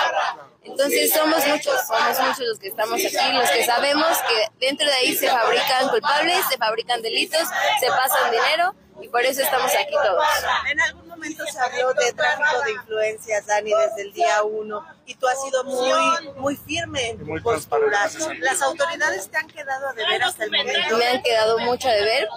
[0.67, 4.93] Entonces somos muchos, somos muchos los que estamos aquí, los que sabemos que dentro de
[4.93, 7.49] ahí se fabrican culpables, se fabrican delitos,
[7.81, 10.25] se pasan dinero y por eso estamos aquí todos.
[10.71, 15.15] En algún momento se habló de tráfico de influencias, Dani, desde el día uno, y
[15.15, 18.09] tú has sido muy, muy firme en tu postura.
[18.41, 20.97] ¿Las autoridades te han quedado a deber hasta el momento?
[20.97, 22.29] Me han quedado mucho de ver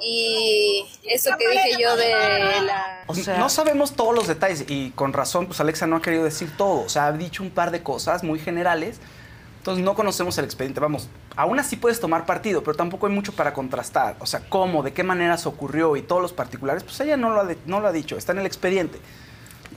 [0.00, 2.12] y eso que dije yo de
[2.62, 3.04] la...
[3.38, 6.80] no sabemos todos los detalles y con razón, pues Alexa no ha querido decir todo.
[6.80, 9.00] O sea, ha dicho un par de cosas muy generales.
[9.66, 10.78] Entonces no conocemos el expediente.
[10.78, 14.14] Vamos, aún así puedes tomar partido, pero tampoco hay mucho para contrastar.
[14.20, 17.30] O sea, cómo, de qué manera se ocurrió y todos los particulares, pues ella no
[17.30, 18.16] lo ha, no lo ha dicho.
[18.16, 19.00] Está en el expediente.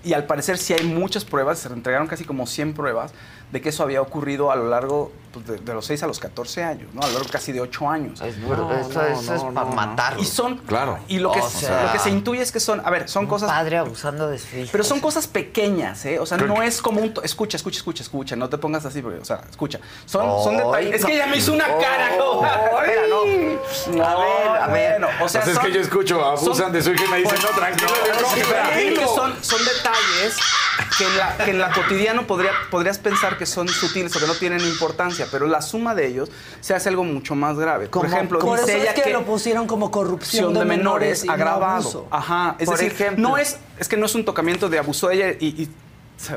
[0.03, 3.13] Y al parecer sí hay muchas pruebas, se entregaron casi como 100 pruebas
[3.51, 6.19] de que eso había ocurrido a lo largo pues, de, de los 6 a los
[6.19, 7.01] 14 años, ¿no?
[7.01, 8.19] A lo largo casi de 8 años.
[8.21, 10.21] Es verdad, eso- eso es para matarlo.
[10.21, 10.97] Y son, Claro.
[11.07, 13.27] y lo que, O sea, lo que se intuye es que son, a ver, son
[13.27, 13.49] cosas...
[13.49, 14.69] Padre abusando de su hija.
[14.71, 16.17] Pero son cosas pequeñas, ¿eh?
[16.19, 17.13] O sea, no es como un...
[17.23, 18.35] Escucha, escucha, escucha, escucha.
[18.35, 19.79] No te pongas así, porque, o sea, escucha.
[20.05, 20.95] Son, son detalles...
[20.95, 22.09] Es que ella me hizo una cara.
[22.09, 24.03] Espera, no.
[24.03, 25.03] A ver, a ver.
[25.21, 27.17] O sea, Pues es son- que yo escucho, abusan son- de su hija y me
[27.19, 27.89] dicen, no, tranquilo,
[28.33, 29.07] sí, tranquilo.
[29.15, 30.37] son, son detalles
[30.97, 34.27] que en, la, que en la cotidiano podría, podrías pensar que son sutiles o que
[34.27, 36.29] no tienen importancia, pero la suma de ellos
[36.61, 37.87] se hace algo mucho más grave.
[37.87, 41.23] Por Como- ejemplo, por dice eso ella es que, lo pusieron como corrupción de, menores,
[41.23, 42.07] y no agravado.
[42.11, 42.55] Ajá.
[42.59, 43.27] Es Por decir, ejemplo.
[43.29, 45.69] no es, es que no es un tocamiento de abuso de ella y, y-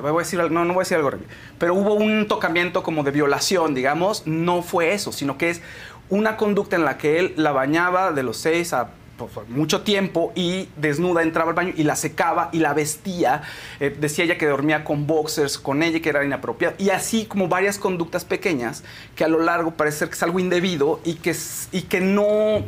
[0.00, 1.26] voy a decir, no, no voy a decir algo horrible,
[1.58, 5.60] pero hubo un tocamiento como de violación, digamos, no fue eso, sino que es
[6.08, 8.90] una conducta en la que él la bañaba de los 6 a
[9.26, 13.42] por mucho tiempo y desnuda entraba al baño y la secaba y la vestía.
[13.80, 16.74] Eh, decía ella que dormía con boxers con ella que era inapropiado.
[16.78, 18.84] Y así como varias conductas pequeñas
[19.14, 21.34] que a lo largo parece ser que es algo indebido y que,
[21.72, 22.64] y que no...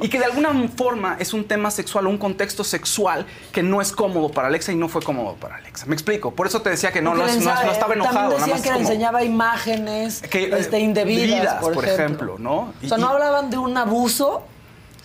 [0.00, 3.92] Y que de alguna forma es un tema sexual un contexto sexual que no es
[3.92, 5.86] cómodo para Alexa y no fue cómodo para Alexa.
[5.86, 6.32] Me explico.
[6.32, 8.30] Por eso te decía que no, no, es- no estaba enojado.
[8.34, 11.84] También nada decían más que le como- enseñaba imágenes que, eh, este, indebidas, por, por
[11.84, 12.04] ejemplo.
[12.04, 12.72] ejemplo, ¿no?
[12.84, 14.44] O sea, no hablaban de un abuso,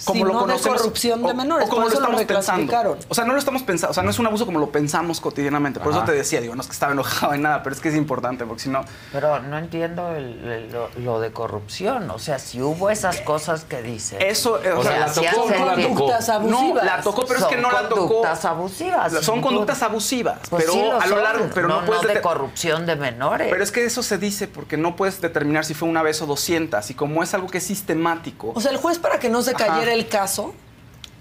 [0.06, 1.68] como sino lo conocemos de corrupción de o- menores.
[1.68, 2.98] o como por lo eso lo estamos pensando.
[3.10, 5.19] O sea, no lo estamos pensando, o sea, no es un abuso como lo pensamos
[5.19, 5.80] cotidianamente.
[5.80, 5.99] Por Ajá.
[6.03, 7.95] eso te decía, digo, no es que estaba enojado en nada, pero es que es
[7.95, 8.84] importante, porque si no.
[9.11, 12.10] Pero no entiendo el- el- lo, lo de corrupción.
[12.11, 14.18] O sea, si hubo esas cosas que dice.
[14.28, 15.88] Eso, eh, o sea, la hacían tocó, no la tocó.
[15.88, 16.74] Conductas abusivas.
[16.74, 18.02] No, la tocó, pero es que Son no la tocó.
[18.07, 19.14] conductas abusivas.
[19.26, 22.03] Son conductas abusivas, Pues pero sí lo a lo son, largo, pero no, no, puedes
[22.03, 23.48] de deter- corrupción de menores.
[23.49, 26.26] Pero es que eso se dice porque no puedes determinar si fue una vez o
[26.26, 28.52] 200 y como es algo que es sistemático.
[28.56, 29.65] O sea, el juez para que no se Ajá.
[29.89, 30.53] El caso,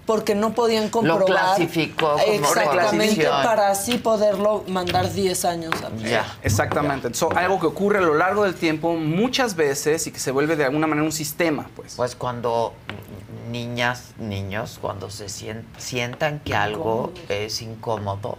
[0.05, 6.25] porque no podían comprobar clasificó como exactamente para así poderlo mandar 10 años a Ya,
[6.43, 7.07] exactamente.
[7.07, 10.55] Entonces, algo que ocurre a lo largo del tiempo muchas veces y que se vuelve
[10.55, 11.95] de alguna manera un sistema, pues.
[11.95, 12.73] Pues cuando
[13.51, 18.37] niñas, niños, cuando se sien- sientan que algo es incómodo,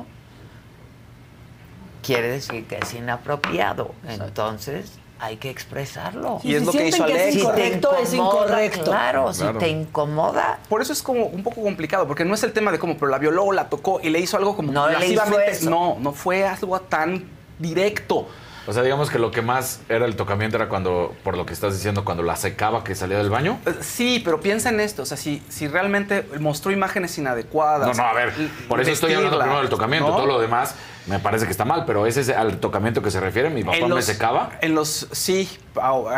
[2.03, 3.93] quiere decir que es inapropiado.
[4.07, 6.41] Entonces hay que expresarlo.
[6.43, 7.31] Y es lo que hizo Alexa.
[7.33, 9.59] Si te incomoda, Claro, si Claro.
[9.59, 10.59] te incomoda.
[10.69, 13.09] Por eso es como un poco complicado, porque no es el tema de cómo, pero
[13.09, 15.71] la violó o la tocó y le hizo algo como No le hizo lascivamente- eso.
[15.71, 17.25] No, no fue algo tan
[17.59, 18.29] directo.
[18.69, 21.55] O sea, digamos que lo que más era el tocamiento era cuando, por lo que
[21.55, 23.59] estás diciendo, cuando la secaba que salía del baño.
[23.65, 27.97] Eh, Sí, pero piensa en esto, o sea, si, si realmente mostró imágenes inadecuadas.
[27.97, 28.33] No, no, a ver,
[28.69, 30.11] por eso estoy hablando primero del tocamiento.
[30.11, 30.17] ¿no?
[30.17, 30.75] Todo lo demás
[31.07, 33.49] me parece que está mal, pero ese es al tocamiento que se refiere.
[33.49, 34.51] Mi papá En me los- secaba.
[34.61, 35.49] En los, sí,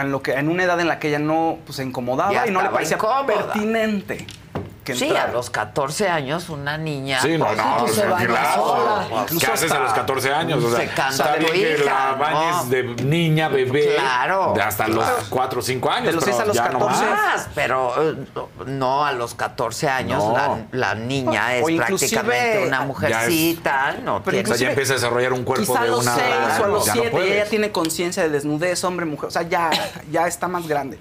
[0.01, 2.48] en, lo que, en una edad en la que ella no pues, se incomodaba Ya
[2.48, 3.27] y no le parecía incómoda.
[3.52, 4.27] pertinente.
[4.85, 5.28] Que Sí, entrara.
[5.31, 7.20] a los 14 años una niña...
[7.20, 8.65] Sí, no, pues, no, pues, se baña claro.
[8.65, 9.27] sola.
[9.39, 10.65] ¿Qué haces a los 14 años?
[10.65, 12.19] O sea, Secando está a tu bien que hija, la ¿no?
[12.19, 14.52] bañes de niña, bebé, Claro.
[14.57, 15.23] de hasta los Claro.
[15.28, 16.07] 4 o 5 años.
[16.07, 17.05] De los pero seis a los ya no 14.
[17.11, 17.48] más.
[17.55, 18.16] Pero eh,
[18.66, 20.32] no a los 14 años No.
[20.32, 24.57] la, la niña es O prácticamente una Ya es- mujercita, no Pero tiene- O sea,
[24.57, 26.15] ya empieza a desarrollar un cuerpo Quizá a de los una.
[26.15, 26.24] 6
[26.61, 27.32] o a los ya no 7 puedes.
[27.32, 29.28] ella tiene conciencia de desnudez, hombre, mujer.
[29.28, 29.69] O sea, ya,
[30.11, 30.98] ya está más grande.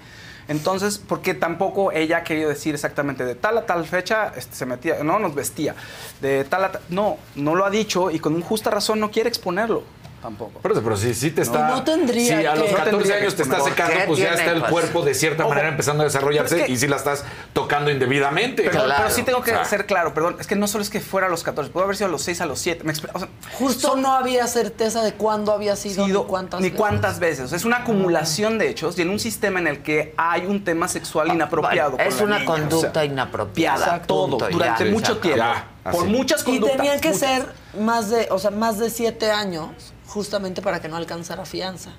[0.50, 4.66] Entonces, porque tampoco ella ha querido decir exactamente de tal a tal fecha este, se
[4.66, 5.76] metía, no nos vestía.
[6.20, 6.82] De tal a tal.
[6.88, 9.84] No, no lo ha dicho y con justa razón no quiere exponerlo
[10.20, 10.60] tampoco.
[10.62, 11.68] Pero, pero sí, sí te está.
[11.68, 14.00] No tendría Si a los que- 14 No tendría que años te está secando, ¿Por
[14.02, 15.50] qué pues ya está el cuerpo de cierta Ojo.
[15.50, 18.62] manera empezando a desarrollarse Pero es que- y si la estás tocando indebidamente.
[18.64, 19.02] Pero, Claro.
[19.04, 21.00] pero sí tengo que O sea, ser claro, perdón, es que no solo es que
[21.00, 22.84] fuera a los 14, pudo haber sido a los 6, a los 7.
[22.84, 23.28] Me expl- o sea,
[23.58, 26.78] Justo no había certeza de cuándo había sido, sido ni cuántas ni veces.
[26.78, 27.44] cuántas veces.
[27.46, 30.46] O sea, es una acumulación de hechos y en un sistema en el que hay
[30.46, 31.92] un tema sexual inapropiado.
[31.92, 33.84] Bueno, con es la una niña, o sea, conducta inapropiada.
[33.86, 35.38] piada, todo, punto, durante mucho tiempo.
[35.38, 36.76] Ya, por muchas Y conductas.
[36.76, 37.20] tenían que muchas.
[37.28, 37.46] ser
[37.80, 39.70] más de, o sea, más de siete años,
[40.10, 41.90] justamente para que no alcanzara fianza.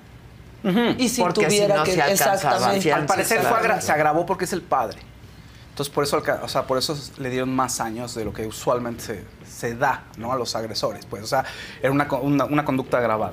[0.98, 2.80] Y si Porque si tuviera no que se exactamente.
[2.82, 3.64] fianza, Al parecer fue claro.
[3.64, 4.98] agra- se agravó porque es el padre.
[5.70, 9.02] Entonces por eso, o sea, por eso le dieron más años de lo que usualmente
[9.02, 10.30] se, se da ¿no?
[10.32, 11.04] a los agresores.
[11.06, 11.44] Pues, o sea,
[11.82, 13.32] era una, una- una conducta agravada.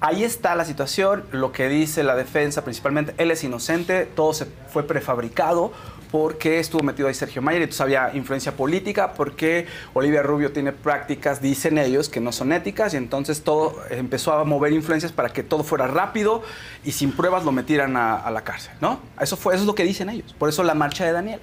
[0.00, 4.46] Ahí está la situación, lo que dice la defensa principalmente, él es inocente, todo se
[4.70, 5.72] fue prefabricado
[6.10, 10.72] porque estuvo metido ahí Sergio Mayer y entonces había influencia política, porque Olivia Rubio tiene
[10.72, 15.30] prácticas, dicen ellos, que no son éticas y entonces todo empezó a mover influencias para
[15.30, 16.42] que todo fuera rápido
[16.84, 19.00] y sin pruebas lo metieran a, a la cárcel, ¿no?
[19.20, 20.34] Eso, fue, eso es lo que dicen ellos.
[20.38, 21.40] Por eso la marcha de Daniel,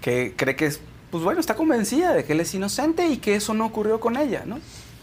[0.00, 0.80] que cree que es,
[1.10, 4.16] pues bueno, está convencida de que él es inocente y que eso no ocurrió con
[4.16, 4.58] ella, ¿no?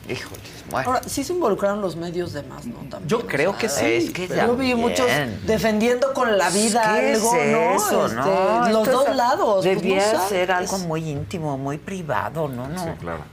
[0.10, 0.42] Híjole,
[0.72, 0.88] bueno.
[0.90, 2.80] Ahora, sí se involucraron los medios de más, ¿no?
[2.90, 3.86] También, Yo o creo sea, que sí.
[3.86, 5.06] Es que Yo vi muchos
[5.46, 7.76] defendiendo con la vida ¿Qué algo, es ¿no?
[7.76, 8.70] eso, Este, no?
[8.70, 9.66] los dos lados.
[9.66, 10.30] pues, no Debía sabes.
[10.30, 12.68] ser algo muy íntimo, muy privado, ¿no?
[12.68, 12.84] no.
[12.84, 13.24] Sí, claro.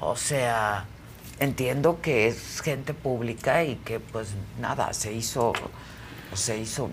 [0.00, 0.84] O sea,
[1.40, 4.28] entiendo que es gente pública y que pues
[4.60, 5.52] nada, se hizo,
[6.34, 6.88] se hizo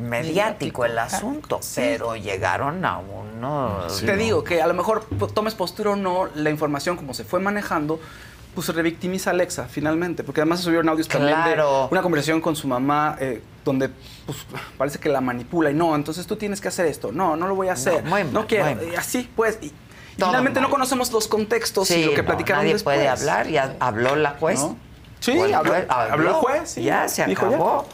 [0.00, 3.78] mediático el asunto, pero llegaron a uno...
[4.04, 7.38] Te digo que a lo mejor tomes postura o no, la información como se fue
[7.40, 8.00] manejando,
[8.54, 12.56] pues revictimiza a Alexa finalmente, porque además se subieron audios también de una conversación con
[12.56, 13.88] su mamá eh, donde
[14.26, 14.38] pues,
[14.76, 17.54] parece que la manipula y no, entonces tú tienes que hacer esto, no, no lo
[17.54, 19.72] voy a hacer, no, mal, quiero, y así pues, y, y
[20.16, 22.96] finalmente no conocemos los contextos y Sí, lo que no, platicaron nadie después.
[22.96, 24.58] puede hablar, ya habló la juez.
[24.60, 24.76] ¿No?
[25.20, 26.70] Sí, habló, juez- habló el juez.
[26.70, 26.82] sí.
[26.82, 27.86] Ya se acabó.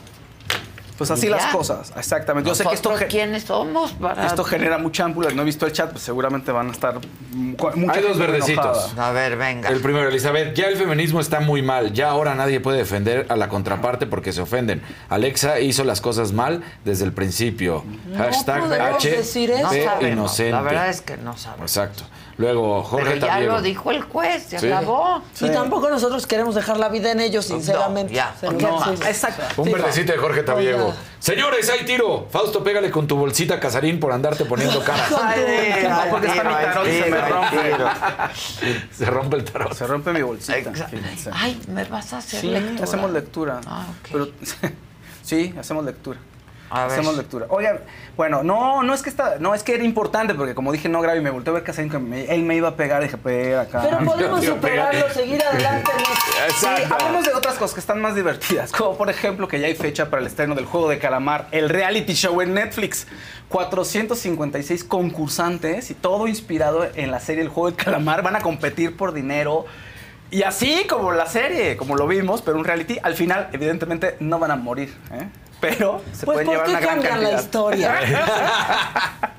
[0.97, 2.49] Pues así las cosas, exactamente.
[2.49, 4.27] Yo sé que esto, ¿Nosotros ge- quiénes somos para...?
[4.27, 5.31] esto genera mucha ámpula.
[5.31, 8.65] No he visto el chat, pues seguramente van a estar Hay dos verdecitos.
[8.93, 9.09] enojada.
[9.09, 9.69] A ver, venga.
[9.71, 11.93] El primero, Elizabeth, ya el feminismo está muy mal.
[11.93, 14.83] Ya ahora nadie puede defender a la contraparte porque se ofenden.
[15.09, 17.85] Alexa hizo las cosas mal desde el principio.
[18.07, 19.63] No Hashtag H decir eso.
[19.65, 20.53] No de sabemos, inocente.
[20.53, 21.71] la verdad es que no sabemos.
[21.77, 22.05] Exacto.
[22.37, 24.67] Luego, Jorge Pero ya lo dijo el juez, se Sí.
[24.71, 25.23] acabó.
[25.41, 28.13] Y tampoco nosotros queremos dejar la vida en ellos, sinceramente.
[28.13, 28.35] ya.
[28.41, 28.87] Se lo ¿Qué decimos.
[28.99, 29.07] más?
[29.09, 29.43] Exacto.
[29.63, 30.87] Un Sí, verdecito de Jorge Tabiego.
[30.87, 30.97] Oiga.
[31.21, 32.27] Señores, hay tiro.
[32.31, 35.05] Fausto, pégale con tu bolsita casarín por andarte poniendo cara.
[35.23, 37.75] Ay, no, porque está mi tarot y se me rompe.
[38.97, 39.73] Se rompe el tarot.
[39.75, 40.73] Se rompe mi bolsita.
[41.33, 42.85] Ay, ¿me vas a hacer Sí, lectura?
[42.85, 43.61] hacemos lectura.
[43.67, 44.09] Ah, ok.
[44.13, 44.29] Pero,
[45.23, 46.19] sí, hacemos lectura.
[46.75, 46.93] A ver.
[46.93, 47.47] Hacemos lectura.
[47.49, 47.79] Oigan,
[48.17, 51.01] bueno, no, no es que está, no es que era importante, porque como dije, no
[51.01, 53.17] grave y me volteé a ver Casarín que me- él me iba a pegar, dije,
[53.17, 53.83] pero acá.
[53.83, 55.91] Pero podemos superarlo, seguir adelante.
[56.59, 59.75] Sí, hablemos de otras cosas que están más divertidas, como por ejemplo que ya hay
[59.75, 63.07] fecha para el estreno del Juego de Calamar, el reality show en Netflix.
[63.49, 68.23] 456 concursantes y todo inspirado en la serie El Juego de Calamar.
[68.23, 69.65] Van a competir por dinero.
[70.31, 74.39] Y así como la serie, como lo vimos, pero un reality, al final, evidentemente, no
[74.39, 74.93] van a morir.
[75.13, 75.29] ¿eh?
[75.71, 77.43] Pero se Pues pueden ¿por llevar qué una gran cambian la cantidad.
[77.43, 77.95] historia?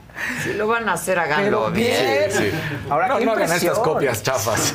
[0.43, 2.30] Si lo van a hacer, háganlo Pero bien.
[2.30, 2.31] bien.
[2.31, 2.52] Sí.
[2.89, 4.73] Ahora, no, qué no hagan estas copias chafas.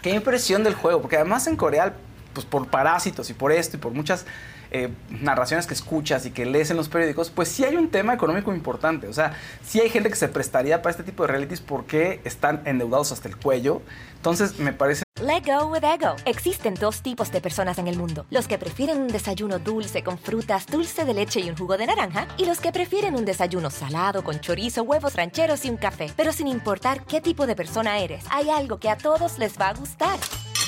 [0.00, 1.92] Qué impresión del juego, porque además en Corea,
[2.32, 4.24] pues por parásitos y por esto y por muchas
[4.70, 8.14] eh, narraciones que escuchas y que lees en los periódicos, pues sí hay un tema
[8.14, 9.08] económico importante.
[9.08, 9.34] O sea,
[9.64, 13.28] sí hay gente que se prestaría para este tipo de realities porque están endeudados hasta
[13.28, 13.82] el cuello.
[14.16, 16.14] Entonces, me parece Let go with ego.
[16.26, 20.18] Existen dos tipos de personas en el mundo: los que prefieren un desayuno dulce con
[20.18, 23.70] frutas, dulce de leche y un jugo de naranja, y los que prefieren un desayuno
[23.70, 26.12] salado con chorizo, huevos rancheros y un café.
[26.16, 29.68] Pero sin importar qué tipo de persona eres, hay algo que a todos les va
[29.68, 30.18] a gustar.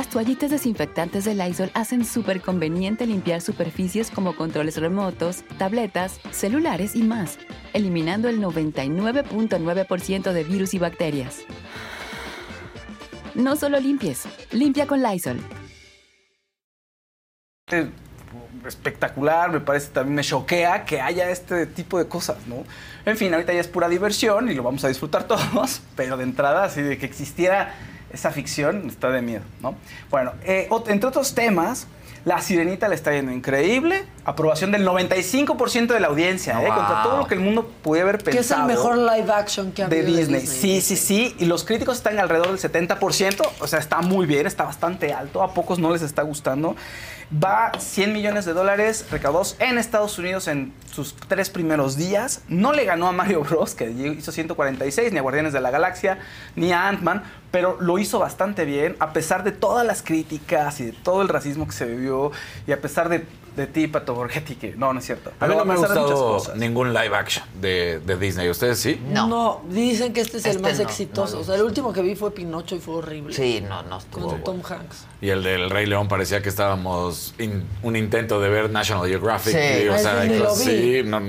[0.00, 6.96] Las toallitas desinfectantes de Lysol hacen súper conveniente limpiar superficies como controles remotos, tabletas, celulares
[6.96, 7.38] y más,
[7.74, 11.40] eliminando el 99.9% de virus y bacterias.
[13.34, 15.38] No solo limpies, limpia con Lysol.
[18.66, 22.64] espectacular, me parece también me choquea que haya este tipo de cosas, ¿no?
[23.04, 26.24] En fin, ahorita ya es pura diversión y lo vamos a disfrutar todos, pero de
[26.24, 27.74] entrada, así de que existiera
[28.12, 29.76] esa ficción, está de miedo, ¿no?
[30.10, 31.86] Bueno, eh, entre otros temas,
[32.24, 36.68] La Sirenita le está yendo increíble, aprobación del 95% de la audiencia, ¿eh?
[36.68, 39.72] Contra todo lo que el mundo pudiera haber Que es el pensado mejor live action
[39.72, 40.46] que ha de habido Disney.
[40.46, 41.34] Sí, sí, sí.
[41.38, 43.48] Y los críticos están alrededor del 70%.
[43.60, 45.42] O sea, está muy bien, está bastante alto.
[45.42, 46.76] A pocos no les está gustando.
[47.32, 52.42] Va 100 millones de dólares recaudados en Estados Unidos en sus tres primeros días.
[52.48, 56.18] No le ganó a Mario Bros, que hizo 146, ni a Guardianes de la Galaxia,
[56.56, 60.86] ni a Ant-Man, pero lo hizo bastante bien, a pesar de todas las críticas y
[60.86, 62.32] de todo el racismo que se vivió,
[62.66, 63.24] y a pesar de,
[63.56, 65.32] de ti, Pato Borghetti, que no, no es cierto.
[65.40, 68.48] A mí no me ha gustado ningún live action de, de Disney.
[68.48, 69.00] ¿Ustedes sí?
[69.10, 69.60] No.
[69.68, 71.36] dicen que este es el Este más no, exitoso.
[71.36, 73.32] no o sea, el último que vi fue Pinocho y fue horrible.
[73.34, 75.06] Sí, no, no estuvo Con Tom Hanks.
[75.20, 79.52] Y el del Rey León parecía que estábamos in- un intento de ver National Geographic.
[79.52, 79.84] Sí.
[79.84, 81.20] y, o Ah, sea, así, no,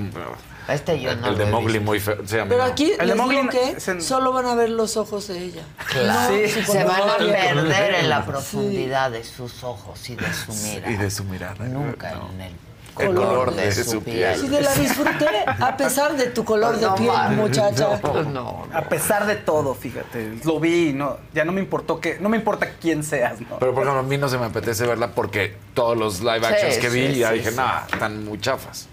[0.67, 2.17] Este yo el, no el de Mowgli muy feo.
[2.25, 2.69] sí, a mí Pero no.
[2.71, 5.39] aquí El de les digo que es en- solo van a ver los ojos de
[5.39, 5.63] ella.
[5.89, 6.31] Claro.
[6.33, 8.27] No, Sí, su Se van a perder en la Sí.
[8.29, 10.91] profundidad de sus ojos y de su mirada.
[10.91, 11.65] Y de su mirada.
[11.65, 12.29] Nunca no.
[12.33, 12.53] en el
[12.99, 14.37] El color, de, de su, su piel.
[14.37, 17.99] Sí, te la disfruté a pesar de tu color de No piel, mames, muchacha.
[18.03, 18.67] No, no.
[18.73, 22.35] A pesar de todo, fíjate, lo vi, no, ya no me importó que, no me
[22.37, 23.57] importa quién seas, ¿no?
[23.59, 26.45] Pero por ejemplo, a mí no se me apetece verla porque todos los live Sí,
[26.45, 27.55] actions que vi, sí, ya sí, dije, sí.
[27.57, 28.87] nah, están muy chafas.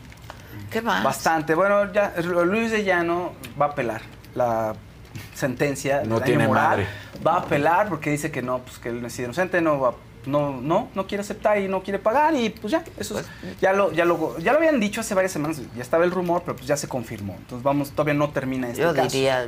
[0.70, 1.02] ¿Qué más?
[1.02, 1.54] Bastante.
[1.54, 2.14] Bueno, ya
[2.44, 4.02] Luis de Llano va a apelar
[4.34, 4.74] la
[5.34, 6.64] sentencia No tiene moral.
[6.68, 6.86] madre.
[7.26, 9.94] Va a apelar porque dice que no, pues que él es inocente, no va
[10.26, 13.24] no, no, no quiere aceptar y no quiere pagar y pues ya, eso es-
[13.62, 16.42] ya lo, ya lo, ya lo habían dicho hace varias semanas, ya estaba el rumor,
[16.44, 17.34] pero pues ya se confirmó.
[17.38, 19.08] Entonces vamos, todavía no termina este Yo caso.
[19.08, 19.46] diría,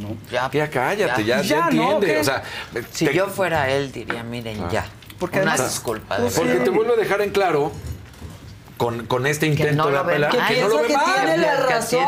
[0.00, 0.16] ¿no?
[0.32, 2.18] ya, Ya cállate, ya, ya, entiende.
[2.18, 2.42] O sea,
[2.90, 4.68] Si te- yo fuera él, diría, miren, Ah.
[4.72, 4.86] ya.
[5.20, 6.16] Porque Una además- disculpa.
[6.16, 6.34] de Pues.
[6.36, 7.70] Porque te vuelvo a dejar en claro
[8.78, 10.30] con, con este intento no de apelar.
[10.30, 11.26] Que que no lo ve mal.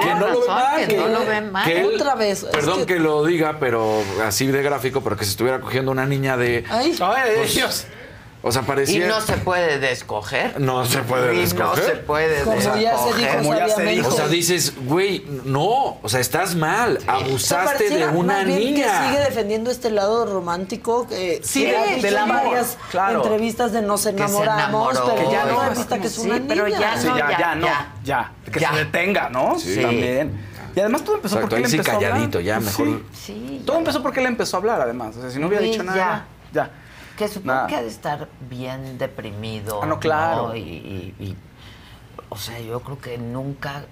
[0.00, 1.64] Que no lo ve mal, que no lo ve mal.
[1.66, 3.00] que él- Otra vez, es Perdón que- que...
[3.00, 6.96] lo diga, pero así de gráfico, pero que se estuviera cogiendo una niña de Ay,
[7.00, 7.84] Ay, Pues, Dios.
[8.42, 9.06] O sea, Y parecía...
[9.06, 10.58] no se puede descoger.
[10.60, 11.66] No se puede Y descoger.
[11.66, 12.80] no se puede Como descoger.
[12.82, 14.08] ya se dijo Como ya se dijo.
[14.08, 18.46] O sea, dices, güey, no, o sea, estás mal, O sea, abusaste de una más
[18.46, 18.86] bien niña.
[19.02, 21.06] que sigue defendiendo este lado romántico.
[21.06, 23.22] Que Sí, que en amor, varias claro.
[23.22, 25.14] entrevistas de nos se enamoramos, enamoró.
[25.14, 26.46] pero Que ya no resulta que es Sí, una niña.
[26.48, 27.92] pero ya Sí, no, ya, ya, ya, no, ya.
[28.04, 28.32] ya.
[28.50, 28.70] Que Ya.
[28.72, 29.58] se detenga, ¿no?
[29.58, 29.80] Sí.
[29.82, 30.48] También.
[30.74, 32.10] Y además todo empezó Exacto, porque él sí empezó a hablar.
[32.12, 33.22] calladito, ya, mejor- sí.
[33.26, 35.16] Sí, Todo empezó porque él empezó a hablar, además.
[35.16, 36.70] O sea, si no hubiera Sí, dicho nada, ya.
[37.20, 37.66] Que supongo Nada.
[37.66, 39.80] que ha de estar bien deprimido.
[39.82, 40.56] Ah, no, claro.
[40.56, 41.36] Y, y- y-
[42.30, 43.84] o sea, yo creo que nunca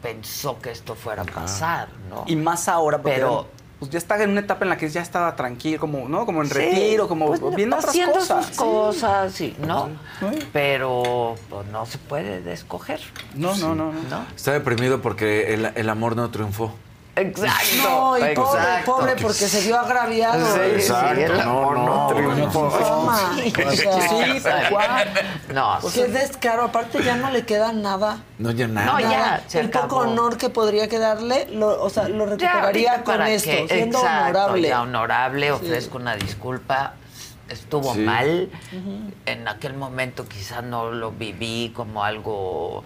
[0.00, 2.22] pensó que esto fuera a pasar, ¿no?
[2.28, 3.48] Y más ahora, porque Pero-
[3.80, 6.24] pues ya está en una etapa en la que ya estaba tranquilo, como, ¿no?
[6.24, 8.46] Como en Sí, retiro, como pues, viendo otras haciendo cosas.
[8.46, 8.62] sus Sí.
[8.62, 9.88] cosas, sí, ¿no?
[10.20, 10.38] Sí.
[10.52, 13.00] Pero pues, no se puede escoger.
[13.34, 14.02] No, no, no, no.
[14.08, 14.26] ¿no?
[14.36, 16.72] Está deprimido porque el, el amor no triunfó.
[17.16, 17.76] Exacto.
[17.82, 18.92] No, y pobre, exacto.
[18.96, 20.46] pobre porque se vio agraviado.
[20.54, 22.68] Sí, Exacto, sí, el no, amor no, triunfó.
[22.68, 23.30] Toma.
[23.36, 25.08] O sea, Sí, tal cual.
[25.54, 26.64] No, Qué descaro.
[26.64, 28.18] Aparte ya no le queda nada.
[28.38, 28.86] No, ya nada.
[28.92, 30.00] No, ya, se el poco acabó.
[30.12, 33.66] honor que podría quedarle, lo, o sea, lo Ya, recuperaría ahorita con esto, qué.
[33.68, 34.68] siendo Exacto, honorable.
[34.68, 36.92] Ya honorable, ofrezco una disculpa.
[37.48, 38.00] Estuvo Sí.
[38.00, 38.50] mal.
[39.26, 42.82] En aquel momento quizás no lo viví como algo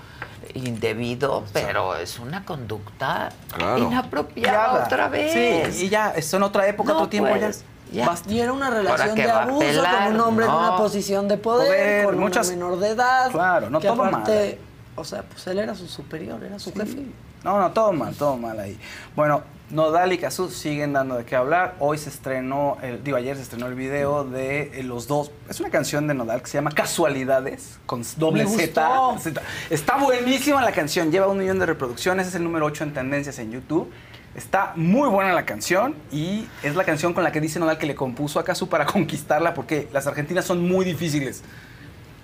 [0.55, 3.79] indebido, pero es una conducta Claro.
[3.79, 5.75] inapropiada Ya, otra vez.
[5.77, 8.13] Sí, y ya, esto en otra época, No otro tiempo puedes, ya.
[8.29, 11.67] Y era una relación de abuso pelar, con un hombre en una posición de poder,
[11.69, 13.31] Poder, con muchas- una menor de edad.
[13.31, 14.59] Claro, no que todo aparte,
[14.97, 17.07] O sea, pues él era su superior, era su jefe.
[17.45, 18.79] No, no, todo mal, todo mal ahí.
[19.17, 21.77] Bueno, Nodal y Cazú siguen dando de qué hablar.
[21.79, 25.31] Hoy se estrenó, el, digo, ayer se estrenó el video de eh, los dos.
[25.49, 29.19] Es una canción de Nodal que se llama Casualidades, con doble Z.
[29.19, 29.43] Z.
[29.71, 33.39] Está buenísima la canción, lleva un millón de reproducciones, es el número 8 en tendencias
[33.39, 33.91] en YouTube.
[34.35, 37.87] Está muy buena la canción y es la canción con la que dice Nodal que
[37.87, 41.43] le compuso a Cazú para conquistarla porque las argentinas son muy difíciles.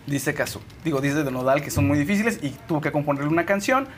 [0.07, 0.61] Dice Cazú.
[0.85, 3.89] Digo, dice de Nodal que son muy difíciles y tuvo que componerle una canción.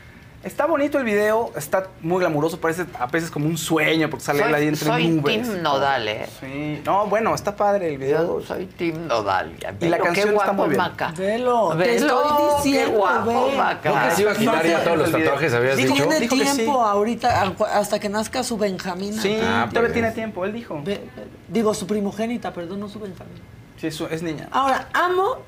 [0.44, 4.44] Está bonito el video, está muy glamuroso, parece a veces como un sueño porque sale
[4.44, 5.43] él ahí Soy, entre soy nubes.
[5.51, 6.27] Team Nodal, ¿eh?
[6.39, 8.39] Sí, no, bueno, está padre el video.
[8.40, 9.56] Yo soy Team Nodal.
[9.81, 10.78] Y la canción qué está guapo muy bien.
[10.81, 11.12] Maca.
[11.16, 13.56] Velo, te Velo, estoy qué diciendo, guapo ve.
[13.56, 13.90] Maca.
[13.90, 15.27] ¿No que se iba a quitar ya todos los el video.
[15.27, 16.02] tatuajes, habías Dijo- dicho?
[16.09, 16.55] Tiene Dijo que sí.
[16.56, 19.20] tiempo ahorita, hasta que nazca su Benjamina.
[19.20, 19.93] Sí, Ah, todavía pues.
[19.93, 20.81] tiene tiempo, él dijo.
[20.85, 21.01] Ve-
[21.48, 23.40] digo, su primogénita, perdón, no su Benjamina.
[23.77, 24.48] Sí, es, es niña.
[24.52, 25.39] Ahora, amo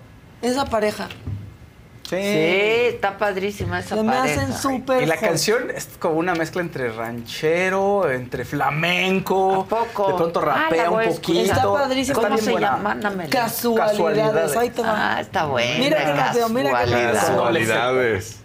[0.43, 1.09] esa pareja.
[2.11, 2.17] Sí.
[2.17, 4.43] Sí, está padrísima esa Se me pareja.
[4.43, 9.61] hacen súper Y la canción es como una mezcla entre ranchero, entre flamenco.
[9.63, 10.09] ¿A poco?
[10.09, 11.41] De pronto Ah, rapea voy a un poquito.
[11.53, 12.19] Está padrísimo.
[12.19, 12.67] Está ¿Cómo bien se buena.
[12.73, 12.83] llama?
[12.83, 13.31] Mándamela.
[13.31, 14.57] Casualidades.
[14.57, 15.17] Ahí te va.
[15.17, 15.79] Ah, está buena.
[15.79, 17.13] Mira qué rápido, mira rápido.
[17.13, 18.37] Casualidades.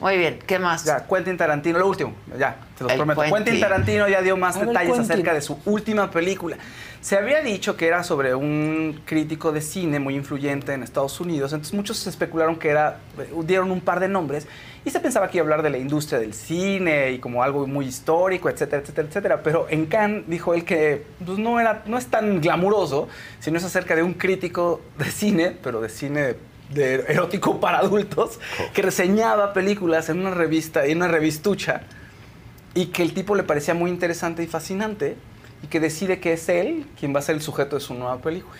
[0.00, 0.84] Muy bien, ¿qué más?
[0.84, 3.20] Ya, Quentin Tarantino, lo último, ya, te lo El prometo.
[3.20, 3.44] Quentin.
[3.44, 5.12] Quentin Tarantino ya dio más ver, detalles Quentin.
[5.12, 6.56] acerca de su última película.
[7.02, 11.52] Se había dicho que era sobre un crítico de cine muy influyente en Estados Unidos,
[11.52, 13.00] entonces muchos especularon que era,
[13.44, 14.46] dieron un par de nombres
[14.84, 17.66] y se pensaba que iba a hablar de la industria del cine y como algo
[17.66, 19.42] muy histórico, etcétera, etcétera, etcétera.
[19.42, 23.08] Pero en Cannes dijo él que pues, no, era, no es tan glamuroso,
[23.40, 26.36] sino es acerca de un crítico de cine, pero de cine
[26.72, 28.38] de erótico para adultos,
[28.72, 31.82] que reseñaba películas en una revista, en una revistucha,
[32.74, 35.16] y que el tipo le parecía muy interesante y fascinante,
[35.62, 38.18] y que decide que es él quien va a ser el sujeto de su nueva
[38.18, 38.58] película.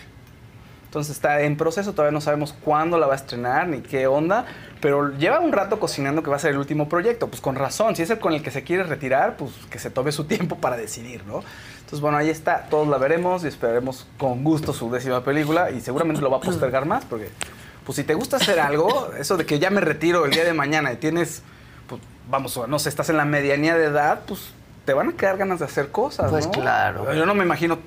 [0.93, 4.45] Entonces está en proceso, todavía no sabemos cuándo la va a estrenar ni qué onda,
[4.79, 7.27] pero lleva un rato cocinando que va a ser el último proyecto.
[7.29, 9.89] Pues con razón, si es el con el que se quiere retirar, pues que se
[9.89, 11.43] tome su tiempo para decidir, ¿no?
[11.79, 15.81] Entonces, bueno, ahí está, todos la veremos y esperaremos con gusto su décima película y
[15.81, 17.29] seguramente lo va a postergar más porque,
[17.83, 20.53] pues si te gusta hacer algo, eso de que ya me retiro el día de
[20.53, 21.41] mañana y tienes,
[21.87, 24.53] pues vamos, no sé, estás en la medianía de edad, pues
[24.85, 26.51] te van a quedar ganas de hacer cosas, Pues ¿no?
[26.51, 27.13] claro.
[27.13, 27.79] Yo no me imagino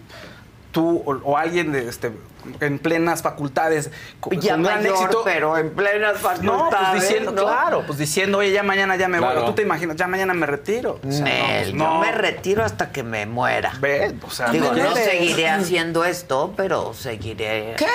[0.73, 2.13] tú o, o alguien de este
[2.61, 3.91] en plenas facultades
[4.21, 6.45] co- con, Ya gran mayor, éxito pero en plenas facultades.
[6.45, 7.43] no pues diciendo ¿no?
[7.43, 9.47] claro pues diciendo oye ya mañana ya me voy Claro.
[9.47, 11.99] tú te imaginas ya mañana me retiro O sea, no, Nel, pues, yo no.
[11.99, 13.73] me retiro hasta que me muera.
[13.81, 17.75] Ve, o sea, Digo, no seguiré haciendo esto, pero seguiré.
[17.79, 17.87] ¿Qué?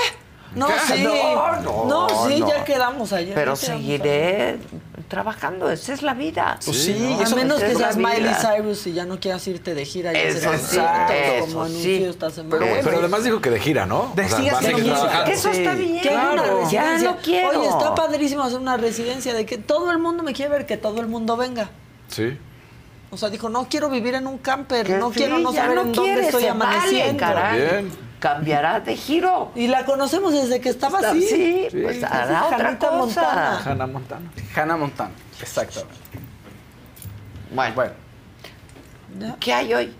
[0.56, 0.74] No, ¿Qué?
[0.96, 1.04] sí.
[1.04, 2.48] No, no, No, sí, no.
[2.50, 3.34] ya quedamos ayer.
[3.34, 4.58] Pero ya quedamos seguiré
[5.08, 6.58] trabajando, esa es la vida.
[6.64, 8.34] Pues sí, a menos que seas Miley.
[8.36, 10.14] Cyrus y ya no quieras irte de gira.
[10.14, 11.72] y Eso hacer sí, eso como sí.
[11.74, 12.66] anunció esta semana.
[12.66, 14.12] Pero Pero además dijo que de gira, ¿no?
[14.16, 14.24] De-.
[15.26, 16.00] Que eso está bien.
[16.02, 16.70] Claro.
[16.70, 17.60] Ya no quiero.
[17.60, 20.78] Oye, está padrísimo hacer una residencia de que todo el mundo me quiere ver, que
[20.78, 21.70] todo el mundo venga.
[22.08, 22.38] Sí.
[23.10, 25.76] O sea, dijo, no quiero vivir en un camper, Que no quiero no ya saber
[25.76, 27.26] no en dónde estoy vale, amaneciendo.
[28.22, 29.52] Cambiará de giro.
[29.56, 31.22] y la conocemos desde que estaba así.
[31.28, 32.98] Sí, pues hará Sí, otra Janita cosa.
[33.22, 33.62] Montana.
[33.66, 34.32] Hannah Montana.
[34.56, 35.12] Hannah Montana
[35.42, 35.96] exactamente
[37.52, 39.96] Bueno, bueno ¿qué hay hoy?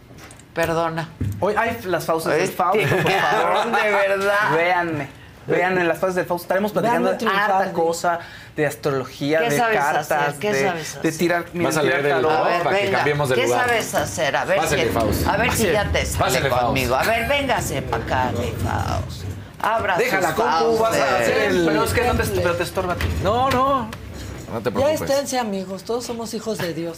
[0.54, 1.10] Perdona.
[1.40, 4.56] hoy hay las fauces del Fausto por favor de verdad.
[4.56, 8.20] véanme Vean en las fases del Fausto, estaremos platicando harta cosa,
[8.56, 10.34] de astrología, ¿Qué de sabes cartas, hacer?
[10.40, 11.18] ¿Qué de, sabes de hacer?
[11.18, 12.46] tirar, mira, Vas a leer el tarot.
[12.46, 13.68] ver, para que venga, cambiemos de ¿qué lugar.
[13.68, 14.36] sabes hacer?
[14.36, 15.28] A ver, Pásale, si, Faust.
[15.28, 16.66] a ver si ya te sale Pásale, Faust.
[16.66, 16.96] conmigo.
[16.96, 19.24] A ver, véngase para acá, mi Faust.
[19.62, 21.66] Abra Deja la sus compu, vas a hacer el...
[21.66, 23.06] Pero es que no te, pero te estorba a ti.
[23.24, 23.90] No, no.
[24.52, 25.02] No te Ya preocupes.
[25.02, 26.98] esténse amigos, todos somos hijos de Dios.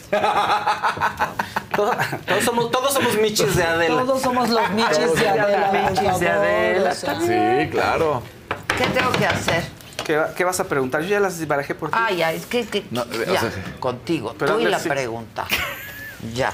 [1.75, 4.01] Todos, todos somos, todos somos michis de Adela.
[4.03, 5.89] Todos somos los michis de Adela.
[5.89, 6.93] michis de Adela.
[6.95, 8.23] Sí, claro.
[8.77, 9.63] ¿Qué tengo que hacer?
[10.03, 11.01] ¿Qué, va- qué vas a preguntar?
[11.01, 11.97] Yo ya las barajé por ti.
[11.99, 14.35] Ay, ay, es que, que- No, o ya, sea, contigo.
[14.37, 15.45] pero Tú y la pregunta.
[16.33, 16.53] Ya.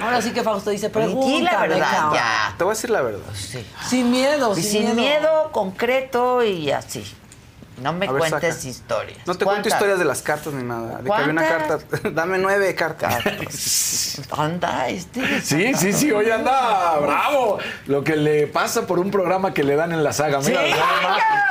[0.00, 1.52] Ahora sí que Fausto dice, Di pregunta.
[1.52, 2.54] la verdad, ya.
[2.58, 3.20] Te voy a decir la verdad.
[3.34, 3.64] Sí.
[3.88, 7.04] Sin miedo, Y sin, sin miedo, concreto y así.
[7.82, 8.68] No me ver, cuentes saca.
[8.68, 9.18] historias.
[9.26, 10.98] No te cuento historias de las cartas ni nada.
[10.98, 11.78] De que había una carta.
[12.10, 14.20] Dame nueve cartas.
[14.36, 15.40] Anda, este.
[15.42, 17.58] Sí, sí, sí, hoy anda bravo.
[17.86, 20.40] Lo que le pasa por un programa que le dan en la saga.
[20.40, 20.72] Mira, Sí.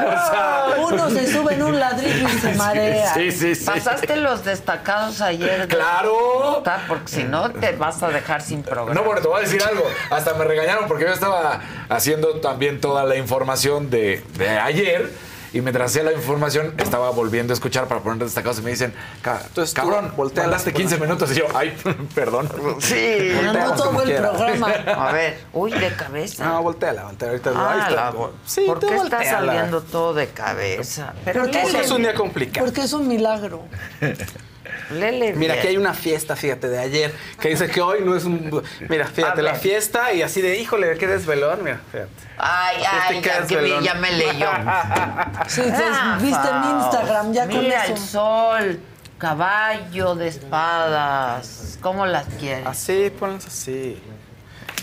[0.04, 3.14] O sea, Uno se sube en un ladrillo y se marea.
[3.14, 3.66] Sí, sí, sí.
[3.66, 5.62] Pasaste los destacados ayer.
[5.62, 6.64] de- Claro.
[6.88, 8.94] Porque si no, te vas a dejar sin programa.
[8.94, 9.84] No, bueno, te voy a decir algo.
[10.10, 15.12] Hasta me regañaron porque yo estaba haciendo también toda la información de, de ayer.
[15.56, 18.94] Y mientras hacía la información, estaba volviendo a escuchar para poner destacados y me dicen,
[19.22, 21.32] "Ca- Entonces tú cabrón, mandaste por 15 minutos.
[21.32, 21.74] Y yo, ay,
[22.14, 22.50] perdón.
[22.80, 23.32] Sí.
[23.42, 24.32] No, todo el quieras.
[24.32, 24.68] programa.
[25.08, 26.44] A ver, uy, de cabeza.
[26.46, 27.32] No, volteala, volteala.
[27.32, 27.92] Ahorita Ah, ahí está.
[27.96, 31.14] la- Sí, ¿Por qué está saliendo todo de cabeza?
[31.24, 32.66] Pero ¿Por qué Porque es un día complicado.
[32.66, 33.62] Porque es un milagro.
[34.92, 35.60] lele Mira, bien.
[35.60, 38.64] aquí hay una fiesta, fíjate, de ayer, que dice que hoy no es un...
[38.90, 39.62] Mira, fíjate, la ver.
[39.62, 42.10] fiesta y así de, híjole, qué desvelón, mira, fíjate.
[42.38, 44.50] Ay, ay, que ya, que ya me leyó.
[45.48, 46.94] Sí, Ah, viste mi Faust.
[46.94, 47.94] Instagram ya con Mira eso.
[47.94, 48.80] el sol,
[49.18, 51.78] caballo de espadas.
[51.82, 52.66] ¿Cómo las quieres?
[52.68, 54.02] Así, ponlas así.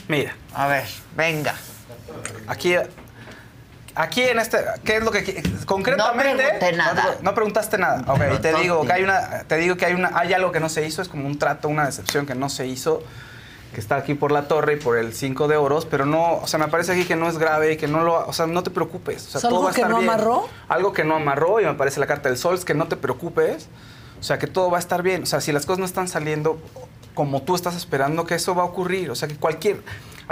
[0.09, 0.85] Mira, A ver,
[1.16, 1.55] venga.
[2.49, 2.74] aquí...
[3.94, 6.43] Aquí en este, ¿qué es lo que concretamente?
[6.43, 7.02] No pregunté nada.
[7.16, 8.02] No, no preguntaste nada.
[8.06, 10.60] Ok, Pero te digo que hay una, te digo que hay una, hay algo que
[10.60, 13.02] no se hizo, es como un trato, una decepción que no se hizo,
[13.74, 16.47] que está aquí por la torre y por el 5 de oros, pero no, o
[16.47, 18.62] sea, me parece aquí que no es grave y que no lo, o sea, no
[18.62, 19.27] te preocupes.
[19.27, 20.10] O sea, ¿Es algo todo va a que estar no bien.
[20.10, 20.48] amarró?
[20.69, 22.97] Algo que no amarró y me parece la carta del sol, es que no te
[22.97, 23.69] preocupes.
[24.20, 25.24] O sea, que todo va a estar bien.
[25.24, 26.59] O sea, si las cosas no están saliendo
[27.12, 29.10] como tú estás esperando, que eso va a ocurrir.
[29.10, 29.82] O sea, que cualquier,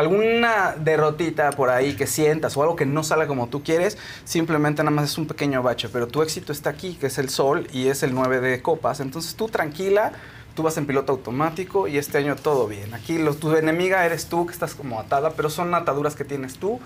[0.01, 4.83] alguna derrotita por ahí que sientas o algo que no salga como tú quieres, simplemente
[4.83, 5.89] nada más es un pequeño bache.
[5.89, 9.01] Pero tu éxito está aquí, que es el sol y es el 9 de copas.
[9.01, 10.13] Entonces tú tranquila,
[10.55, 12.93] tú vas en piloto automático y este año todo bien.
[12.95, 16.57] Aquí los, tu enemiga eres tú, que estás como atada, pero son ataduras que tienes
[16.59, 16.81] tú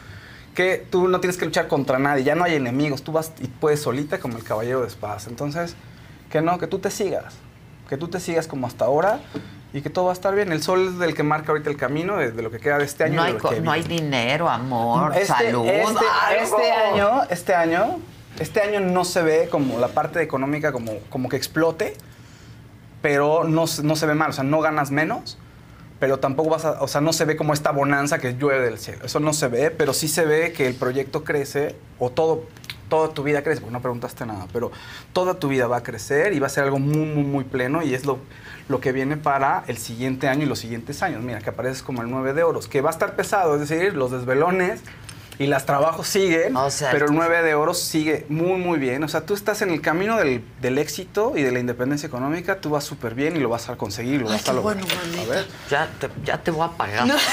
[0.55, 3.49] que tú no tienes que luchar contra nadie, ya no hay enemigos, tú vas y
[3.49, 5.27] puedes solita como el caballero de espadas.
[5.27, 5.75] Entonces,
[6.31, 7.35] que no, que tú te sigas,
[7.89, 9.21] que tú te sigas como hasta ahora
[9.75, 10.53] y que todo va a estar bien.
[10.53, 12.85] El sol es el que marca ahorita el camino de, de lo que queda de
[12.85, 13.17] este año.
[13.17, 16.05] No hay, que no hay dinero, amor, Este- salud, este,
[16.41, 17.99] este año, este año,
[18.39, 21.97] este año no se ve como la parte económica como, como que explote,
[23.03, 25.39] pero no, se- no se ve mal, o sea, no ganas menos,
[25.99, 28.79] pero tampoco vas a, o sea, no se ve como esta bonanza que llueve del
[28.79, 29.05] cielo.
[29.05, 32.45] Eso no se ve, pero sí se ve que el proyecto crece o todo
[32.89, 34.71] toda tu vida crece, porque no preguntaste nada, pero
[35.15, 37.83] toda tu vida va a crecer y va a ser algo muy, muy, muy pleno
[37.83, 38.19] y es lo,
[38.69, 41.23] lo que viene para el siguiente año y los siguientes años.
[41.23, 43.95] Mira, que apareces como el 9 de oros, que va a estar pesado, es decir,
[43.95, 44.81] los desvelones
[45.39, 49.03] y las trabajos siguen, O sea, pero el 9 de oros sigue muy, muy bien.
[49.05, 52.61] O sea, tú estás en el camino del, del éxito y de la independencia económica,
[52.61, 54.77] tú vas súper bien y lo vas a conseguir, lo Ay, vas a lograr.
[54.85, 55.47] bueno, a ver.
[55.71, 57.07] Ya te, ya te voy a pagar.
[57.07, 57.15] No.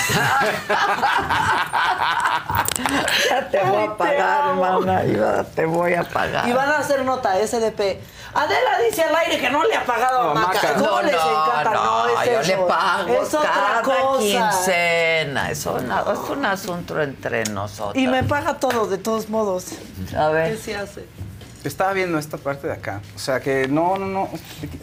[3.30, 5.03] ya te voy a pagar, hermana.
[5.06, 6.48] Ya te voy a pagar.
[6.48, 7.99] Y van a hacer nota, SDP.
[8.34, 10.53] Adela dice al aire que no le ha pagado a No, Maca.
[10.53, 10.73] Maca.
[10.76, 11.72] ¿Cómo No, les no, encanta?
[11.73, 12.48] no, es yo eso.
[12.48, 14.19] le pago Es otra cada cosa.
[14.22, 15.52] quincena.
[15.52, 17.90] Es, una- es un asunto entre nosotros.
[17.93, 19.68] Y me paga todo, de todos modos.
[20.18, 20.51] A ver.
[20.55, 21.05] ¿Qué se hace?
[21.63, 23.01] Estaba viendo esta parte de acá.
[23.15, 24.30] O sea, que no, no, no.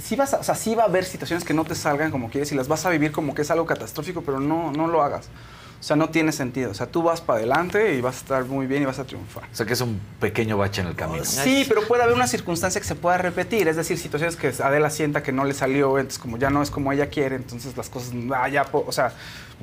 [0.01, 2.30] Sí, vas a- o sea, sí va a haber situaciones que no te salgan como
[2.30, 5.02] quieres y las vas a vivir como que es algo catastrófico, pero no, no lo
[5.02, 5.26] hagas.
[5.80, 6.70] O sea, no tiene sentido.
[6.70, 9.05] O sea, tú vas para adelante y vas a estar muy bien y vas a
[9.05, 9.44] triunfar.
[9.52, 11.24] O sea que es un pequeño bache en el camino.
[11.24, 13.66] Sí, pero puede haber una circunstancia que se pueda repetir.
[13.68, 16.70] Es decir, situaciones que Adela sienta que no le salió, entonces como ya no es
[16.70, 19.12] como ella quiere, entonces las cosas, ah, ya, o sea,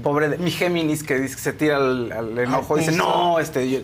[0.03, 3.39] pobre de mi Géminis que dice que se tira al, al enojo, Al dice, no,
[3.39, 3.79] este, yo-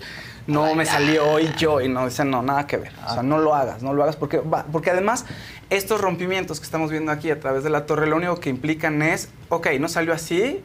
[0.48, 2.92] no me salió y yo, y no, dice, no, nada que ver.
[3.08, 5.26] O sea, no lo hagas, no lo hagas, porque, va- porque además
[5.70, 9.02] estos rompimientos que estamos viendo aquí a través de la torre, lo único que implican
[9.04, 10.62] es, ok, no salió así,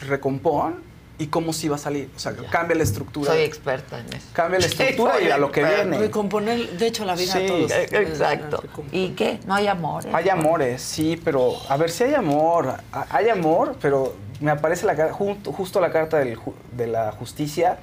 [0.00, 0.86] recompón,
[1.20, 2.08] y cómo sí va a salir.
[2.14, 3.32] O sea, cambia la estructura.
[3.32, 4.26] Soy experta en eso.
[4.32, 5.98] Cambia la estructura y a lo que viene.
[5.98, 7.70] Recomponer, de hecho, la vida Sí, a todos.
[7.72, 8.62] Eh, Exacto.
[8.92, 9.40] ¿Y qué?
[9.44, 10.06] ¿No hay amor?
[10.06, 10.10] eh?
[10.12, 12.74] Hay amores, sí, pero a ver si hay amor.
[13.10, 16.38] Hay amor, pero me aparece la, junto- justo la carta del
[16.72, 17.78] de la justicia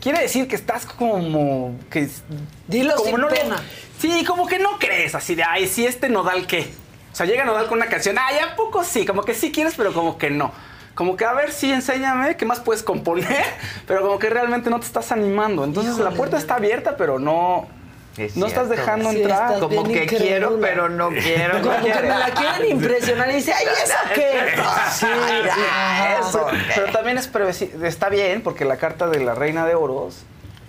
[0.00, 2.08] quiere decir que estás como que
[2.68, 3.56] Dilo como sin no pena.
[3.98, 6.70] sí, como que no crees así de, ay, sí este Nodal qué.
[7.12, 9.74] O sea, llega Nodal con una canción, ay, a poco sí, como que sí quieres,
[9.76, 10.52] pero como que no.
[10.94, 13.44] Como que a ver, sí, enséñame qué más puedes componer,
[13.88, 15.64] pero como que realmente no te estás animando.
[15.64, 17.66] Entonces la puerta está abierta, pero no
[18.34, 19.54] no estás dejando Sí, entrar.
[19.54, 21.60] estás Como que quiero, pero no quiero.
[21.60, 22.02] Como no que quiero.
[22.02, 24.30] me la quieren impresionar y dice, ay, ¿eso qué?
[24.92, 25.06] Sí,
[26.20, 26.46] eso.
[26.74, 27.30] Pero también es
[27.82, 30.16] está bien porque la carta de la Reina de Oros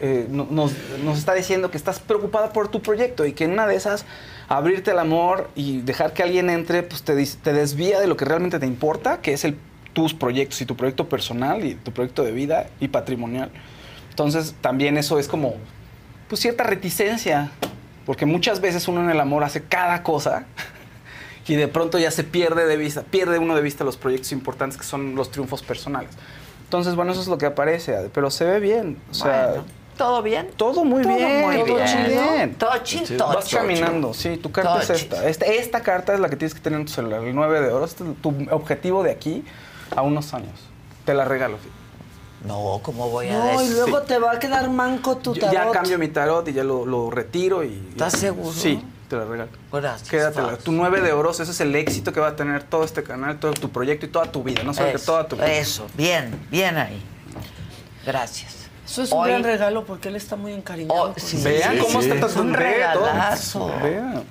[0.02, 0.72] eh, no- nos,
[1.04, 4.06] nos está diciendo que estás preocupada por tu proyecto y que en una de esas
[4.48, 8.26] abrirte al amor y dejar que alguien entre, pues te, te desvía de lo que
[8.26, 9.58] realmente te importa, que es el,
[9.94, 13.52] tus proyectos y tu proyecto personal y tu proyecto de vida y patrimonial.
[14.10, 15.56] Entonces también eso es como
[16.30, 17.51] pues cierta reticencia,
[18.06, 20.45] porque muchas veces uno en el amor hace cada cosa
[21.47, 24.77] y de pronto ya se pierde de vista, pierde uno de vista los proyectos importantes
[24.77, 26.11] que son los triunfos personales.
[26.64, 28.97] Entonces, bueno, eso es lo que aparece, pero se ve bien.
[29.10, 29.64] O sea, Bueno,
[29.97, 30.47] ¿Todo bien?
[30.56, 31.41] todo muy Todo bien.
[31.41, 31.88] muy todo bien.
[31.88, 32.22] chido.
[32.57, 33.61] Todo chido, Sí, todo Vas chido.
[33.64, 35.27] caminando, sí, tu carta Todo es esta.
[35.27, 35.45] esta.
[35.47, 37.84] Esta carta es la que tienes que tener en tu celular, el 9 de oro.
[37.85, 39.43] Este es tu objetivo de aquí
[39.95, 40.57] a unos años.
[41.06, 41.57] Te la regalo.
[41.57, 41.68] Fí.
[42.45, 45.53] No, ¿cómo voy a No, y luego te va a quedar manco tu Yo tarot.
[45.53, 47.88] ya cambio mi tarot y ya lo, lo retiro y...
[47.91, 48.53] ¿Estás seguro?
[48.53, 49.49] Sí, te la regalo.
[49.74, 50.10] Gracias.
[50.10, 50.49] Quédatela.
[50.52, 50.60] Faz.
[50.60, 53.40] Tu 9 de oros, ese es el éxito que va a tener todo este canal,
[53.40, 55.52] todo tu proyecto y toda tu vida, no solo que Eso, toda tu vida.
[55.52, 57.02] Eso, bien, bien ahí.
[58.06, 58.56] Gracias.
[58.86, 61.02] Eso es un Hoy- gran regalo porque él está muy encariñado.
[61.10, 61.48] Oh, con sí, eso.
[61.49, 62.10] Vean sí, cómo sí.
[62.10, 62.64] está Es un ve todo.
[62.64, 63.72] regalazo.
[63.84, 64.24] Vean.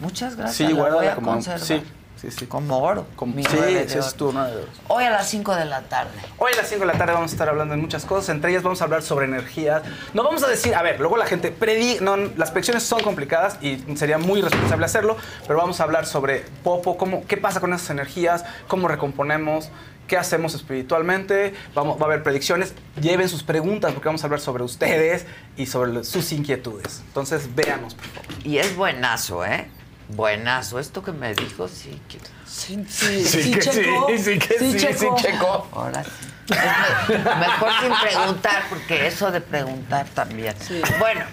[0.00, 0.56] Muchas gracias.
[0.56, 1.30] Sí, la voy guárdala a como...
[1.32, 1.60] conservar.
[1.60, 1.82] Sí,
[2.30, 2.46] sí, sí.
[2.46, 3.06] Como oro.
[3.16, 4.16] Como, mi sí, de ese es oro.
[4.16, 4.80] tu 9 de oros.
[4.88, 6.10] Hoy a las 5 de la tarde.
[6.38, 8.30] Hoy a las 5 de la tarde vamos a estar hablando de muchas cosas.
[8.30, 9.82] Entre ellas vamos a hablar sobre energías.
[10.14, 11.98] No vamos a decir, a ver, luego la gente predi...
[12.00, 15.16] No, las predicciones son complicadas y sería muy responsable hacerlo,
[15.46, 19.70] pero vamos a hablar sobre Popo, cómo, qué pasa con esas energías, cómo recomponemos,
[20.06, 21.54] qué hacemos espiritualmente.
[21.74, 22.74] Vamos, va a haber predicciones.
[23.00, 25.26] Lleven sus preguntas porque vamos a hablar sobre ustedes
[25.56, 27.02] y sobre sus inquietudes.
[27.06, 28.26] Entonces, véanos, por favor.
[28.44, 29.68] Y es buenazo, ¿eh?
[30.08, 30.78] Buenazo.
[30.78, 32.00] Esto que me dijo, sí.
[32.08, 32.18] Que...
[32.46, 34.06] Sí, sí, Sí sí, que sí, checó.
[34.18, 35.16] sí que sí, sí checó.
[35.16, 35.68] checó.
[35.72, 36.10] Ahora sí.
[36.48, 40.54] Es mejor sin preguntar, porque eso de preguntar también.
[40.98, 41.24] Bueno,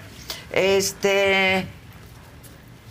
[0.51, 1.67] este.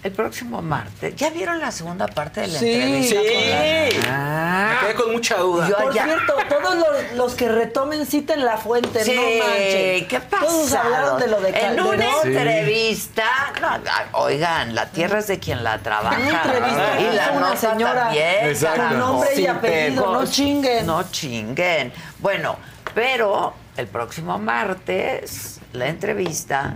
[0.03, 1.15] El próximo martes.
[1.15, 2.73] ¿Ya vieron la segunda parte de la Sí.
[2.73, 3.21] entrevista?
[3.21, 3.29] Sí.
[3.29, 4.71] con la- Ah.
[4.75, 5.69] Me quedé con mucha duda.
[5.69, 9.23] Yo Por ya- cierto, todos los, los que retomen cita en la fuente, Sí, no
[9.23, 10.09] manchen.
[10.09, 10.45] ¿qué pasa?
[10.45, 11.95] Todos hablaron de lo de En Calderón.
[11.95, 12.29] una Sí.
[12.29, 13.25] entrevista,
[13.61, 13.81] no, ah,
[14.15, 16.19] oigan, la tierra es de quien la trabaja.
[16.19, 18.83] Una entrevista y la una nota señora también, Exacto.
[18.89, 20.87] con nombre y apellido, no chinguen.
[20.87, 21.93] No chinguen.
[22.19, 22.57] Bueno,
[22.93, 26.75] pero el próximo martes la entrevista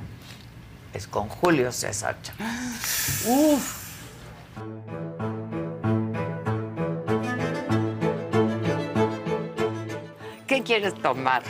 [1.07, 3.25] con Julio César Chávez.
[3.27, 3.83] Uf.
[10.47, 11.43] ¿Qué quieres tomar?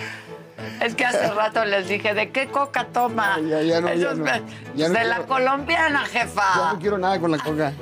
[0.82, 3.38] Es que hace rato les dije, ¿de qué coca toma?
[3.40, 4.24] Ya, ya no, ya no.
[4.24, 4.42] de-
[4.74, 6.42] Ya no de la quiero- colombiana, jefa.
[6.56, 7.72] Ya no quiero nada con la coca.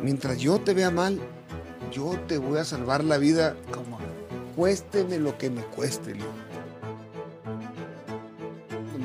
[0.00, 1.20] Mientras yo te vea mal,
[1.92, 3.54] yo te voy a salvar la vida.
[3.72, 3.98] ¿Cómo?
[4.56, 6.51] Cuésteme lo que me cueste, Leo.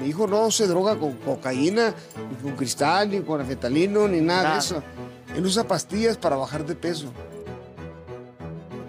[0.02, 1.94] Mi hijo no se droga con cocaína,
[2.30, 4.54] ni con cristal, ni con anfetalino, ni nada, Nada.
[4.56, 4.84] de eso.
[5.36, 7.12] Él usa pastillas para bajar de peso.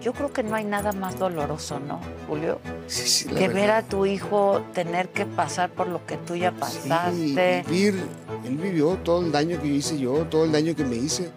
[0.01, 2.59] Yo creo que no hay nada más doloroso, ¿no, Julio?
[2.87, 3.53] Sí, sí, la que verdad.
[3.61, 6.57] ver a tu hijo tener que pasar por lo que tú ya Sí,
[6.89, 7.65] pasaste.
[7.67, 8.01] vivir.
[8.45, 11.29] Él vivió todo el daño que hice yo, todo el daño que me hice.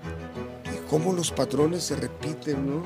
[0.72, 2.82] Y cómo los patrones se repiten, ¿no?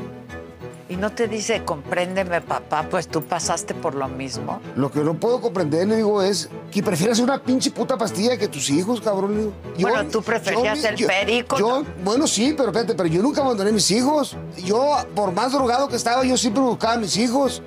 [0.88, 4.60] Y no te dice, compréndeme, papá, pues tú pasaste por lo mismo.
[4.76, 8.46] Lo que no puedo comprender, le digo, es que prefieras una pinche puta pastilla que
[8.46, 9.34] tus hijos, cabrón.
[9.34, 9.52] le digo.
[9.80, 13.72] Bueno, tú preferías el perico, Yo, bueno, sí, pero espérate, pero yo nunca abandoné a
[13.72, 14.36] mis hijos.
[14.58, 17.62] Yo, por más drogado que estaba, yo siempre buscaba a mis hijos.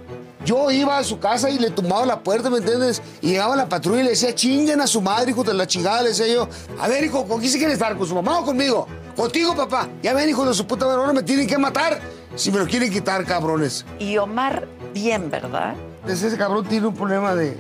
[0.46, 3.02] Yo iba a su casa y le tumbaba la puerta, ¿me entiendes?
[3.22, 6.02] Y llegaba la patrulla y le decía, chinguen a su madre, hijo de la chingada.
[6.04, 6.48] Le decía yo,
[6.80, 7.98] a ver, hijo, ¿con quién se quiere estar?
[7.98, 8.88] ¿Con su mamá o conmigo?
[9.18, 9.90] Contigo, papá.
[10.02, 12.00] Ya ven, hijo de su puta madre, ahora me tienen que matar.
[12.40, 13.86] Si me lo quieren quitar, cabrones.
[14.00, 15.74] Y Omar, bien, ¿verdad?
[16.08, 17.58] Ese cabrón tiene un problema de...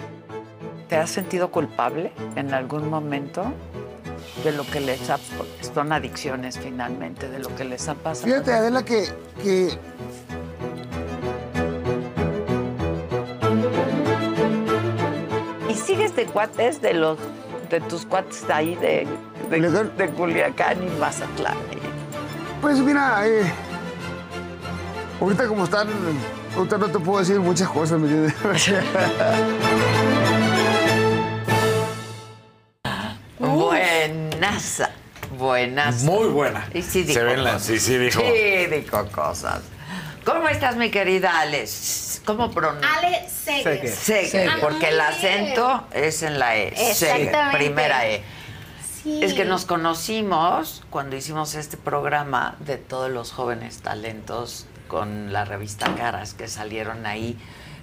[0.88, 3.44] ¿Te has sentido culpable en algún momento
[4.46, 5.20] de lo que les ha...
[5.74, 8.28] Son adicciones finalmente, de lo que les ha pasado.
[8.28, 9.06] Fíjate, Adela, que,
[9.44, 9.78] que
[15.70, 17.18] ¿Y sigues de cuates de los
[17.70, 19.06] de tus cuates ahí de,
[19.50, 21.58] de, de Culiacán y Mazatlán?
[22.62, 23.44] Pues mira, eh,
[25.22, 25.88] ahorita como están,
[26.56, 28.74] ahorita no te puedo decir muchas cosas, ¿me entiendes?
[33.60, 34.92] Buenaza,
[35.38, 36.06] buenaza.
[36.06, 36.68] Muy buena.
[36.74, 37.68] Y sí dijo Se ven las- cosas.
[37.68, 38.22] sí, sí dijo.
[38.22, 39.62] Sí dijo cosas.
[40.26, 42.22] ¿Cómo estás, mi querida Alex?
[42.26, 42.92] ¿Cómo pronuncias?
[42.98, 43.88] Ale Seger.
[43.90, 44.60] Seger, Seger.
[44.62, 46.76] porque el acento es en la E.
[46.76, 47.58] Seger, Exactamente.
[47.58, 48.22] primera E.
[49.04, 49.24] Sí.
[49.24, 55.46] Es que nos conocimos cuando hicimos este programa de todos los jóvenes talentos con la
[55.46, 57.38] revista Caras, que salieron ahí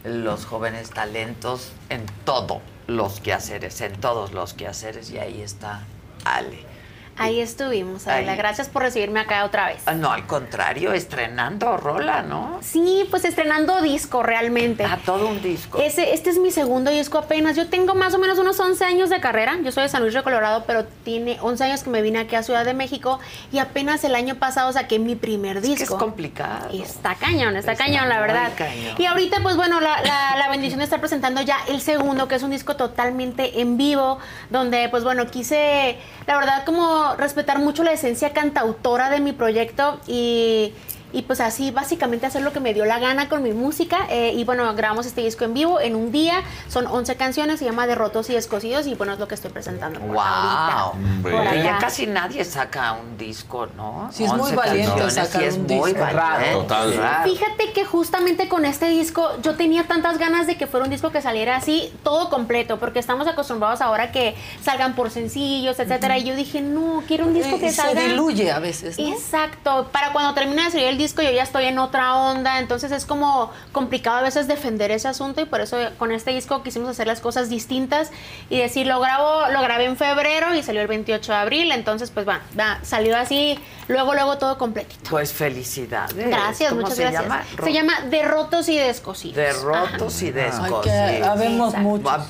[0.05, 5.85] los jóvenes talentos en todos los quehaceres, en todos los quehaceres, y ahí está
[6.27, 6.76] Ale.
[7.19, 8.33] Ahí estuvimos, Adela.
[8.33, 8.39] Ahí.
[8.39, 9.83] Gracias por recibirme acá otra vez.
[9.87, 12.59] Ah, No, al contrario, estrenando Rola, ¿no?
[12.63, 14.85] Sí, pues estrenando disco realmente.
[14.85, 15.79] Ah, todo un disco.
[15.81, 17.57] Ese, este es mi segundo disco apenas.
[17.57, 19.57] Yo tengo más o menos unos 11 años de carrera.
[19.65, 22.35] Yo soy de San Luis de Colorado, pero tiene 11 años que me vine aquí
[22.37, 23.19] a Ciudad de México
[23.51, 25.73] y apenas el año pasado saqué mi primer disco.
[25.73, 26.69] Es que es complicado.
[26.73, 28.51] Está cañón, está, Está cañón, la verdad.
[28.57, 28.95] cañón.
[28.99, 32.35] Y ahorita, pues bueno, la, la- la bendición de estar presentando ya el segundo, que
[32.35, 34.19] es un disco totalmente en vivo,
[34.51, 40.01] donde, pues bueno, quise, la verdad, como respetar mucho la esencia cantautora de mi proyecto
[40.07, 40.73] y.
[41.13, 44.07] Y pues así, básicamente hacer lo que me dio la gana con mi música.
[44.11, 46.43] eh, y bueno, grabamos este disco en vivo en un día.
[46.69, 48.87] Son 11 canciones, se llama Derrotos y Descosidos.
[48.87, 50.01] Y bueno, es lo que estoy presentando.
[50.01, 50.93] por ahorita.
[50.95, 51.23] ¡Wow!
[51.23, 54.09] Por ya casi nadie saca un disco, ¿no?
[54.13, 56.01] Sí, es muy 11 valiente sacar sí es un muy disco.
[56.05, 56.53] valiente.
[56.53, 56.97] Total.
[56.97, 57.31] Raro.
[57.31, 61.11] Fíjate que justamente con este disco yo tenía tantas ganas de que fuera un disco
[61.11, 66.19] que saliera así, todo completo, porque estamos acostumbrados ahora que salgan por sencillos, etcétera.
[66.19, 68.01] Y yo dije, no, quiero un disco Y que se salga.
[68.03, 69.09] diluye a veces, ¿no?
[69.09, 69.89] Exacto.
[69.93, 72.59] Para cuando termine de salir el disco, yo ya estoy en otra onda.
[72.59, 75.41] Entonces es como complicado a veces defender ese asunto.
[75.41, 78.11] Y por eso con este disco quisimos hacer las cosas distintas
[78.51, 81.73] y decir, lo grabo, lo grabé en febrero y salió el 28 de abril.
[81.73, 83.59] Entonces, pues va, va, salió así,
[83.89, 85.11] luego, luego todo completito.
[85.11, 86.15] Pues felicidades.
[86.17, 87.23] Gracias, ¿Cómo muchas se gracias.
[87.23, 87.43] llama?
[87.63, 89.37] Se llama Derrotos y Descosidos.
[89.37, 90.83] Derrotos y Ay, descosidos.
[90.85, 92.21] que habemos muchos.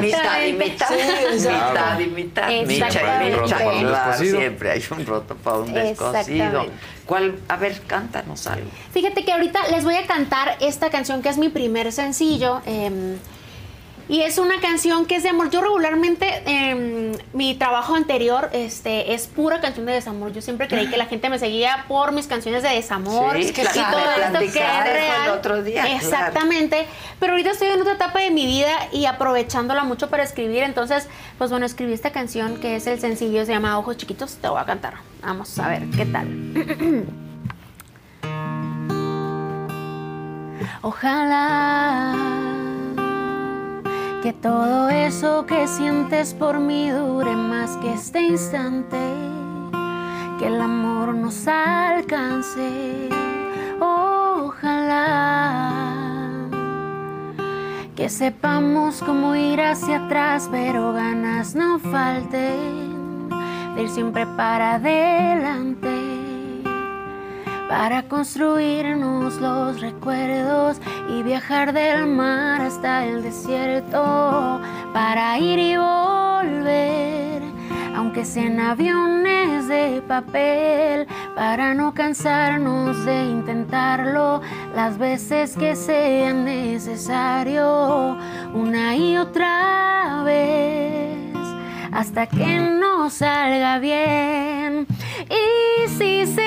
[0.00, 0.88] Mitad y mitad.
[0.88, 2.48] Sí, mitad y mitad.
[2.48, 3.40] Micha y Exactamente.
[3.40, 3.56] micha.
[3.58, 4.18] Claro.
[4.18, 6.66] Siempre hay un roto para un descosido.
[7.06, 7.38] ¿Cuál?
[7.48, 8.70] A ver, cántanos algo.
[8.92, 12.62] Fíjate que ahorita les voy a cantar esta canción que es mi primer sencillo.
[12.66, 13.16] eh,
[14.12, 15.48] y es una canción que es de amor.
[15.48, 20.34] Yo regularmente, eh, mi trabajo anterior este, es pura canción de desamor.
[20.34, 23.52] Yo siempre creí que la gente me seguía por mis canciones de desamor Sí, y
[23.54, 25.30] claro, todo esto que es platicaste el real.
[25.30, 25.96] otro día, claro.
[25.96, 26.86] Exactamente.
[27.20, 30.62] Pero ahorita estoy en otra etapa de mi vida y aprovechándola mucho para escribir.
[30.62, 31.08] Entonces,
[31.38, 34.36] pues bueno, escribí esta canción que es el sencillo, se llama Ojos Chiquitos.
[34.36, 34.96] Te voy a cantar.
[35.22, 36.28] Vamos a ver qué tal.
[40.82, 42.71] Ojalá
[44.22, 48.96] que todo eso que sientes por mí dure más que este instante,
[50.38, 53.08] que el amor nos alcance.
[53.80, 54.92] Ojalá
[57.96, 63.28] que sepamos cómo ir hacia atrás, pero ganas no falten
[63.74, 66.21] de ir siempre para adelante
[67.72, 70.76] para construirnos los recuerdos
[71.08, 74.60] y viajar del mar hasta el desierto,
[74.92, 77.42] para ir y volver,
[77.96, 84.42] aunque sean aviones de papel, para no cansarnos de intentarlo
[84.76, 88.18] las veces que sean necesario,
[88.52, 91.32] una y otra vez
[91.92, 94.86] hasta que no salga bien.
[95.30, 96.41] Y si se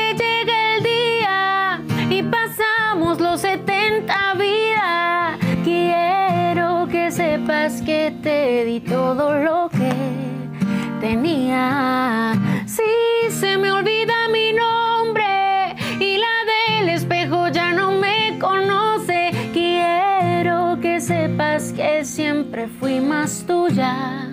[12.66, 12.84] Si
[13.30, 21.00] se me olvida mi nombre y la del espejo ya no me conoce, quiero que
[21.00, 24.28] sepas que siempre fui más tuya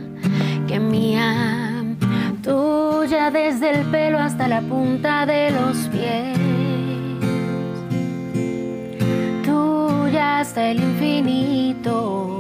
[0.66, 1.84] que mía,
[2.42, 6.36] tuya desde el pelo hasta la punta de los pies,
[9.44, 12.31] tuya hasta el infinito,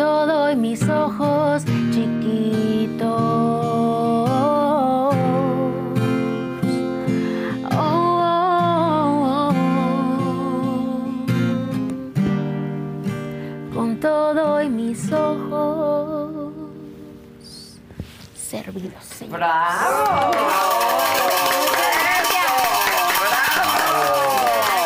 [0.00, 1.62] con todo y mis ojos
[1.92, 3.06] chiquitos.
[3.06, 5.10] Oh,
[7.70, 9.52] oh, oh.
[13.74, 16.54] con todo y mis ojos
[18.34, 19.04] servidos.
[19.04, 19.36] señor.
[19.38, 20.30] ¡Bravo!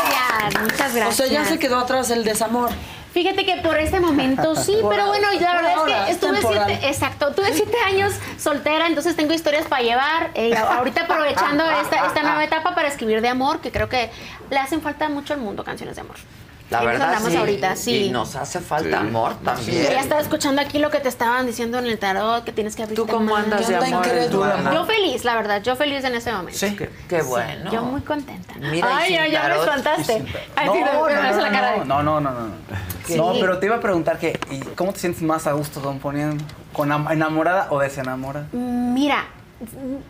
[0.08, 1.08] Gracias, muchas gracias.
[1.08, 2.70] O sea, ya se quedó atrás el desamor.
[3.14, 6.16] Fíjate que por este momento sí, Por- pero bueno, la verdad ahora, es que es
[6.16, 6.64] estuve temporal.
[6.66, 10.30] siete, exacto, tuve siete años soltera, entonces tengo historias para llevar.
[10.34, 14.10] eh, ahorita aprovechando esta, esta nueva etapa para escribir de amor, que creo que
[14.50, 16.16] le hacen falta mucho al mundo canciones de amor.
[16.70, 17.36] La verdad andamos sí.
[17.36, 17.96] ahorita, sí.
[18.06, 19.06] Y nos hace falta Sí.
[19.06, 19.82] amor Sí, también.
[19.92, 22.82] ya estaba escuchando aquí lo que te estaban diciendo en el tarot, que tienes que
[22.84, 22.96] abrir.
[22.96, 24.06] ¿Tú cómo andas de amor?
[24.72, 26.58] Yo feliz, la verdad, yo feliz en ese momento.
[26.58, 26.74] Sí.
[26.74, 27.70] Qué, qué bueno.
[27.70, 28.54] Yo muy contenta.
[28.54, 30.24] Mira, Ay, ya, ya me espantaste.
[30.56, 32.54] Ay, No, sí, no, me- me hace la cara de- no, no, no, no, no.
[33.06, 33.14] Sí.
[33.16, 36.42] No, pero te iba a preguntar que, ¿y cómo te sientes más a gusto componiendo?
[36.72, 38.46] ¿Con am- enamorada o desenamorada?
[38.52, 39.26] Mira,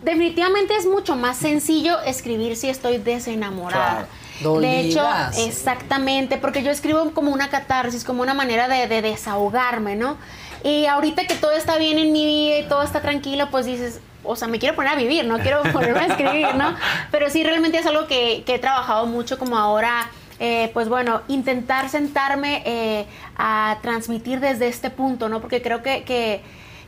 [0.03, 3.91] definitivamente es mucho más sencillo escribir si estoy desenamorada.
[3.93, 4.07] Claro.
[4.41, 5.07] De hecho,
[5.47, 10.17] exactamente, porque yo escribo como una catarsis, como una manera de, de desahogarme, ¿no?
[10.63, 14.01] Y ahorita que todo está bien en mi vida y todo está tranquilo, pues dices,
[14.25, 16.75] o sea, me quiero poner a vivir, no quiero ponerme a escribir, ¿no?
[17.11, 20.09] Pero sí, realmente es algo que, que he trabajado mucho como ahora.
[20.41, 23.07] eh, pues bueno, intentar sentarme eh,
[23.37, 25.41] a transmitir desde este punto, ¿no?
[25.41, 26.43] Porque creo que, que,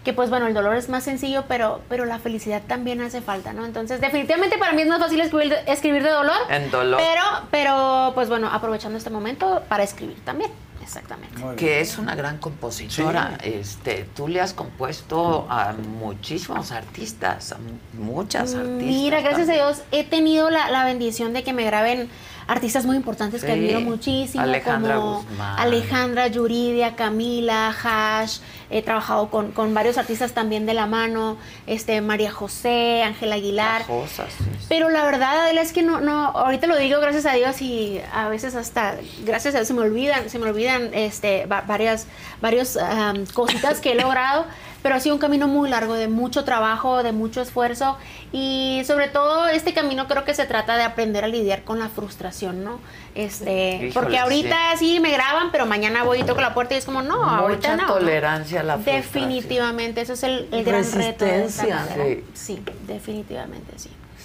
[0.06, 3.52] que, pues bueno, el dolor es más sencillo, pero, pero la felicidad también hace falta,
[3.52, 3.66] ¿no?
[3.66, 6.36] Entonces, definitivamente para mí es más fácil escribir de, escribir de dolor.
[6.48, 7.00] En dolor.
[7.02, 10.52] Pero, pero, pues bueno, aprovechando este momento para escribir también.
[10.80, 11.42] Exactamente.
[11.56, 13.36] que es una gran compositora.
[13.42, 17.56] Este, tú le has compuesto a muchísimos artistas, a
[17.94, 18.84] muchas artistas.
[18.84, 19.64] Mira, gracias también.
[19.64, 22.08] a Dios he tenido la, la bendición de que me graben
[22.48, 23.52] artistas muy importantes que Sí.
[23.52, 25.58] admiro muchísimo, Alejandra como Guzmán.
[25.58, 28.38] Alejandra Yuridia, Camila, Hash.
[28.70, 31.36] He trabajado con, con varios artistas también de la mano,
[31.66, 33.84] este María José, Ángela Aguilar.
[33.86, 34.44] Cosas, sí.
[34.68, 38.00] Pero la verdad, Adela, es que no, no, ahorita lo digo gracias a Dios y
[38.12, 42.06] a veces hasta, gracias a Dios se me olvidan, se me olvidan este, va- varias,
[42.40, 44.46] varios am, cositas que he logrado,
[44.82, 47.96] pero ha sido un camino muy largo, de mucho trabajo, de mucho esfuerzo
[48.32, 51.88] y sobre todo este camino creo que se trata de aprender a lidiar con la
[51.88, 52.78] frustración, ¿no?
[53.14, 55.00] Este, Híjole, porque ahorita sí.
[55.00, 57.86] me graban, pero mañana voy y toco la puerta y es como, no, ahorita Mucha
[57.86, 57.94] no.
[57.94, 59.02] tolerancia a la frustración.
[59.02, 61.24] Definitivamente, eso es el, el gran reto.
[61.24, 62.24] de.
[62.34, 63.90] Sí, definitivamente sí.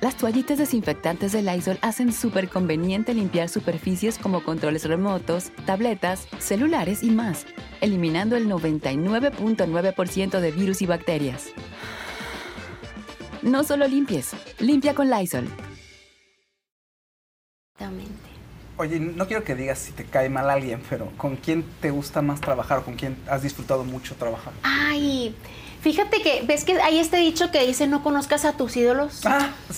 [0.00, 7.02] Las toallitas desinfectantes de Lysol hacen súper conveniente limpiar superficies como controles remotos, tabletas, celulares
[7.02, 7.44] y más,
[7.82, 11.50] eliminando el 99.9% de virus y bacterias.
[13.42, 15.46] No solo limpies, limpia con Lysol.
[18.78, 22.22] Oye, no quiero que digas si te cae mal alguien, pero ¿con quién te gusta
[22.22, 24.54] más trabajar o con quién has disfrutado mucho trabajar?
[24.62, 25.34] Ay,
[25.80, 29.20] fíjate que, ¿ves que hay este dicho que dice no conozcas a tus ídolos?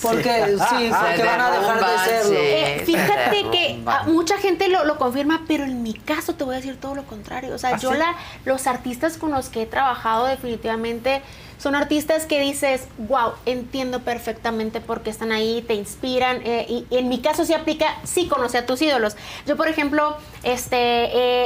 [0.01, 2.39] Porque sí, porque van a dejar de serlo.
[2.39, 6.55] Eh, fíjate que ah, mucha gente lo, lo confirma, pero en mi caso te voy
[6.55, 7.53] a decir todo lo contrario.
[7.53, 7.97] O sea, ¿Ah, yo sí?
[7.97, 8.15] la,
[8.45, 11.21] los artistas con los que he trabajado definitivamente
[11.63, 16.41] son artistas que dices, wow, entiendo perfectamente por qué están ahí, te inspiran.
[16.43, 19.15] eh, y, y en mi caso sí aplica, sí conoce a tus ídolos.
[19.45, 20.75] Yo, por ejemplo, este,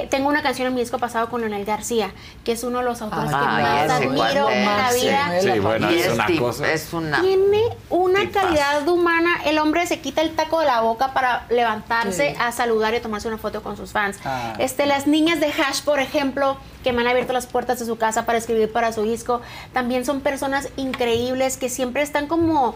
[0.01, 2.09] eh, tengo una canción en mi disco pasado con Leonel García,
[2.43, 5.31] que es uno de los autores que Ay, más admiro en la vida.
[5.39, 6.71] Sí, bueno, Y es una tip- cosa.
[6.73, 7.21] Es una.
[7.21, 7.61] Tiene
[7.91, 8.47] una Tipazo.
[8.47, 9.29] calidad humana.
[9.45, 12.37] El hombre se quita el taco de la boca para levantarse Sí.
[12.41, 14.17] a saludar y tomarse una foto con sus fans.
[14.25, 14.53] Ah.
[14.57, 17.97] Este, las niñas de Hash, por ejemplo, que me han abierto las puertas de su
[17.97, 19.41] casa para escribir para su disco,
[19.73, 22.75] también son personas increíbles que siempre están como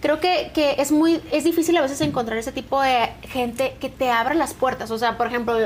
[0.00, 3.88] creo que, que es muy es difícil a veces encontrar ese tipo de gente que
[3.88, 4.90] te abra las puertas.
[4.90, 5.56] O sea, por ejemplo,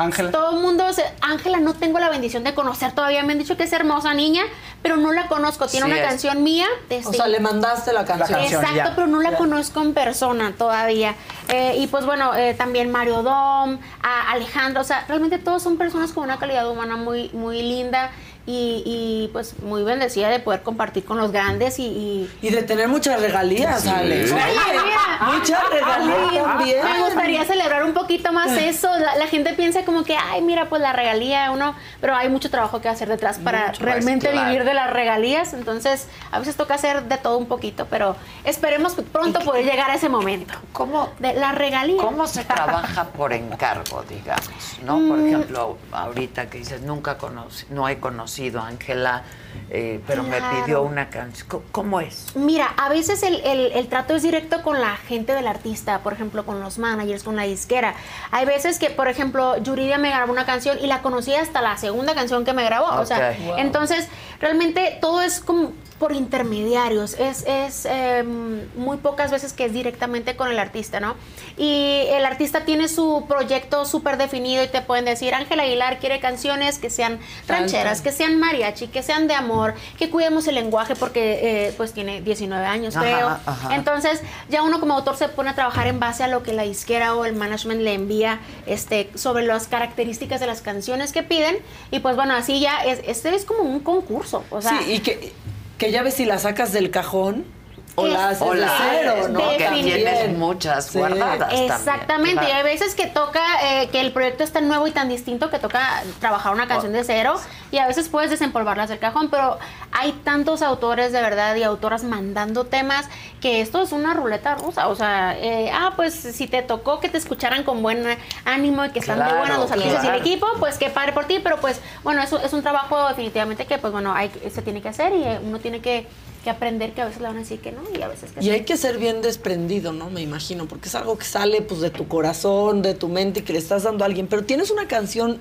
[0.00, 0.30] Ángela.
[0.30, 3.22] todo el mundo, se- Ángela no tengo la bendición de conocer todavía.
[3.22, 4.42] Me han dicho que es hermosa niña,
[4.82, 5.66] pero no la conozco.
[5.66, 6.08] Tiene Sí una es.
[6.08, 6.66] canción mía.
[6.88, 8.40] de O sea, le mandaste la canción.
[8.40, 9.36] Exacto, pero no la Ya.
[9.36, 11.14] conozco en persona todavía.
[11.48, 15.76] Eh, y pues bueno, eh, también Mario Dom, a Alejandro, o sea, realmente todos son
[15.76, 18.10] personas con una calidad humana muy, muy linda
[18.46, 21.84] y, y, pues muy bendecida de poder compartir con los grandes y...
[21.86, 24.32] y- Y de tener muchas regalías, Alex.
[24.32, 24.42] Oye,
[24.84, 25.32] mira.
[25.32, 26.78] muchas regalías también.
[26.82, 28.88] Me gustaría celebrar un poquito más eso.
[28.98, 32.50] La, la gente piensa como que, ay, mira, pues la regalía, uno, pero hay mucho
[32.50, 34.50] trabajo que hacer detrás para Mucho, realmente pues, claro.
[34.50, 35.52] vivir de las regalías.
[35.52, 39.94] Entonces, a veces toca hacer de todo un poquito, pero esperemos pronto poder llegar a
[39.94, 40.54] ese momento.
[40.72, 41.10] ¿Cómo?
[41.18, 42.02] De la regalía.
[42.02, 44.78] ¿Cómo se trabaja por encargo, digamos?
[44.82, 44.94] ¿No?
[44.94, 45.26] Por Mm.
[45.26, 49.22] ejemplo, ahorita que dices, nunca conocí, no he conocido conocido, Ángela,
[49.70, 51.46] eh, pero me pidió una canción.
[51.48, 52.34] ¿Cómo- ¿Cómo es?
[52.34, 56.12] Mira, a veces el, el- el trato es directo con la gente del artista, por
[56.12, 57.94] ejemplo, con los managers, con la disquera.
[58.30, 61.76] Hay veces que, por ejemplo, Yuridia me grabó una canción y la conocí hasta la
[61.76, 62.86] segunda canción que me grabó.
[63.00, 63.36] O sea.
[63.44, 63.58] Wow.
[63.58, 64.08] entonces,
[64.40, 67.12] realmente todo es como por intermediarios.
[67.12, 71.14] Es, es em, muy pocas veces que es directamente con el artista, ¿no?
[71.58, 76.18] Y el artista tiene su proyecto súper definido y te pueden decir, Ángela Aguilar quiere
[76.18, 80.96] canciones que sean rancheras, que sean mariachi, que sean de amor, que cuidemos el lenguaje
[80.96, 83.28] porque eh, pues tiene 19 años, Ajá, creo.
[83.28, 83.74] ajá.
[83.74, 86.62] Entonces, ya uno como autor se pone a trabajar en base a lo que la
[86.62, 91.58] disquera o el management le envía este, sobre las características de las canciones que piden.
[91.90, 94.44] Y pues bueno, así ya es, este es como un concurso.
[94.48, 95.32] O sea, sí, y que,
[95.80, 97.46] que ya ves si la sacas del cajón
[97.96, 99.38] o Es- la haces O de la cero, ¿no?
[99.56, 100.98] Que tienes muchas Sí.
[100.98, 101.64] guardadas también.
[101.72, 105.08] Exactamente, y hay veces que toca eh, que el proyecto es tan nuevo y tan
[105.08, 107.34] distinto que toca trabajar una canción de cero
[107.70, 109.58] y a veces puedes desempolvarlas del cajón, pero
[109.92, 113.06] hay tantos autores de verdad y autoras mandando temas
[113.40, 117.08] que esto es una ruleta rusa, o sea, eh, ah, pues si te tocó que
[117.08, 118.04] te escucharan con buen
[118.44, 120.14] ánimo y que están Claro, muy buenos los artistas y claro.
[120.16, 123.66] el equipo, pues qué padre por ti, pero pues bueno, eso es un trabajo definitivamente
[123.66, 126.06] que pues bueno, hay, se tiene que hacer y eh, uno tiene que,
[126.42, 128.40] que aprender que a veces le van a decir que no y a veces que
[128.40, 128.50] Y sí.
[128.50, 130.10] hay que ser bien desprendido, ¿no?
[130.10, 133.42] Me imagino, porque es algo que sale pues de tu corazón, de tu mente y
[133.42, 134.26] que le estás dando a alguien.
[134.26, 135.38] Pero tienes una canción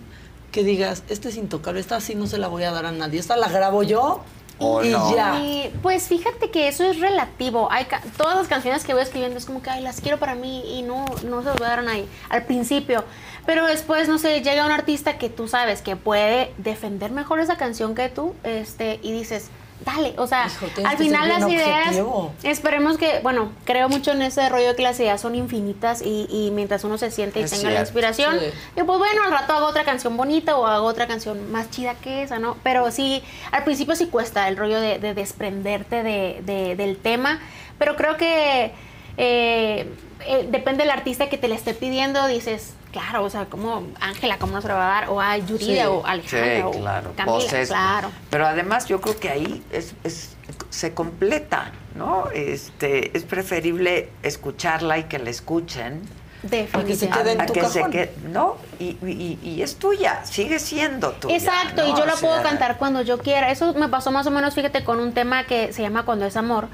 [0.52, 3.20] que digas, esta es intocable, esta sí no se la voy a dar a nadie,
[3.20, 4.22] esta la grabo yo
[4.58, 5.16] ¿O y no?
[5.16, 5.40] ya.
[5.40, 7.70] Y, pues fíjate que eso es relativo.
[7.72, 10.36] Hay ca- todas las canciones que voy escribiendo es como que ay, las quiero para
[10.36, 13.06] mí y no, no se las voy a dar a nadie al principio.
[13.46, 17.56] Pero después, no sé, llega un artista que tú sabes que puede defender mejor esa
[17.56, 19.50] canción que tú este, y dices,
[19.86, 20.14] dale.
[20.18, 22.34] O sea, Hijo, al final las ideas, objetivo.
[22.44, 26.52] esperemos que, bueno, creo mucho en ese rollo que las ideas son infinitas y, y
[26.52, 28.46] mientras uno se siente y Es tenga la inspiración, Sí.
[28.76, 31.96] y pues bueno, al rato hago otra canción bonita o hago otra canción más chida
[31.96, 32.58] que esa, ¿no?
[32.64, 37.40] Pero sí, al principio sí cuesta el rollo de, de desprenderte de, de- del tema,
[37.78, 38.74] pero creo que
[39.18, 39.90] eh,
[40.28, 44.38] eh, depende del artista que te le esté pidiendo, dices, claro, o sea, como Ángela,
[44.38, 45.10] ¿cómo no se la va a dar?
[45.10, 47.70] O a Yuridia Sí, o Alejandra sí, o claro, Camila, voces.
[47.70, 48.12] claro.
[48.30, 50.36] Pero además yo creo que ahí es, es-
[50.70, 52.26] se completa, ¿no?
[52.34, 56.02] Este, es preferible escucharla y que la escuchen.
[56.50, 57.92] que se quede en a tu que se cajón.
[57.92, 61.36] quede- no, y, y- y es tuya, sigue siendo tuya.
[61.36, 61.90] Exacto, ¿no?
[61.94, 63.52] y yo la O puedo cantar cuando yo quiera.
[63.52, 66.38] Eso me pasó más o menos, fíjate, con un tema que se llama Cuando es
[66.38, 66.68] amor,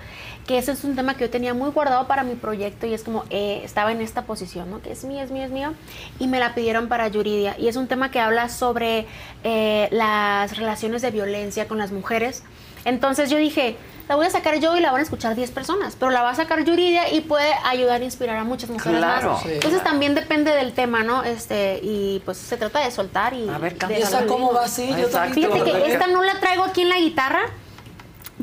[0.45, 3.03] que ese es un tema que yo tenía muy guardado para mi proyecto y es
[3.03, 4.81] como, eh, estaba en esta posición, ¿no?
[4.81, 5.73] Que es mío, es mío, es mío.
[6.19, 7.55] Y me la pidieron para Yuridia.
[7.57, 9.07] Y es un tema que habla sobre
[9.43, 12.43] eh, las relaciones de violencia con las mujeres.
[12.83, 13.75] Entonces yo dije,
[14.07, 16.29] la voy a sacar yo y la van a escuchar 10 personas, pero la va
[16.29, 19.31] a sacar Yuridia y puede ayudar a inspirar a muchas mujeres Claro.
[19.31, 19.41] más.
[19.41, 19.89] Sí, Entonces claro.
[19.89, 21.23] también depende del tema, ¿no?
[21.23, 23.49] Este, y pues se trata de soltar y...
[23.49, 23.75] A ver.
[23.89, 24.87] ¿Y esa cómo va así?
[24.89, 25.17] Yo Exacto.
[25.41, 27.41] también Fíjate que esta no la traigo aquí en la guitarra,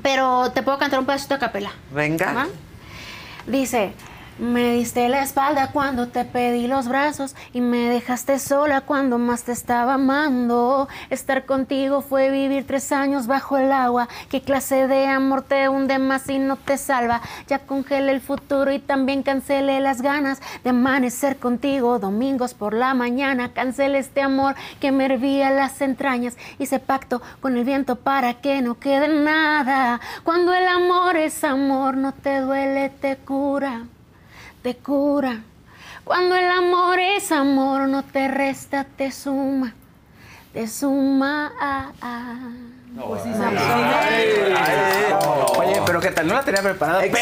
[0.01, 1.73] pero te puedo cantar un pedacito de capela.
[1.91, 2.33] Venga.
[2.33, 2.47] ¿Va?
[3.47, 3.93] Dice,
[4.39, 9.45] me diste la espalda cuando te pedí los brazos y me dejaste sola cuando más
[9.45, 10.89] te estaba amando.
[11.11, 14.09] Estar contigo fue vivir tres años bajo el agua.
[14.31, 17.21] ¿Qué clase de amor te hunde más y no te salva?
[17.47, 22.95] Ya congelé el futuro y también cancelé las ganas de amanecer contigo domingos por la
[22.95, 23.53] mañana.
[23.53, 26.37] Cancelé este amor que me hervía las entrañas.
[26.59, 30.01] Hice pacto con el viento para que no quede nada.
[30.25, 33.83] Cuando el amor es amor, no te duele, te cura
[34.63, 35.41] te cura.
[36.05, 39.75] Cuando el amor es amor, no te resta, te suma,
[40.53, 41.53] te suma.
[41.61, 42.51] ah, ah.
[43.07, 43.31] Pues sí,
[45.59, 46.27] Oye, pero ¿qué tal?
[46.27, 46.99] No la tenía preparada.
[47.01, 47.15] De hecho,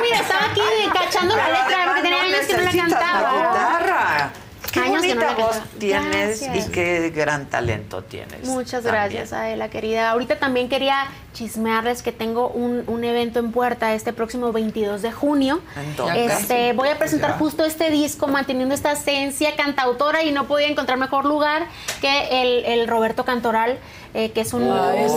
[0.00, 0.60] mira, estaba aquí
[0.92, 3.20] cachando la letra porque tenía no años que no la cantaba.
[3.20, 4.30] la guitarra.
[4.74, 5.78] Qué Años que no bonita la voz cantaba.
[5.78, 6.68] tienes Gracias.
[6.68, 8.46] y qué gran talento tienes.
[8.46, 8.92] Muchas también.
[9.12, 10.10] gracias, Adela, querida.
[10.10, 15.12] Ahorita también quería chismearles que tengo un, un evento en puerta este próximo 22 de
[15.12, 15.60] junio.
[15.76, 16.26] ¿En dónde?
[16.26, 17.38] Este, voy a presentar Ya.
[17.38, 21.66] justo este disco manteniendo esta esencia cantautora y no podía encontrar mejor lugar
[22.00, 23.78] que el, el Roberto Cantoral,
[24.14, 25.12] eh, que es un Ah, es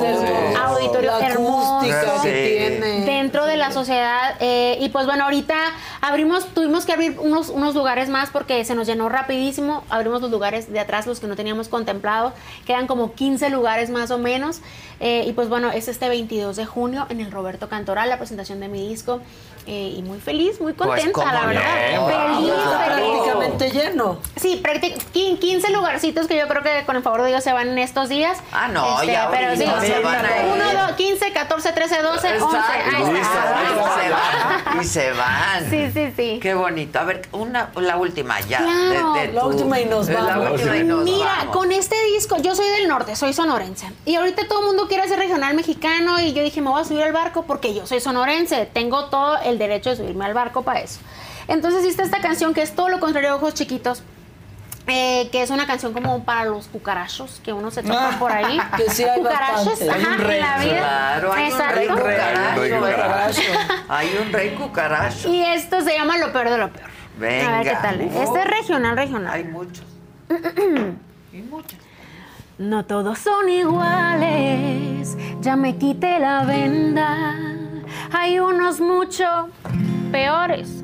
[0.57, 1.79] auditorio La hermoso
[2.23, 3.05] que tiene.
[3.05, 5.55] dentro de la sociedad eh, y pues bueno ahorita
[6.01, 10.31] abrimos tuvimos que abrir unos unos lugares más porque se nos llenó rapidísimo abrimos los
[10.31, 12.33] lugares de atrás los que no teníamos contemplado
[12.65, 14.61] quedan como 15 lugares más o menos
[14.99, 18.59] eh, y pues bueno es este 22 de junio en el Roberto Cantoral la presentación
[18.59, 19.21] de mi disco
[19.67, 22.53] eh, y muy feliz muy Pues, contenta la no, verdad feliz, feliz.
[22.85, 24.17] prácticamente lleno.
[24.35, 27.53] Sí, prácti- quin- 15 lugarcitos que yo creo que con el favor de Dios se
[27.53, 28.37] van en estos días.
[28.37, 30.53] Este, Ah, no, ya pero sí, se van a ir.
[30.53, 32.57] 1, 2, 15, 14, 13, 12, 11.
[32.57, 33.17] Ahí Exacto.
[33.17, 33.57] está.
[33.63, 34.81] Y se van.
[34.81, 35.69] Y se van.
[35.69, 36.39] Sí, sí, sí.
[36.41, 36.99] Qué bonito.
[36.99, 38.59] A ver, una, la última ya.
[38.59, 39.13] Claro.
[39.13, 40.51] de- de La tu- última y nos de La vamos.
[40.51, 41.55] última y nos Mira, vamos.
[41.55, 43.91] con este disco yo soy del norte, soy sonorense.
[44.05, 46.85] Y ahorita todo el mundo quiere ser regional mexicano y yo dije, me voy a
[46.85, 50.61] subir al barco porque yo soy sonorense, tengo todo el derecho de subirme al barco
[50.63, 50.99] para eso.
[51.47, 54.03] Entonces hiciste esta canción que es todo lo contrario a Ojos Chiquitos.
[54.89, 58.57] eh, que es una canción como para los cucarachos que uno se topa por ahí.
[58.77, 59.89] Que sí hay cucarachos, bastante.
[59.89, 60.77] ajá, Hay un en rey, la vida.
[60.79, 62.61] Claro, hay un rey cucaracho.
[62.61, 63.41] Rey cucaracho.
[63.89, 65.29] Hay un rey cucaracho.
[65.29, 66.89] Y esto se llama Lo peor de lo peor.
[67.17, 67.47] Venga.
[67.59, 67.99] A ver qué tal.
[68.01, 69.33] Este es regional, regional.
[69.33, 69.85] Hay muchos.
[71.33, 71.77] Y muchos.
[72.57, 77.35] No todos son iguales, ya me quité la venda.
[78.11, 79.49] Hay unos mucho
[80.11, 80.83] peores.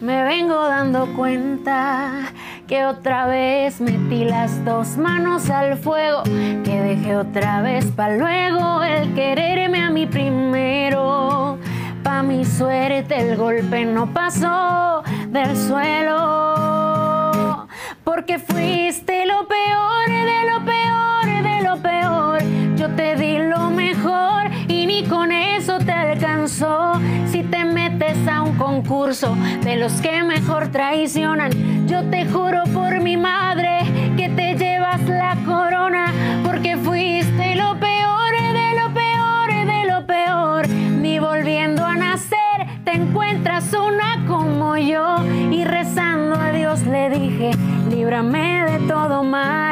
[0.00, 2.32] Me vengo dando cuenta
[2.66, 8.82] que otra vez metí las dos manos al fuego, que dejé otra vez pa' luego
[8.82, 11.58] el quererme a mí primero.
[12.02, 17.66] Pa' mi suerte el golpe no pasó del suelo,
[18.04, 22.55] porque fuiste lo peor de lo peor de lo peor.
[22.86, 26.92] Yo te di lo mejor y ni con eso te alcanzó.
[27.26, 31.50] Si te metes a un concurso de los que mejor traicionan,
[31.88, 33.80] yo te juro por mi madre
[34.16, 36.12] que te llevas la corona,
[36.44, 40.68] porque fuiste lo peor de lo peor de lo peor.
[40.68, 47.50] Ni volviendo a nacer te encuentras una como yo y rezando a Dios le dije,
[47.90, 49.65] líbrame de todo mal.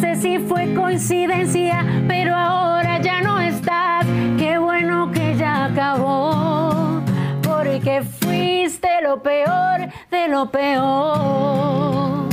[0.00, 4.06] No sé si fue coincidencia, pero ahora ya no estás.
[4.38, 7.02] Qué bueno que ya acabó,
[7.42, 12.28] porque fuiste lo peor de lo peor.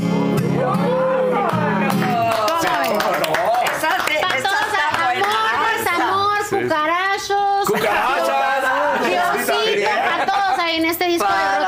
[6.49, 7.67] Cucarachos.
[7.67, 9.05] ¡Cucarachas!
[9.05, 11.66] Diosito, a todos ahí en este disco Para de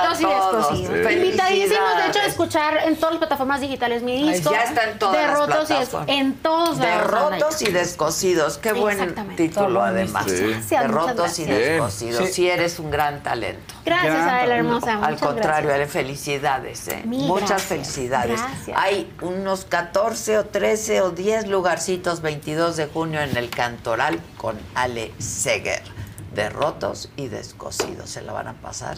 [2.49, 4.51] escuchar en todas las plataformas digitales mi Ay, disco.
[4.51, 6.09] ya está en todas de las y plataformas.
[6.09, 8.57] en todos De lados anda rotos y descosidos.
[8.57, 10.25] Qué buen título, además.
[10.27, 10.43] Sí.
[10.47, 12.25] Gracias, de muchas rotos y descosidos.
[12.27, 12.33] Sí.
[12.33, 12.49] Sí.
[12.49, 13.73] eres un gran talento.
[13.85, 14.93] Gracias, Gran Adela hermosa.
[15.05, 15.75] Al contrario, gracias.
[15.75, 16.87] Ale, felicidades.
[16.87, 17.01] ¿eh?
[17.05, 17.61] Muchas gracias.
[17.67, 18.41] felicidades.
[18.41, 18.77] Gracias.
[18.79, 24.57] Hay unos 14 o 13 o 10 lugarcitos 22 de junio en el Cantoral con
[24.75, 25.83] Ale Seger.
[26.33, 28.09] De rotos y descosidos.
[28.09, 28.97] Se la van a pasar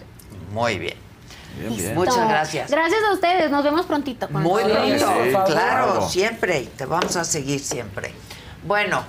[0.54, 1.11] muy bien.
[1.60, 1.96] Bien, bien.
[1.96, 2.72] Muchas gracias.
[2.72, 3.52] Gracias a ustedes.
[3.52, 4.28] Nos vemos prontito.
[4.30, 6.68] Muy pronto, Sí, claro, siempre.
[6.78, 8.14] Te vamos a seguir siempre.
[8.64, 9.04] Bueno,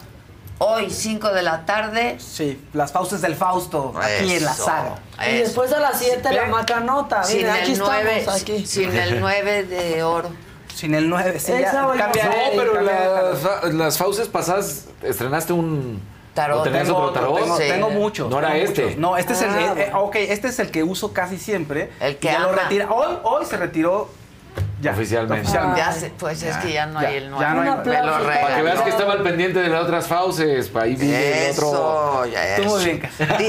[0.59, 2.17] hoy 5 de la tarde.
[2.19, 4.95] Sí, las pausas del Fausto, aquí en la Eso, saga.
[5.27, 5.45] Y eso.
[5.45, 7.23] después a las 7 la macanota.
[7.25, 8.67] sin Mira, aquí el 9, estamos, aquí.
[8.67, 10.31] sin el 9 de oro.
[10.75, 12.25] Sin el 9, sí, ya cambia.
[12.25, 16.01] No, pero las, fa- las fauces pasadas estrenaste un.
[16.35, 16.61] Tarot.
[16.61, 17.41] ¿O tenías Tengo, otro tarot?
[17.41, 17.63] tengo, Sí.
[17.69, 18.31] tengo muchos.
[18.31, 18.83] No era tengo este.
[18.85, 18.99] muchos.
[18.99, 19.51] No, este es el.
[19.51, 20.01] Ah, eh, eh, bueno.
[20.05, 21.91] ok, este es el que uso casi siempre.
[22.01, 22.91] El que Ya lo retira.
[22.91, 24.09] Hoy, hoy se retiró.
[24.83, 24.91] Ya.
[24.93, 25.49] Oficialmente.
[25.77, 27.55] Ya se- pues es que ya no Ya, hay el ya 9.
[27.55, 28.25] no hay- aplauso.
[28.25, 30.69] Para que veas que estaba al pendiente de las otras fauces.
[30.69, 32.27] para Ahí vi el Eso, otro.
[32.33, 32.85] ya Estuvo eso.
[32.85, 33.25] bien, Casa.
[33.39, 33.49] Di-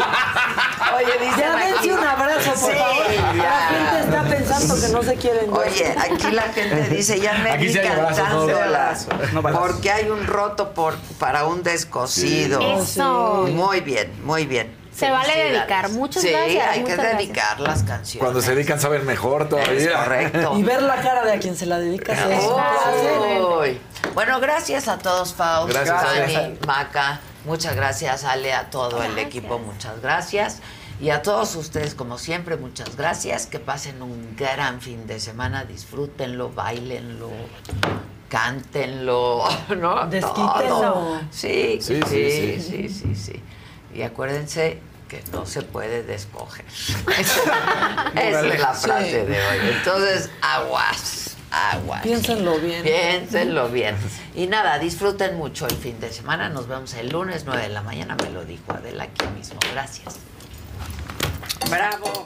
[0.96, 3.36] Oye, dicen Ya aquí- dense un abrazo, por Sí, favor.
[3.36, 3.44] ya.
[3.44, 5.52] La gente está pensando que no se quieren.
[5.52, 5.60] ver.
[5.68, 10.10] Oye, aquí la gente dice, ya me Aquí vi sí hay abrazos, no porque hay
[10.10, 12.60] un roto por, para un descosido.
[12.80, 13.48] Eso.
[13.52, 14.83] Muy bien, muy bien.
[14.96, 15.90] Se vale dedicar.
[15.90, 17.18] Muchas sí, gracias, hay que gracias.
[17.18, 18.20] dedicar las canciones.
[18.20, 19.94] Cuando se dedican saben mejor Es todavía.
[20.04, 20.54] correcto.
[20.58, 22.14] Y ver la cara de a quien se la dedica.
[23.60, 23.80] Uy.
[24.14, 26.04] Bueno, gracias a todos, Faust, Gracias,
[26.36, 26.58] Dani.
[26.68, 27.20] Maca.
[27.46, 29.60] Muchas gracias, Ale, a todo el equipo.
[29.60, 30.60] Muchas gracias.
[31.02, 33.48] Y a todos ustedes, como siempre, muchas gracias.
[33.48, 35.66] Que pasen un gran fin de semana.
[35.66, 37.30] Disfrútenlo, bailenlo,
[38.30, 39.44] cántenlo,
[39.78, 40.06] ¿no?
[40.08, 40.80] Desquítenlo.
[40.80, 41.22] Todo.
[41.32, 43.44] Sí, Sí, sí, sí, sí, sí, sí, sí.
[43.94, 46.66] Y acuérdense que no se puede descoger.
[48.16, 49.58] Esa es la frase de hoy.
[49.78, 52.02] Entonces, aguas, aguas.
[52.02, 52.84] Piénsenlo bien.
[52.84, 53.96] Piénsenlo bien.
[54.36, 56.50] Y nada, disfruten mucho el fin de semana.
[56.50, 58.16] Nos vemos el lunes 9 de la mañana.
[58.24, 59.60] Me lo dijo Adela aquí mismo.
[59.72, 60.16] Gracias.
[61.70, 62.26] Bravo.